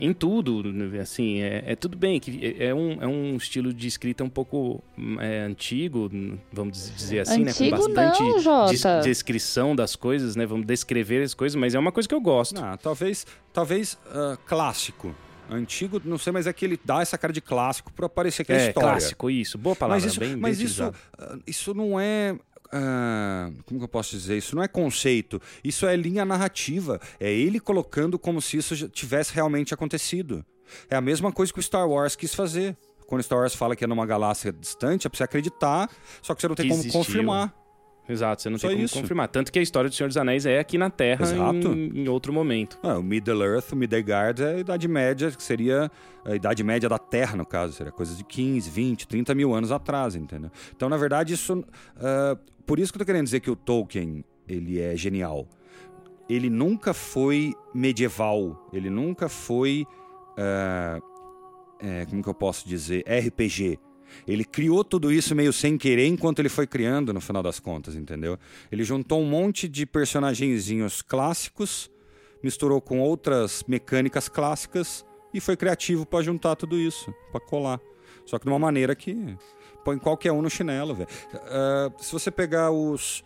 em 0.01 0.13
tudo, 0.13 0.63
assim, 1.01 1.41
é, 1.41 1.65
é, 1.67 1.77
tudo 1.77 1.97
bem 1.97 2.21
que 2.21 2.57
é, 2.59 2.67
é 2.67 2.75
um, 2.75 3.03
é 3.03 3.07
um 3.07 3.37
estilo 3.37 3.73
de 3.73 3.87
escrita 3.87 4.23
um 4.25 4.29
pouco 4.29 4.83
é, 5.21 5.41
antigo, 5.41 6.11
vamos 6.53 6.93
dizer 6.95 7.21
assim, 7.21 7.43
antigo 7.43 7.77
né? 7.77 7.83
Com 7.83 7.95
bastante 7.95 8.45
não, 8.45 8.67
des 8.67 8.83
descrição 9.05 9.75
das 9.75 9.97
coisas, 9.97 10.37
né? 10.37 10.47
Vamos 10.47 10.67
descrever 10.67 11.23
as 11.23 11.35
coisas, 11.35 11.57
mas 11.57 11.75
é 11.75 11.79
uma 11.79 11.93
coisa 11.93 12.09
que 12.09 12.15
eu 12.15 12.21
gosto. 12.21 12.63
Ah, 12.63 12.77
talvez, 12.77 13.27
talvez 13.53 13.95
uh, 14.07 14.39
clássico. 14.47 15.15
Antigo, 15.51 16.01
não 16.05 16.17
sei, 16.17 16.33
mas 16.33 16.47
é 16.47 16.53
que 16.53 16.65
ele 16.65 16.81
dá 16.83 17.03
essa 17.03 17.19
cara 17.19 17.33
de 17.33 17.41
clássico 17.41 17.93
para 17.93 18.09
parecer 18.09 18.45
que 18.45 18.53
é, 18.53 18.57
é 18.57 18.69
história. 18.69 18.91
clássico, 18.91 19.29
isso. 19.29 19.59
Boa 19.59 19.77
palavra, 19.77 20.03
mas 20.03 20.11
isso, 20.11 20.21
bem, 20.21 20.37
mas 20.37 20.59
bem 20.59 20.67
isso, 20.67 20.95
isso 21.47 21.75
não 21.75 22.01
é 22.01 22.37
ah, 22.73 23.51
como 23.67 23.79
que 23.79 23.85
eu 23.85 23.89
posso 23.89 24.11
dizer? 24.17 24.37
Isso 24.39 24.57
não 24.57 24.63
é 24.63 24.69
conceito, 24.69 25.41
isso 25.63 25.87
é 25.87 25.95
linha 25.95 26.25
narrativa. 26.25 27.01
É 27.21 27.31
ele 27.31 27.61
colocando 27.61 28.19
como 28.19 28.41
se 28.41 28.57
isso 28.57 28.89
tivesse 28.89 29.35
realmente 29.35 29.75
acontecido. 29.75 30.45
É 30.89 30.97
a 30.97 31.01
mesma 31.01 31.31
coisa 31.31 31.53
que 31.53 31.59
o 31.59 31.63
Star 31.63 31.87
Wars 31.89 32.17
quis 32.17 32.35
fazer. 32.35 32.77
Quando 33.07 33.23
Star 33.23 33.39
Wars 33.39 33.55
fala 33.55 33.77
que 33.77 33.85
é 33.85 33.87
numa 33.87 34.07
galáxia 34.07 34.51
distante, 34.51 35.07
é 35.07 35.11
pra 35.11 35.19
você 35.19 35.25
acreditar, 35.25 35.91
só 36.23 36.35
que 36.35 36.41
você 36.41 36.49
não 36.49 36.55
tem 36.55 36.65
que 36.65 36.71
como 36.71 36.81
existiu. 36.81 37.01
confirmar. 37.01 37.63
Exato, 38.09 38.43
você 38.43 38.51
não 38.51 38.59
Só 38.59 38.69
tem 38.69 38.77
como 38.77 38.87
isso. 38.87 39.01
confirmar. 39.01 39.29
Tanto 39.29 39.53
que 39.53 39.59
a 39.59 39.63
história 39.63 39.89
do 39.89 39.95
Senhor 39.95 40.09
dos 40.09 40.17
Anéis 40.17 40.45
é 40.45 40.59
aqui 40.59 40.77
na 40.77 40.91
Terra 40.91 41.25
em, 41.33 42.01
em, 42.01 42.09
outro 42.09 42.33
momento. 42.33 42.79
Ah, 42.83 42.99
o 42.99 43.03
Middle 43.03 43.43
Earth, 43.45 43.73
o 43.73 43.77
Midgard 43.77 44.43
é 44.43 44.55
a 44.55 44.59
Idade 44.59 44.89
Média, 44.89 45.31
que 45.31 45.43
seria 45.43 45.91
a 46.25 46.35
Idade 46.35 46.65
Média 46.65 46.89
da 46.89 46.99
Terra, 46.99 47.37
no 47.37 47.47
caso. 47.47 47.75
Seria 47.75 47.93
coisa 47.93 48.15
de 48.15 48.25
15, 48.25 48.69
20, 48.69 49.07
30 49.07 49.35
mil 49.35 49.55
anos 49.55 49.71
atrás, 49.71 50.17
entendeu? 50.17 50.51
Então, 50.75 50.89
na 50.89 50.97
verdade, 50.97 51.35
isso... 51.35 51.59
Uh, 51.59 52.52
por 52.67 52.79
isso 52.79 52.93
que 52.93 52.97
eu 52.97 53.01
tô 53.01 53.07
querendo 53.07 53.25
dizer 53.25 53.41
que 53.41 53.51
o 53.51 53.57
Tolkien, 53.57 54.25
ele 54.49 54.81
é 54.81 54.97
genial. 54.97 55.49
Ele 56.29 56.49
nunca 56.49 56.95
foi 56.95 57.55
medieval. 57.75 58.69
Ele 58.73 58.91
nunca 58.91 59.29
foi... 59.29 59.87
Uh, 60.33 61.13
é, 61.81 62.07
como 62.07 62.23
que 62.23 62.29
eu 62.29 62.35
posso 62.35 62.67
dizer? 62.69 63.05
RPG. 63.07 63.79
Ele 64.27 64.45
criou 64.45 64.85
tudo 64.85 65.11
isso 65.11 65.35
meio 65.35 65.53
sem 65.53 65.77
querer 65.77 66.07
enquanto 66.07 66.39
ele 66.39 66.49
foi 66.49 66.67
criando, 66.67 67.13
no 67.13 67.21
final 67.21 67.43
das 67.43 67.59
contas, 67.59 67.97
entendeu? 67.97 68.39
Ele 68.71 68.85
juntou 68.85 69.21
um 69.21 69.27
monte 69.27 69.69
de 69.69 69.85
personagenzinhos 69.85 71.03
clássicos, 71.03 71.91
misturou 72.43 72.81
com 72.81 73.01
outras 73.01 73.65
mecânicas 73.67 74.29
clássicas 74.29 75.05
e 75.35 75.41
foi 75.41 75.57
criativo 75.57 76.07
para 76.07 76.23
juntar 76.23 76.57
tudo 76.57 76.79
isso, 76.79 77.13
para 77.33 77.41
colar. 77.41 77.81
Só 78.25 78.39
que 78.39 78.45
de 78.45 78.51
uma 78.51 78.59
maneira 78.59 78.95
que 78.95 79.37
põe 79.85 79.99
qualquer 79.99 80.33
um 80.33 80.43
no 80.43 80.51
chinelo, 80.51 80.95
velho. 80.95 81.09
Uh, 81.35 82.03
se 82.03 82.13
você 82.13 82.31
pegar 82.31 82.71
os 82.71 83.25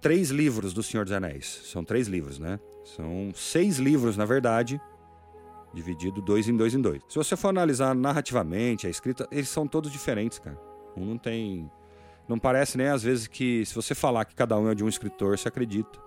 três 0.00 0.30
livros 0.30 0.72
do 0.72 0.82
Senhor 0.82 1.04
dos 1.04 1.12
Anéis, 1.12 1.62
são 1.64 1.84
três 1.84 2.06
livros, 2.06 2.38
né? 2.38 2.58
São 2.84 3.32
seis 3.34 3.78
livros, 3.78 4.16
na 4.16 4.24
verdade, 4.24 4.80
dividido 5.74 6.22
dois 6.22 6.48
em 6.48 6.56
dois 6.56 6.74
em 6.74 6.80
dois. 6.80 7.02
Se 7.08 7.16
você 7.16 7.36
for 7.36 7.48
analisar 7.48 7.94
narrativamente, 7.94 8.86
a 8.86 8.90
escrita, 8.90 9.26
eles 9.30 9.48
são 9.48 9.66
todos 9.66 9.90
diferentes, 9.90 10.38
cara. 10.38 10.58
Um 10.96 11.04
não 11.04 11.18
tem. 11.18 11.70
Não 12.28 12.38
parece 12.38 12.78
nem 12.78 12.88
às 12.88 13.02
vezes 13.02 13.26
que 13.26 13.64
se 13.66 13.74
você 13.74 13.94
falar 13.94 14.24
que 14.24 14.34
cada 14.34 14.58
um 14.58 14.70
é 14.70 14.74
de 14.74 14.82
um 14.82 14.88
escritor, 14.88 15.36
você 15.38 15.48
acredita. 15.48 16.05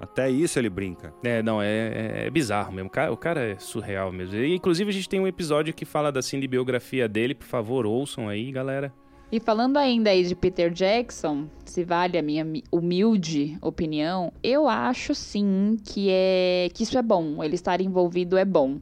Até 0.00 0.30
isso 0.30 0.58
ele 0.58 0.70
brinca. 0.70 1.12
É, 1.22 1.42
não, 1.42 1.60
é, 1.60 1.68
é, 1.68 2.26
é 2.26 2.30
bizarro 2.30 2.72
mesmo. 2.72 2.88
O 2.88 2.90
cara, 2.90 3.12
o 3.12 3.16
cara, 3.16 3.40
é 3.50 3.58
surreal 3.58 4.10
mesmo. 4.10 4.36
E, 4.36 4.54
inclusive, 4.54 4.88
a 4.88 4.92
gente 4.92 5.08
tem 5.08 5.20
um 5.20 5.26
episódio 5.26 5.74
que 5.74 5.84
fala 5.84 6.10
da 6.10 6.22
cinebiografia 6.22 7.06
dele. 7.06 7.34
Por 7.34 7.46
favor, 7.46 7.84
ouçam 7.84 8.28
aí, 8.28 8.50
galera. 8.50 8.92
E 9.30 9.38
falando 9.38 9.76
ainda 9.76 10.10
aí 10.10 10.24
de 10.24 10.34
Peter 10.34 10.72
Jackson, 10.72 11.46
se 11.64 11.84
vale 11.84 12.18
a 12.18 12.22
minha 12.22 12.44
humilde 12.72 13.56
opinião, 13.62 14.32
eu 14.42 14.66
acho 14.66 15.14
sim 15.14 15.76
que 15.84 16.08
é 16.10 16.68
que 16.74 16.82
isso 16.82 16.98
é 16.98 17.02
bom, 17.02 17.44
ele 17.44 17.54
estar 17.54 17.80
envolvido 17.80 18.36
é 18.36 18.44
bom. 18.44 18.80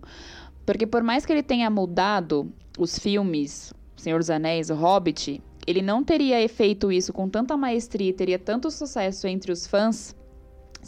Porque 0.65 0.87
por 0.87 1.03
mais 1.03 1.27
que 1.27 1.33
ele 1.33 1.43
tenha 1.43 1.69
mudado 1.69 2.51
os 2.79 2.99
filmes 2.99 3.75
Senhor 3.99 4.19
dos 4.19 4.31
Anéis, 4.31 4.71
O 4.71 4.75
Hobbit, 4.75 5.43
ele 5.67 5.83
não 5.83 6.03
teria 6.03 6.49
feito 6.49 6.91
isso 6.91 7.13
com 7.13 7.29
tanta 7.29 7.57
maestria 7.57 8.09
e 8.09 8.13
teria 8.13 8.39
tanto 8.39 8.71
sucesso 8.71 9.27
entre 9.27 9.53
os 9.53 9.67
fãs 9.67 10.17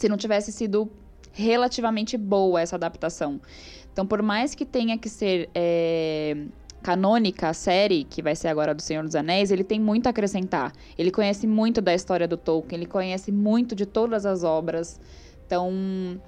se 0.01 0.09
não 0.09 0.17
tivesse 0.17 0.51
sido 0.51 0.89
relativamente 1.31 2.17
boa 2.17 2.59
essa 2.59 2.75
adaptação. 2.75 3.39
Então, 3.93 4.05
por 4.05 4.21
mais 4.21 4.55
que 4.55 4.65
tenha 4.65 4.97
que 4.97 5.07
ser 5.07 5.49
é, 5.53 6.35
canônica, 6.81 7.47
a 7.47 7.53
série, 7.53 8.03
que 8.03 8.21
vai 8.21 8.35
ser 8.35 8.47
agora 8.47 8.73
do 8.73 8.81
Senhor 8.81 9.03
dos 9.03 9.15
Anéis, 9.15 9.51
ele 9.51 9.63
tem 9.63 9.79
muito 9.79 10.07
a 10.07 10.09
acrescentar. 10.09 10.73
Ele 10.97 11.11
conhece 11.11 11.45
muito 11.45 11.81
da 11.81 11.93
história 11.93 12.27
do 12.27 12.35
Tolkien, 12.35 12.79
ele 12.79 12.89
conhece 12.89 13.31
muito 13.31 13.75
de 13.75 13.85
todas 13.85 14.25
as 14.25 14.43
obras. 14.43 14.99
Então, 15.45 16.19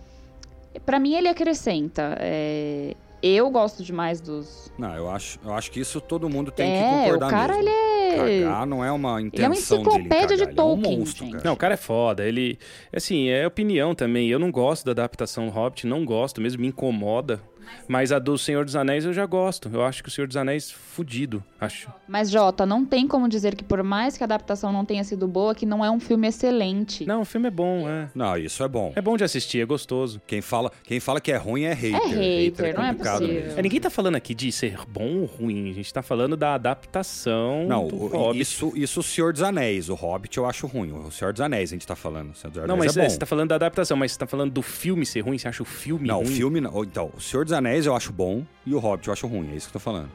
para 0.85 0.99
mim, 0.99 1.15
ele 1.15 1.27
acrescenta. 1.27 2.15
É... 2.19 2.95
Eu 3.25 3.49
gosto 3.49 3.81
demais 3.81 4.19
dos. 4.19 4.69
Não, 4.77 4.93
eu 4.93 5.09
acho, 5.09 5.39
eu 5.45 5.53
acho 5.53 5.71
que 5.71 5.79
isso 5.79 6.01
todo 6.01 6.29
mundo 6.29 6.51
tem 6.51 6.69
é, 6.69 6.77
que 6.77 6.89
concordar. 7.05 7.27
O 7.27 7.29
cara, 7.29 7.53
mesmo. 7.53 7.69
ele 7.69 8.41
é. 8.41 8.43
Cagar 8.43 8.65
não 8.65 8.83
é 8.83 8.91
uma 8.91 9.21
intenção. 9.21 9.37
Ele 9.37 9.45
é 9.45 9.47
uma 9.47 9.55
enciclopédia 9.55 10.37
de, 10.37 10.45
de 10.45 10.53
Tolkien. 10.53 10.93
É 10.93 10.95
um 10.95 10.99
monstro, 10.99 11.31
cara. 11.31 11.43
Não, 11.45 11.53
o 11.53 11.57
cara 11.57 11.73
é 11.75 11.77
foda. 11.77 12.25
Ele. 12.25 12.59
Assim, 12.93 13.29
é 13.29 13.47
opinião 13.47 13.95
também. 13.95 14.27
Eu 14.27 14.37
não 14.37 14.51
gosto 14.51 14.83
da 14.83 14.91
adaptação 14.91 15.47
Hobbit, 15.47 15.87
não 15.87 16.03
gosto 16.03 16.41
mesmo, 16.41 16.61
me 16.61 16.67
incomoda. 16.67 17.41
Mas 17.87 18.11
a 18.11 18.19
do 18.19 18.37
Senhor 18.37 18.65
dos 18.65 18.75
Anéis 18.75 19.05
eu 19.05 19.13
já 19.13 19.25
gosto. 19.25 19.69
Eu 19.73 19.83
acho 19.83 20.01
que 20.03 20.09
o 20.09 20.11
Senhor 20.11 20.27
dos 20.27 20.37
Anéis 20.37 20.71
fudido, 20.71 21.43
acho. 21.59 21.89
Mas, 22.07 22.29
Jota, 22.29 22.65
não 22.65 22.85
tem 22.85 23.07
como 23.07 23.27
dizer 23.27 23.55
que 23.55 23.63
por 23.63 23.81
mais 23.83 24.15
que 24.17 24.23
a 24.23 24.25
adaptação 24.25 24.71
não 24.71 24.85
tenha 24.85 25.03
sido 25.03 25.27
boa, 25.27 25.53
que 25.55 25.65
não 25.65 25.83
é 25.83 25.89
um 25.89 25.99
filme 25.99 26.27
excelente. 26.27 27.05
Não, 27.05 27.21
o 27.21 27.25
filme 27.25 27.47
é 27.47 27.51
bom, 27.51 27.87
é. 27.89 28.09
Não, 28.13 28.37
isso 28.37 28.63
é 28.63 28.67
bom. 28.67 28.93
É 28.95 29.01
bom 29.01 29.17
de 29.17 29.23
assistir, 29.23 29.59
é 29.61 29.65
gostoso. 29.65 30.21
Quem 30.27 30.41
fala, 30.41 30.71
quem 30.83 30.99
fala 30.99 31.19
que 31.19 31.31
é 31.31 31.37
ruim 31.37 31.63
é 31.63 31.73
hater. 31.73 32.01
É 32.01 32.07
hater, 32.43 32.75
não 32.75 32.83
é 32.85 32.93
possível. 32.93 33.27
mesmo. 33.27 33.59
É, 33.59 33.61
ninguém 33.61 33.79
tá 33.79 33.89
falando 33.89 34.15
aqui 34.15 34.33
de 34.35 34.51
ser 34.51 34.77
bom 34.87 35.19
ou 35.21 35.25
ruim. 35.25 35.69
A 35.69 35.73
gente 35.73 35.93
tá 35.93 36.01
falando 36.01 36.37
da 36.37 36.53
adaptação 36.97 37.65
Não, 37.67 37.87
do 37.87 37.95
o- 37.95 38.07
Hobbit. 38.07 38.41
isso, 38.41 38.71
isso 38.75 38.99
o 38.99 39.03
Senhor 39.03 39.33
dos 39.33 39.41
Anéis. 39.41 39.89
O 39.89 39.95
Hobbit 39.95 40.37
eu 40.37 40.45
acho 40.45 40.67
ruim. 40.67 40.91
O 40.91 41.11
Senhor 41.11 41.31
dos 41.33 41.41
Anéis 41.41 41.71
a 41.71 41.75
gente 41.75 41.87
tá 41.87 41.95
falando. 41.95 42.31
O 42.31 42.35
Senhor 42.35 42.51
dos 42.51 42.67
Não, 42.67 42.75
Anéis 42.75 42.87
mas 42.87 42.97
é 42.97 42.99
é, 42.99 43.03
bom. 43.03 43.09
você 43.09 43.17
tá 43.17 43.25
falando 43.25 43.49
da 43.49 43.55
adaptação, 43.55 43.97
mas 43.97 44.11
você 44.11 44.19
tá 44.19 44.27
falando 44.27 44.51
do 44.51 44.61
filme 44.61 45.05
ser 45.05 45.21
ruim? 45.21 45.37
Você 45.37 45.47
acha 45.47 45.63
o 45.63 45.65
filme 45.65 46.07
Não, 46.07 46.17
ruim? 46.19 46.27
o 46.27 46.31
filme 46.35 46.61
não. 46.61 46.83
Então, 46.83 47.11
o 47.15 47.21
Senhor 47.21 47.43
dos 47.43 47.52
Anéis 47.53 47.85
eu 47.85 47.95
acho 47.95 48.11
bom 48.11 48.43
e 48.65 48.73
o 48.73 48.79
Hobbit 48.79 49.07
eu 49.07 49.13
acho 49.13 49.27
ruim. 49.27 49.51
É 49.51 49.55
isso 49.55 49.67
que 49.69 49.77
eu 49.77 49.79
tô 49.81 49.83
falando. 49.83 50.09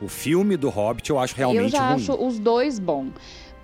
O 0.00 0.08
filme 0.08 0.56
do 0.56 0.68
Hobbit 0.68 1.10
eu 1.10 1.18
acho 1.18 1.34
realmente 1.36 1.62
eu 1.62 1.68
já 1.68 1.88
ruim. 1.88 1.96
acho 1.96 2.12
os 2.14 2.38
dois 2.38 2.78
bom. 2.78 3.08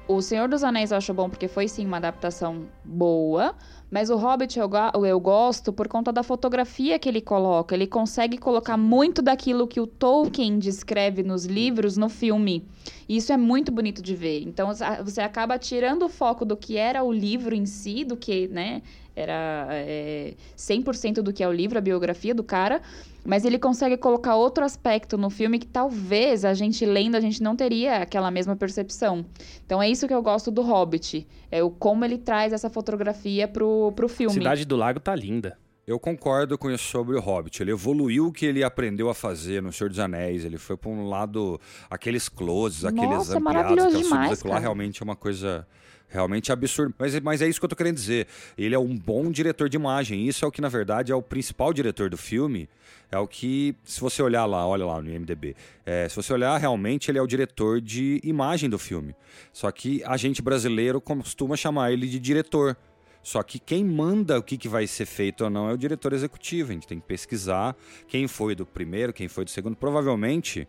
O 0.08 0.20
Senhor 0.20 0.48
dos 0.48 0.64
Anéis 0.64 0.90
eu 0.90 0.96
acho 0.96 1.14
bom 1.14 1.30
porque 1.30 1.46
foi 1.46 1.68
sim 1.68 1.86
uma 1.86 1.98
adaptação 1.98 2.66
boa, 2.84 3.54
mas 3.88 4.10
o 4.10 4.16
Hobbit 4.16 4.58
eu, 4.58 4.68
eu 5.06 5.20
gosto 5.20 5.72
por 5.72 5.86
conta 5.86 6.12
da 6.12 6.24
fotografia 6.24 6.98
que 6.98 7.08
ele 7.08 7.20
coloca. 7.20 7.76
Ele 7.76 7.86
consegue 7.86 8.36
colocar 8.36 8.76
muito 8.76 9.22
daquilo 9.22 9.68
que 9.68 9.80
o 9.80 9.86
Tolkien 9.86 10.58
descreve 10.58 11.22
nos 11.22 11.44
livros 11.44 11.96
no 11.96 12.08
filme. 12.08 12.66
E 13.08 13.16
isso 13.18 13.32
é 13.32 13.36
muito 13.36 13.70
bonito 13.70 14.02
de 14.02 14.16
ver. 14.16 14.42
Então 14.42 14.72
você 15.04 15.20
acaba 15.20 15.56
tirando 15.58 16.04
o 16.06 16.08
foco 16.08 16.44
do 16.44 16.56
que 16.56 16.76
era 16.76 17.04
o 17.04 17.12
livro 17.12 17.54
em 17.54 17.64
si, 17.64 18.04
do 18.04 18.16
que, 18.16 18.48
né, 18.48 18.82
era 19.20 19.68
é, 19.70 20.34
100% 20.56 21.22
do 21.22 21.32
que 21.32 21.42
é 21.42 21.48
o 21.48 21.52
livro, 21.52 21.78
a 21.78 21.80
biografia 21.80 22.34
do 22.34 22.42
cara, 22.42 22.80
mas 23.24 23.44
ele 23.44 23.58
consegue 23.58 23.96
colocar 23.96 24.36
outro 24.36 24.64
aspecto 24.64 25.16
no 25.18 25.30
filme 25.30 25.58
que 25.58 25.66
talvez 25.66 26.44
a 26.44 26.54
gente 26.54 26.84
lendo 26.86 27.16
a 27.16 27.20
gente 27.20 27.42
não 27.42 27.54
teria 27.54 27.98
aquela 27.98 28.30
mesma 28.30 28.56
percepção. 28.56 29.24
Então 29.64 29.82
é 29.82 29.88
isso 29.88 30.06
que 30.08 30.14
eu 30.14 30.22
gosto 30.22 30.50
do 30.50 30.62
Hobbit, 30.62 31.26
é 31.50 31.62
o 31.62 31.70
como 31.70 32.04
ele 32.04 32.18
traz 32.18 32.52
essa 32.52 32.70
fotografia 32.70 33.46
pro, 33.46 33.92
pro 33.94 34.08
filme. 34.08 34.34
Cidade 34.34 34.64
do 34.64 34.76
Lago 34.76 35.00
tá 35.00 35.14
linda. 35.14 35.58
Eu 35.86 35.98
concordo 35.98 36.56
com 36.56 36.70
isso 36.70 36.84
sobre 36.84 37.16
o 37.16 37.20
Hobbit. 37.20 37.60
Ele 37.60 37.72
evoluiu 37.72 38.26
o 38.26 38.32
que 38.32 38.46
ele 38.46 38.62
aprendeu 38.62 39.10
a 39.10 39.14
fazer 39.14 39.60
no 39.60 39.72
Senhor 39.72 39.88
dos 39.88 39.98
Anéis. 39.98 40.44
Ele 40.44 40.56
foi 40.56 40.76
para 40.76 40.88
um 40.88 41.08
lado, 41.08 41.60
aqueles 41.90 42.28
closes, 42.28 42.84
aqueles 42.84 43.10
Nossa, 43.10 43.36
ampliados, 43.36 43.42
maravilhoso 43.42 43.88
aquelas 43.88 44.08
demais, 44.08 44.42
lá 44.44 44.58
realmente 44.60 45.02
é 45.02 45.04
uma 45.04 45.16
coisa 45.16 45.66
realmente 46.10 46.52
absurda. 46.52 46.94
Mas, 46.98 47.18
mas 47.20 47.40
é 47.40 47.48
isso 47.48 47.58
que 47.58 47.64
eu 47.64 47.68
tô 47.68 47.76
querendo 47.76 47.94
dizer. 47.94 48.26
Ele 48.58 48.74
é 48.74 48.78
um 48.78 48.96
bom 48.96 49.30
diretor 49.30 49.68
de 49.68 49.76
imagem. 49.76 50.26
Isso 50.26 50.44
é 50.44 50.48
o 50.48 50.52
que, 50.52 50.60
na 50.60 50.68
verdade, 50.68 51.12
é 51.12 51.14
o 51.14 51.22
principal 51.22 51.72
diretor 51.72 52.10
do 52.10 52.18
filme. 52.18 52.68
É 53.10 53.18
o 53.18 53.26
que, 53.26 53.74
se 53.84 54.00
você 54.00 54.22
olhar 54.22 54.44
lá, 54.44 54.66
olha 54.66 54.84
lá 54.84 55.00
no 55.00 55.10
IMDB, 55.10 55.56
é, 55.84 56.08
se 56.08 56.14
você 56.14 56.32
olhar 56.32 56.56
realmente, 56.58 57.10
ele 57.10 57.18
é 57.18 57.22
o 57.22 57.26
diretor 57.26 57.80
de 57.80 58.20
imagem 58.22 58.68
do 58.70 58.78
filme. 58.78 59.16
Só 59.52 59.70
que 59.72 60.02
a 60.04 60.16
gente 60.16 60.42
brasileiro 60.42 61.00
costuma 61.00 61.56
chamar 61.56 61.92
ele 61.92 62.06
de 62.06 62.18
diretor. 62.20 62.76
Só 63.22 63.42
que 63.42 63.58
quem 63.58 63.84
manda 63.84 64.38
o 64.38 64.42
que, 64.42 64.56
que 64.56 64.68
vai 64.68 64.86
ser 64.86 65.06
feito 65.06 65.44
ou 65.44 65.50
não 65.50 65.68
é 65.68 65.72
o 65.72 65.76
diretor 65.76 66.12
executivo. 66.12 66.70
A 66.70 66.74
gente 66.74 66.86
tem 66.86 67.00
que 67.00 67.06
pesquisar 67.06 67.76
quem 68.06 68.26
foi 68.28 68.54
do 68.54 68.64
primeiro, 68.64 69.12
quem 69.12 69.28
foi 69.28 69.44
do 69.44 69.50
segundo. 69.50 69.76
Provavelmente, 69.76 70.66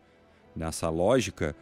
nessa 0.56 0.90
lógica, 0.90 1.56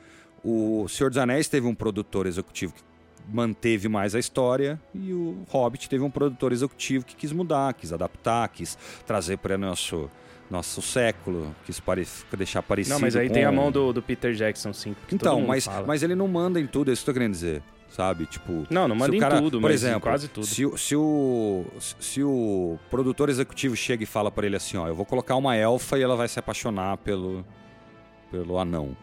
o 0.43 0.87
Senhor 0.87 1.09
dos 1.09 1.17
Anéis 1.17 1.47
teve 1.47 1.67
um 1.67 1.75
produtor 1.75 2.25
executivo 2.25 2.73
que 2.73 2.83
manteve 3.31 3.87
mais 3.87 4.15
a 4.15 4.19
história 4.19 4.79
e 4.93 5.13
o 5.13 5.43
Hobbit 5.49 5.89
teve 5.89 6.03
um 6.03 6.09
produtor 6.09 6.51
executivo 6.51 7.05
que 7.05 7.15
quis 7.15 7.31
mudar, 7.31 7.73
quis 7.73 7.91
adaptar, 7.93 8.47
quis 8.49 8.77
trazer 9.05 9.37
para 9.37 9.57
nosso 9.57 10.09
nosso 10.49 10.81
século, 10.81 11.55
quis 11.63 11.79
pare... 11.79 12.07
deixar 12.35 12.63
parecido. 12.63 12.95
Não, 12.95 12.99
mas 12.99 13.15
aí 13.15 13.27
com- 13.27 13.33
tem 13.35 13.43
a 13.45 13.51
mão 13.51 13.71
do, 13.71 13.93
do 13.93 14.01
Peter 14.01 14.33
Jackson, 14.33 14.73
sim. 14.73 14.95
Então, 15.13 15.41
mas, 15.41 15.65
fala. 15.65 15.85
mas 15.85 16.01
ele 16.01 16.15
não 16.15 16.27
manda 16.27 16.59
em 16.59 16.65
tudo, 16.65 16.89
é 16.89 16.93
isso 16.93 17.03
que 17.03 17.09
eu 17.11 17.13
tô 17.13 17.19
querendo 17.19 17.33
dizer, 17.33 17.61
sabe? 17.87 18.25
Tipo, 18.25 18.65
Não, 18.67 18.87
não 18.87 18.95
manda 18.95 19.11
o 19.11 19.15
em 19.15 19.19
cara- 19.19 19.39
tudo, 19.39 19.61
por 19.61 19.69
exemplo, 19.69 20.01
quase 20.01 20.27
tudo. 20.27 20.47
Se, 20.47 20.65
o- 20.65 20.75
se 20.75 20.95
o, 20.95 21.65
se 21.99 22.23
o 22.23 22.79
produtor 22.89 23.29
executivo 23.29 23.75
chega 23.75 24.01
e 24.01 24.07
fala 24.07 24.31
pra 24.31 24.43
ele 24.47 24.55
assim, 24.55 24.75
ó, 24.75 24.87
eu 24.87 24.95
vou 24.95 25.05
colocar 25.05 25.35
uma 25.35 25.55
elfa 25.55 25.99
e 25.99 26.01
ela 26.01 26.15
vai 26.15 26.27
se 26.27 26.39
apaixonar 26.39 26.97
pelo, 26.97 27.45
pelo 28.31 28.57
anão. 28.57 28.97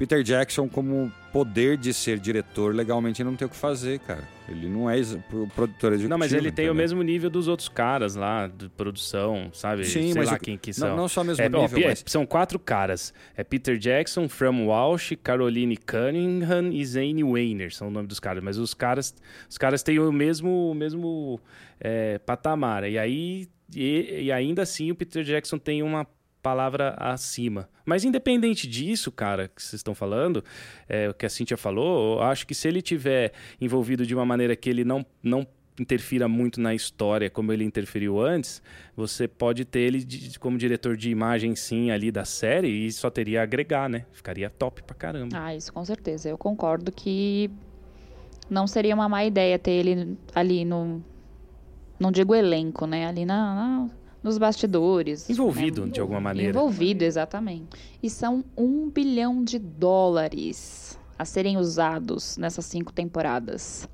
Peter 0.00 0.22
Jackson, 0.22 0.66
como 0.66 1.12
poder 1.30 1.76
de 1.76 1.92
ser 1.92 2.18
diretor, 2.18 2.74
legalmente 2.74 3.22
não 3.22 3.36
tem 3.36 3.44
o 3.46 3.50
que 3.50 3.54
fazer, 3.56 3.98
cara. 4.00 4.26
Ele 4.48 4.66
não 4.66 4.88
é 4.88 4.96
pro- 5.28 5.46
produtor 5.48 5.90
executivo. 5.92 6.08
Não, 6.08 6.16
mas 6.16 6.32
ele 6.32 6.50
tem 6.50 6.70
o 6.70 6.74
mesmo 6.74 7.02
nível 7.02 7.28
dos 7.28 7.46
outros 7.48 7.68
caras 7.68 8.14
lá, 8.14 8.46
de 8.46 8.70
produção, 8.70 9.50
sabe? 9.52 9.84
Sim, 9.84 10.12
Sei 10.12 10.14
mas 10.14 10.30
lá 10.30 10.36
o- 10.36 10.40
quem 10.40 10.56
que 10.56 10.72
são. 10.72 10.88
Não, 10.88 10.96
não 10.96 11.06
só 11.08 11.20
o 11.20 11.24
mesmo 11.24 11.42
É, 11.44 11.50
ó, 11.52 11.60
nível, 11.60 11.78
Pi- 11.78 11.84
mas... 11.86 12.02
São 12.06 12.24
quatro 12.24 12.58
caras. 12.58 13.12
É 13.36 13.44
Peter 13.44 13.76
Jackson, 13.76 14.26
Fram 14.26 14.64
Walsh, 14.68 15.12
Caroline 15.22 15.76
Cunningham 15.76 16.72
e 16.72 16.82
Zane 16.86 17.22
Weiner. 17.22 17.70
São 17.70 17.88
o 17.88 17.90
nome 17.90 18.08
dos 18.08 18.18
caras. 18.18 18.42
Mas 18.42 18.56
os 18.56 18.72
caras, 18.72 19.14
os 19.50 19.58
caras 19.58 19.82
têm 19.82 19.98
o 19.98 20.10
mesmo, 20.10 20.70
o 20.70 20.74
mesmo 20.74 21.38
é, 21.78 22.18
patamar. 22.18 22.88
E 22.88 22.98
aí, 22.98 23.46
e, 23.76 24.22
e 24.24 24.32
ainda 24.32 24.62
assim, 24.62 24.90
o 24.90 24.94
Peter 24.94 25.22
Jackson 25.22 25.58
tem 25.58 25.82
uma 25.82 26.06
palavra 26.42 26.94
acima. 26.98 27.68
Mas 27.84 28.04
independente 28.04 28.66
disso, 28.68 29.10
cara, 29.12 29.48
que 29.48 29.62
vocês 29.62 29.74
estão 29.80 29.94
falando, 29.94 30.44
é, 30.88 31.08
o 31.08 31.14
que 31.14 31.26
a 31.26 31.30
Cintia 31.30 31.56
falou, 31.56 32.18
eu 32.18 32.22
acho 32.24 32.46
que 32.46 32.54
se 32.54 32.66
ele 32.68 32.80
tiver 32.82 33.32
envolvido 33.60 34.06
de 34.06 34.14
uma 34.14 34.24
maneira 34.24 34.54
que 34.56 34.70
ele 34.70 34.84
não, 34.84 35.04
não 35.22 35.46
interfira 35.78 36.28
muito 36.28 36.60
na 36.60 36.74
história 36.74 37.30
como 37.30 37.52
ele 37.52 37.64
interferiu 37.64 38.20
antes, 38.20 38.62
você 38.94 39.26
pode 39.26 39.64
ter 39.64 39.80
ele 39.80 40.04
de- 40.04 40.38
como 40.38 40.58
diretor 40.58 40.94
de 40.96 41.10
imagem 41.10 41.56
sim 41.56 41.90
ali 41.90 42.10
da 42.12 42.24
série 42.24 42.68
e 42.86 42.92
só 42.92 43.08
teria 43.08 43.40
a 43.40 43.42
agregar, 43.44 43.88
né? 43.88 44.04
Ficaria 44.12 44.50
top 44.50 44.82
pra 44.82 44.94
caramba. 44.94 45.36
Ah, 45.38 45.54
isso 45.54 45.72
com 45.72 45.82
certeza. 45.84 46.28
Eu 46.28 46.36
concordo 46.36 46.92
que 46.92 47.50
não 48.50 48.66
seria 48.66 48.94
uma 48.94 49.08
má 49.08 49.24
ideia 49.24 49.58
ter 49.58 49.70
ele 49.70 50.18
ali 50.34 50.64
no. 50.64 51.02
Não 51.98 52.10
digo 52.12 52.34
elenco, 52.34 52.86
né? 52.86 53.06
Ali 53.06 53.24
na, 53.24 53.54
na- 53.54 53.90
nos 54.22 54.38
bastidores. 54.38 55.28
Envolvido, 55.30 55.86
né? 55.86 55.92
de 55.92 56.00
alguma 56.00 56.20
maneira. 56.20 56.50
Envolvido, 56.50 57.04
exatamente. 57.04 57.68
E 58.02 58.08
são 58.10 58.44
um 58.56 58.88
bilhão 58.90 59.42
de 59.42 59.58
dólares 59.58 60.98
a 61.18 61.24
serem 61.24 61.56
usados 61.56 62.36
nessas 62.36 62.64
cinco 62.64 62.92
temporadas. 62.92 63.88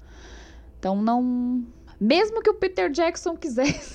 Então 0.79 1.01
não. 1.01 1.65
Mesmo 2.01 2.43
que 2.43 2.51
o 2.51 2.55
Peter 2.55 2.91
Jackson 2.91 3.37
quisesse. 3.37 3.95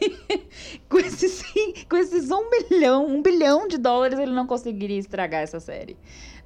com, 0.88 0.98
esses, 0.98 1.42
com 1.88 1.96
esses 1.96 2.30
um 2.30 2.48
bilhão, 2.50 3.06
um 3.06 3.22
bilhão 3.22 3.66
de 3.66 3.76
dólares, 3.78 4.18
ele 4.18 4.32
não 4.32 4.46
conseguiria 4.46 4.98
estragar 4.98 5.42
essa 5.42 5.58
série. 5.58 5.96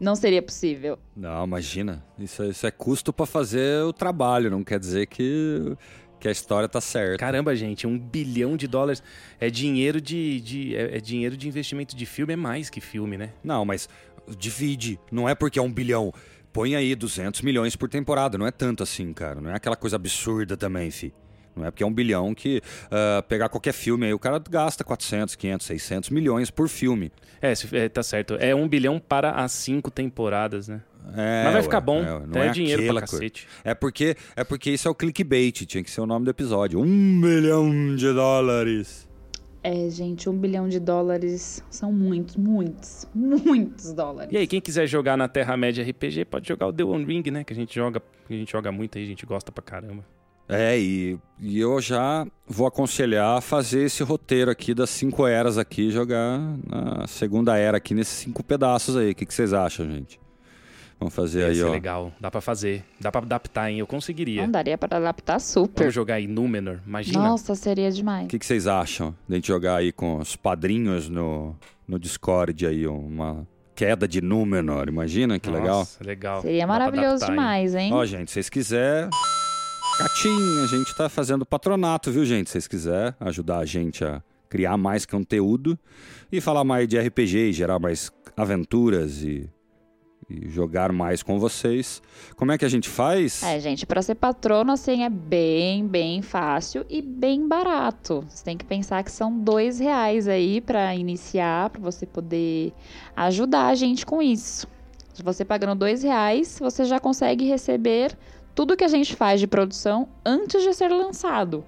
Não 0.01 0.17
seria 0.17 0.43
possível. 0.43 0.99
Não, 1.15 1.45
imagina. 1.45 2.05
Isso, 2.19 2.43
é- 2.43 2.49
isso 2.49 2.67
é 2.67 2.71
custo 2.71 3.13
pra 3.13 3.27
fazer 3.27 3.85
o 3.85 3.93
trabalho, 3.93 4.51
não 4.51 4.65
quer 4.65 4.79
dizer 4.81 5.07
que, 5.07 5.77
que 6.23 6.29
a 6.29 6.31
história 6.31 6.69
tá 6.69 6.81
certa. 6.81 7.19
Caramba, 7.19 7.55
gente, 7.57 7.85
um 7.85 7.99
bilhão 7.99 8.57
de 8.57 8.69
dólares 8.69 9.03
é 9.41 9.51
dinheiro 9.51 10.01
de, 10.01 10.41
de- 10.41 10.77
é, 10.77 10.97
é 10.97 11.01
dinheiro 11.01 11.37
de 11.37 11.49
investimento 11.49 11.97
de 11.97 12.07
filme, 12.07 12.33
é 12.33 12.37
mais 12.37 12.71
que 12.71 12.81
filme, 12.81 13.19
né? 13.19 13.31
Não, 13.43 13.65
mas 13.65 13.89
divide. 14.39 15.01
Não 15.11 15.29
é 15.29 15.35
porque 15.35 15.59
é 15.59 15.63
um 15.63 15.73
bilhão. 15.73 16.15
Põe 16.53 16.77
aí 16.77 16.95
200 16.95 17.41
milhões 17.43 17.75
por 17.75 17.89
temporada. 17.89 18.39
Não 18.39 18.47
é 18.47 18.53
tanto 18.53 18.85
assim, 18.85 19.13
cara. 19.13 19.41
Não 19.41 19.51
é 19.51 19.55
aquela 19.57 19.75
coisa 19.75 19.97
absurda 19.97 20.57
também, 20.57 20.91
fi. 20.93 21.13
Não 21.57 21.67
é 21.67 21.71
porque 21.71 21.83
é 21.83 21.87
um 21.87 21.93
bilhão 21.93 22.33
que 22.35 22.63
ah, 22.91 23.23
pegar 23.29 23.49
qualquer 23.49 23.73
filme 23.75 24.07
aí, 24.07 24.15
o 24.15 24.19
cara 24.19 24.39
gasta 24.39 24.85
400, 24.85 25.35
500, 25.35 25.67
600 25.67 26.11
milhões 26.11 26.51
por 26.51 26.69
filme. 26.69 27.11
É, 27.43 27.53
é, 27.73 27.89
tá 27.89 28.03
certo. 28.03 28.35
É 28.39 28.55
um 28.55 28.69
bilhão 28.69 28.99
para 29.01 29.33
as 29.33 29.51
cinco 29.53 29.91
temporadas, 29.91 30.69
né? 30.69 30.81
É, 31.17 31.43
Mas 31.45 31.53
vai 31.53 31.55
ué, 31.57 31.63
ficar 31.63 31.81
bom. 31.81 32.01
é, 32.03 32.23
não 32.27 32.43
é, 32.43 32.49
é 32.49 32.51
dinheiro 32.51 32.83
pra 32.83 32.91
aquela 32.93 33.07
coisa. 33.07 33.17
cacete. 33.17 33.49
É 33.65 33.75
porque, 33.75 34.17
é 34.37 34.45
porque 34.45 34.71
isso 34.71 34.89
é 34.89 34.91
o 34.91 34.95
clickbait, 34.95 35.67
tinha 35.67 35.83
que 35.83 35.91
ser 35.91 36.01
o 36.01 36.07
nome 36.07 36.25
do 36.25 36.31
episódio. 36.31 36.81
Um 36.81 37.21
bilhão 37.21 37.95
de 37.97 38.13
dólares. 38.13 39.09
É, 39.65 39.89
gente, 39.91 40.29
um 40.29 40.37
bilhão 40.37 40.69
de 40.69 40.81
dólares 40.81 41.63
são 41.71 41.93
muitos, 41.93 42.37
muitos, 42.37 43.07
muitos 43.15 43.93
dólares. 43.93 44.33
E 44.33 44.37
aí, 44.37 44.47
quem 44.47 44.61
quiser 44.61 44.89
jogar 44.89 45.17
na 45.17 45.29
Terra-média 45.29 45.85
RPG, 45.85 46.25
pode 46.25 46.49
jogar 46.49 46.67
o 46.67 46.73
The 46.73 46.83
One 46.83 47.05
Ring, 47.05 47.31
né? 47.31 47.45
Que 47.45 47.53
a 47.53 47.57
gente 47.57 47.73
joga, 47.75 48.01
que 48.27 48.35
a 48.35 48.37
gente 48.37 48.51
joga 48.51 48.73
muito 48.73 48.99
aí, 48.99 49.05
a 49.05 49.07
gente 49.07 49.25
gosta 49.25 49.53
pra 49.53 49.63
caramba. 49.63 50.05
É, 50.49 50.77
e, 50.79 51.17
e 51.39 51.61
eu 51.61 51.81
já 51.81 52.27
vou 52.47 52.67
aconselhar 52.67 53.39
a 53.39 53.41
fazer 53.41 53.85
esse 53.85 54.03
roteiro 54.03 54.51
aqui 54.51 54.75
das 54.75 54.91
cinco 54.91 55.27
eras 55.27 55.57
aqui, 55.57 55.91
jogar 55.91 56.39
na 56.69 57.07
segunda 57.07 57.57
era 57.57 57.77
aqui 57.77 57.95
nesses 57.95 58.19
cinco 58.19 58.43
pedaços 58.43 58.97
aí. 58.97 59.13
O 59.13 59.15
que, 59.15 59.25
que 59.25 59.33
vocês 59.33 59.53
acham, 59.53 59.89
gente? 59.89 60.21
Vamos 61.03 61.15
fazer 61.15 61.41
Ia 61.41 61.47
aí, 61.49 61.57
ser 61.57 61.65
ó. 61.65 61.73
legal. 61.73 62.13
Dá 62.21 62.31
pra 62.31 62.41
fazer. 62.41 62.85
Dá 63.01 63.11
pra 63.11 63.21
adaptar, 63.23 63.71
hein? 63.71 63.81
Eu 63.81 63.87
conseguiria. 63.89 64.43
Não 64.43 64.51
daria 64.51 64.79
pra 64.79 64.97
adaptar 64.97 65.41
super. 65.41 65.81
Vamos 65.83 65.95
jogar 65.95 66.21
em 66.21 66.29
Númenor. 66.29 66.79
Imagina. 66.87 67.19
Nossa, 67.19 67.55
seria 67.57 67.91
demais. 67.91 68.27
O 68.27 68.29
que, 68.29 68.39
que 68.39 68.47
vocês 68.47 68.69
acham 68.69 69.15
de 69.29 69.35
a 69.35 69.37
gente 69.37 69.49
jogar 69.49 69.77
aí 69.77 69.91
com 69.91 70.19
os 70.19 70.37
padrinhos 70.37 71.09
no, 71.09 71.57
no 71.89 71.99
Discord 71.99 72.65
aí, 72.65 72.87
uma 72.87 73.45
queda 73.75 74.07
de 74.07 74.21
Númenor? 74.21 74.89
Imagina 74.89 75.41
que 75.41 75.51
legal. 75.51 75.79
Nossa, 75.81 76.05
legal. 76.05 76.41
Seria 76.43 76.61
Dá 76.61 76.67
maravilhoso 76.69 77.25
adaptar, 77.25 77.31
demais, 77.31 77.75
hein? 77.75 77.93
Ó, 77.93 78.05
gente, 78.07 78.29
se 78.31 78.35
vocês 78.35 78.49
quiserem. 78.49 79.11
Catim, 79.99 80.63
a 80.65 80.67
gente 80.69 80.97
tá 80.97 81.09
fazendo 81.09 81.45
patronato, 81.45 82.11
viu, 82.13 82.25
gente? 82.25 82.47
Se 82.49 82.53
vocês 82.53 82.69
quiserem 82.69 83.13
ajudar 83.21 83.59
a 83.59 83.65
gente 83.65 84.05
a 84.05 84.23
criar 84.49 84.77
mais 84.77 85.05
conteúdo 85.05 85.79
e 86.31 86.41
falar 86.41 86.63
mais 86.65 86.87
de 86.87 86.99
RPG 86.99 87.37
e 87.49 87.53
gerar 87.53 87.79
mais 87.79 88.11
aventuras 88.37 89.23
e, 89.23 89.51
e 90.33 90.49
jogar 90.49 90.93
mais 90.93 91.23
com 91.23 91.39
vocês. 91.39 92.03
Como 92.37 92.53
é 92.53 92.59
que 92.59 92.65
a 92.65 92.69
gente 92.69 92.89
faz? 92.89 93.43
É, 93.43 93.61
gente, 93.61 93.85
para 93.85 94.01
ser 94.01 94.15
patrono, 94.15 94.73
assim, 94.73 95.05
é 95.05 95.11
bem, 95.11 95.87
bem 95.87 96.23
fácil 96.23 96.85
e 96.89 97.03
bem 97.03 97.47
barato. 97.47 98.25
Você 98.29 98.45
tem 98.45 98.57
que 98.57 98.65
pensar 98.65 99.03
que 99.03 99.11
são 99.11 99.37
dois 99.39 99.79
reais 99.79 100.27
aí 100.27 100.61
para 100.61 100.95
iniciar, 100.95 101.71
para 101.71 101.81
você 101.81 102.07
poder 102.07 102.73
ajudar 103.17 103.67
a 103.67 103.75
gente 103.75 104.07
com 104.07 104.23
isso. 104.23 104.67
Se 105.13 105.23
você 105.23 105.45
pagando 105.45 105.79
dois 105.79 106.03
reais, 106.03 106.59
você 106.59 106.85
já 106.85 106.99
consegue 106.99 107.45
receber 107.45 108.17
tudo 108.55 108.77
que 108.77 108.85
a 108.85 108.89
gente 108.89 109.15
faz 109.15 109.41
de 109.41 109.47
produção 109.47 110.09
antes 110.25 110.63
de 110.63 110.73
ser 110.73 110.89
lançado. 110.89 111.65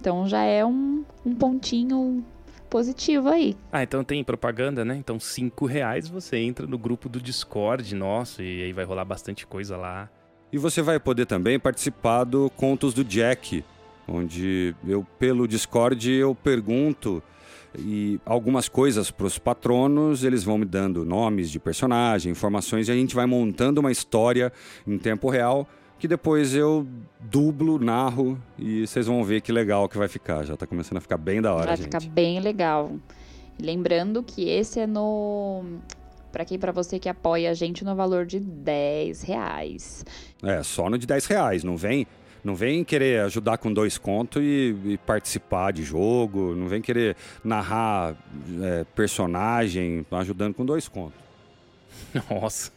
Então 0.00 0.28
já 0.28 0.42
é 0.42 0.64
um, 0.64 1.04
um 1.26 1.34
pontinho 1.34 2.24
positivo 2.68 3.28
aí. 3.28 3.56
Ah, 3.72 3.82
então 3.82 4.04
tem 4.04 4.22
propaganda, 4.22 4.84
né? 4.84 4.96
Então 4.96 5.18
cinco 5.18 5.66
reais 5.66 6.08
você 6.08 6.36
entra 6.36 6.66
no 6.66 6.78
grupo 6.78 7.08
do 7.08 7.20
Discord 7.20 7.94
nosso 7.94 8.42
e 8.42 8.62
aí 8.62 8.72
vai 8.72 8.84
rolar 8.84 9.04
bastante 9.04 9.46
coisa 9.46 9.76
lá. 9.76 10.08
E 10.52 10.58
você 10.58 10.80
vai 10.80 10.98
poder 10.98 11.26
também 11.26 11.58
participar 11.58 12.24
do 12.24 12.48
Contos 12.50 12.94
do 12.94 13.04
Jack, 13.04 13.64
onde 14.06 14.74
eu 14.86 15.06
pelo 15.18 15.46
Discord 15.46 16.10
eu 16.10 16.34
pergunto 16.34 17.22
e 17.76 18.18
algumas 18.24 18.68
coisas 18.68 19.10
para 19.10 19.26
os 19.26 19.38
patronos, 19.38 20.24
eles 20.24 20.42
vão 20.42 20.58
me 20.58 20.64
dando 20.64 21.04
nomes 21.04 21.50
de 21.50 21.58
personagem, 21.58 22.32
informações 22.32 22.88
e 22.88 22.92
a 22.92 22.94
gente 22.94 23.14
vai 23.14 23.26
montando 23.26 23.80
uma 23.80 23.92
história 23.92 24.52
em 24.86 24.96
tempo 24.98 25.28
real 25.28 25.68
que 25.98 26.06
depois 26.06 26.54
eu 26.54 26.86
dublo, 27.20 27.78
narro 27.78 28.40
e 28.58 28.86
vocês 28.86 29.06
vão 29.06 29.24
ver 29.24 29.40
que 29.40 29.50
legal 29.50 29.88
que 29.88 29.98
vai 29.98 30.08
ficar. 30.08 30.44
Já 30.44 30.56
tá 30.56 30.66
começando 30.66 30.98
a 30.98 31.00
ficar 31.00 31.18
bem 31.18 31.42
da 31.42 31.52
hora, 31.52 31.66
vai 31.66 31.76
gente. 31.76 31.90
Vai 31.90 32.00
ficar 32.00 32.12
bem 32.12 32.40
legal. 32.40 32.92
Lembrando 33.60 34.22
que 34.22 34.48
esse 34.48 34.78
é 34.78 34.86
no 34.86 35.64
para 36.30 36.44
quem 36.44 36.58
para 36.58 36.70
você 36.70 36.98
que 36.98 37.08
apoia 37.08 37.50
a 37.50 37.54
gente 37.54 37.84
no 37.84 37.96
valor 37.96 38.24
de 38.24 38.38
10 38.38 39.22
reais. 39.22 40.04
É, 40.42 40.62
só 40.62 40.88
no 40.88 40.96
de 40.96 41.06
10 41.06 41.26
reais, 41.26 41.64
não 41.64 41.76
vem 41.76 42.06
não 42.44 42.54
vem 42.54 42.84
querer 42.84 43.22
ajudar 43.22 43.58
com 43.58 43.72
dois 43.72 43.98
contos 43.98 44.40
e, 44.42 44.76
e 44.84 44.98
participar 44.98 45.72
de 45.72 45.82
jogo, 45.82 46.54
não 46.54 46.68
vem 46.68 46.80
querer 46.80 47.16
narrar 47.42 48.14
é, 48.62 48.84
personagem 48.94 50.06
ajudando 50.12 50.54
com 50.54 50.64
dois 50.64 50.86
contos. 50.86 51.27
Nossa. 52.30 52.72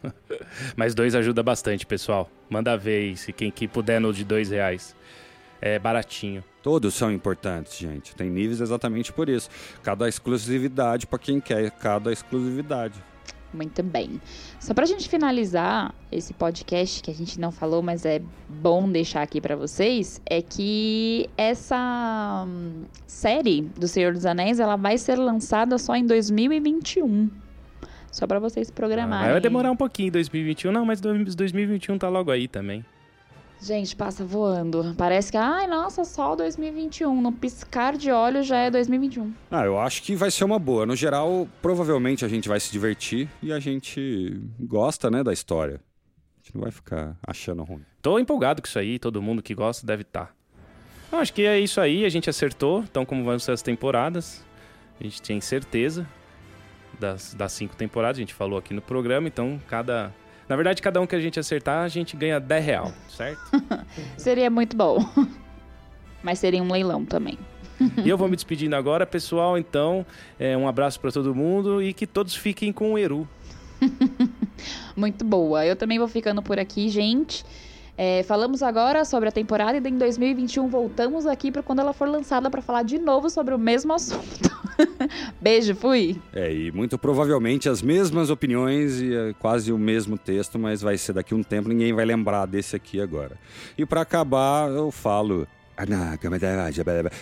Mas 0.75 0.93
dois 0.95 1.15
ajuda 1.15 1.41
bastante, 1.43 1.85
pessoal. 1.85 2.29
Manda 2.49 2.77
ver 2.77 2.97
aí, 2.97 3.17
se 3.17 3.31
quem 3.31 3.51
que 3.51 3.67
puder 3.67 3.99
no 3.99 4.13
de 4.13 4.23
dois 4.23 4.49
reais. 4.49 4.95
É 5.61 5.77
baratinho. 5.77 6.43
Todos 6.63 6.93
são 6.93 7.11
importantes, 7.11 7.77
gente. 7.77 8.15
Tem 8.15 8.29
níveis 8.29 8.61
exatamente 8.61 9.13
por 9.13 9.29
isso. 9.29 9.49
Cada 9.83 10.07
exclusividade 10.07 11.05
para 11.05 11.19
quem 11.19 11.39
quer 11.39 11.69
cada 11.71 12.11
exclusividade. 12.11 13.01
Muito 13.53 13.83
bem. 13.83 14.21
Só 14.59 14.73
para 14.73 14.85
a 14.85 14.87
gente 14.87 15.09
finalizar 15.09 15.93
esse 16.11 16.33
podcast 16.33 17.03
que 17.03 17.11
a 17.11 17.13
gente 17.13 17.39
não 17.39 17.51
falou, 17.51 17.81
mas 17.81 18.05
é 18.05 18.21
bom 18.47 18.89
deixar 18.89 19.21
aqui 19.21 19.41
para 19.41 19.55
vocês, 19.55 20.21
é 20.25 20.41
que 20.41 21.29
essa 21.37 22.45
hum, 22.47 22.85
série 23.05 23.61
do 23.61 23.87
Senhor 23.87 24.13
dos 24.13 24.25
Anéis 24.25 24.59
ela 24.59 24.77
vai 24.77 24.97
ser 24.97 25.15
lançada 25.15 25.77
só 25.77 25.95
em 25.95 26.05
2021. 26.05 27.29
Só 28.11 28.27
para 28.27 28.39
vocês 28.39 28.69
programarem. 28.69 29.29
Ah, 29.29 29.31
vai 29.33 29.41
demorar 29.41 29.71
um 29.71 29.75
pouquinho 29.75 30.11
2021, 30.11 30.71
não, 30.71 30.85
mas 30.85 30.99
2021 30.99 31.97
tá 31.97 32.09
logo 32.09 32.29
aí 32.29 32.47
também. 32.47 32.83
Gente, 33.61 33.95
passa 33.95 34.25
voando. 34.25 34.95
Parece 34.97 35.31
que, 35.31 35.37
ai, 35.37 35.67
nossa, 35.67 36.03
só 36.03 36.35
2021. 36.35 37.21
No 37.21 37.31
piscar 37.31 37.95
de 37.95 38.11
olhos 38.11 38.47
já 38.47 38.57
é 38.57 38.71
2021. 38.71 39.31
Ah, 39.51 39.63
eu 39.63 39.79
acho 39.79 40.01
que 40.01 40.15
vai 40.15 40.31
ser 40.31 40.43
uma 40.43 40.57
boa. 40.57 40.83
No 40.83 40.95
geral, 40.95 41.47
provavelmente 41.61 42.25
a 42.25 42.27
gente 42.27 42.49
vai 42.49 42.59
se 42.59 42.71
divertir 42.71 43.29
e 43.41 43.53
a 43.53 43.59
gente 43.59 44.41
gosta, 44.59 45.11
né, 45.11 45.23
da 45.23 45.31
história. 45.31 45.75
A 45.75 46.43
gente 46.43 46.55
não 46.55 46.63
vai 46.63 46.71
ficar 46.71 47.15
achando 47.25 47.63
ruim. 47.63 47.85
Tô 48.01 48.17
empolgado 48.17 48.63
com 48.63 48.67
isso 48.67 48.79
aí, 48.79 48.97
todo 48.97 49.21
mundo 49.21 49.43
que 49.43 49.53
gosta 49.53 49.85
deve 49.85 50.01
estar. 50.01 50.33
Tá. 51.11 51.19
acho 51.19 51.31
que 51.31 51.43
é 51.43 51.59
isso 51.59 51.79
aí, 51.79 52.03
a 52.03 52.09
gente 52.09 52.31
acertou. 52.31 52.79
Então, 52.79 53.05
como 53.05 53.23
vão 53.23 53.37
ser 53.37 53.51
as 53.51 53.61
temporadas, 53.61 54.43
a 54.99 55.03
gente 55.03 55.21
tem 55.21 55.39
certeza 55.39 56.07
das, 57.01 57.33
das 57.33 57.51
cinco 57.51 57.75
temporadas, 57.75 58.17
a 58.17 58.21
gente 58.21 58.33
falou 58.33 58.57
aqui 58.57 58.73
no 58.73 58.81
programa, 58.81 59.27
então 59.27 59.59
cada. 59.67 60.13
Na 60.47 60.55
verdade, 60.55 60.81
cada 60.81 60.99
um 61.01 61.07
que 61.07 61.15
a 61.15 61.19
gente 61.19 61.39
acertar, 61.39 61.83
a 61.83 61.87
gente 61.87 62.15
ganha 62.15 62.39
10 62.39 62.65
real, 62.65 62.93
certo? 63.09 63.41
seria 64.17 64.49
muito 64.49 64.75
bom. 64.75 64.97
Mas 66.21 66.39
seria 66.39 66.61
um 66.61 66.71
leilão 66.71 67.03
também. 67.03 67.37
e 68.03 68.07
eu 68.07 68.17
vou 68.17 68.27
me 68.27 68.35
despedindo 68.35 68.75
agora, 68.75 69.07
pessoal. 69.07 69.57
Então, 69.57 70.05
é, 70.37 70.55
um 70.55 70.67
abraço 70.67 70.99
para 70.99 71.11
todo 71.11 71.33
mundo 71.33 71.81
e 71.81 71.93
que 71.93 72.05
todos 72.05 72.35
fiquem 72.35 72.71
com 72.71 72.93
o 72.93 72.97
Eru. 72.97 73.27
muito 74.95 75.25
boa. 75.25 75.65
Eu 75.65 75.75
também 75.75 75.97
vou 75.97 76.07
ficando 76.07 76.43
por 76.43 76.59
aqui, 76.59 76.89
gente. 76.89 77.43
É, 78.03 78.23
falamos 78.23 78.63
agora 78.63 79.05
sobre 79.05 79.29
a 79.29 79.31
temporada 79.31 79.77
e 79.77 79.91
em 79.91 79.95
2021 79.95 80.67
voltamos 80.67 81.27
aqui 81.27 81.51
para 81.51 81.61
quando 81.61 81.81
ela 81.81 81.93
for 81.93 82.07
lançada 82.07 82.49
para 82.49 82.59
falar 82.59 82.81
de 82.81 82.97
novo 82.97 83.29
sobre 83.29 83.53
o 83.53 83.59
mesmo 83.59 83.93
assunto. 83.93 84.49
Beijo, 85.39 85.75
fui. 85.75 86.19
É, 86.33 86.51
e 86.51 86.71
muito 86.71 86.97
provavelmente 86.97 87.69
as 87.69 87.79
mesmas 87.79 88.31
opiniões 88.31 88.99
e 88.99 89.13
é 89.13 89.35
quase 89.37 89.71
o 89.71 89.77
mesmo 89.77 90.17
texto, 90.17 90.57
mas 90.57 90.81
vai 90.81 90.97
ser 90.97 91.13
daqui 91.13 91.35
um 91.35 91.43
tempo, 91.43 91.69
ninguém 91.69 91.93
vai 91.93 92.03
lembrar 92.03 92.47
desse 92.47 92.75
aqui 92.75 92.99
agora. 92.99 93.37
E 93.77 93.85
para 93.85 94.01
acabar, 94.01 94.67
eu 94.71 94.89
falo. 94.89 95.47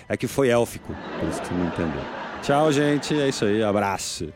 É 0.08 0.16
que 0.16 0.28
foi 0.28 0.48
élfico, 0.48 0.96
por 1.20 1.28
isso 1.28 1.42
que 1.42 1.48
você 1.50 1.54
não 1.56 1.68
entendeu. 1.68 2.02
Tchau, 2.42 2.72
gente. 2.72 3.20
É 3.20 3.28
isso 3.28 3.44
aí. 3.44 3.62
Abraço. 3.62 4.32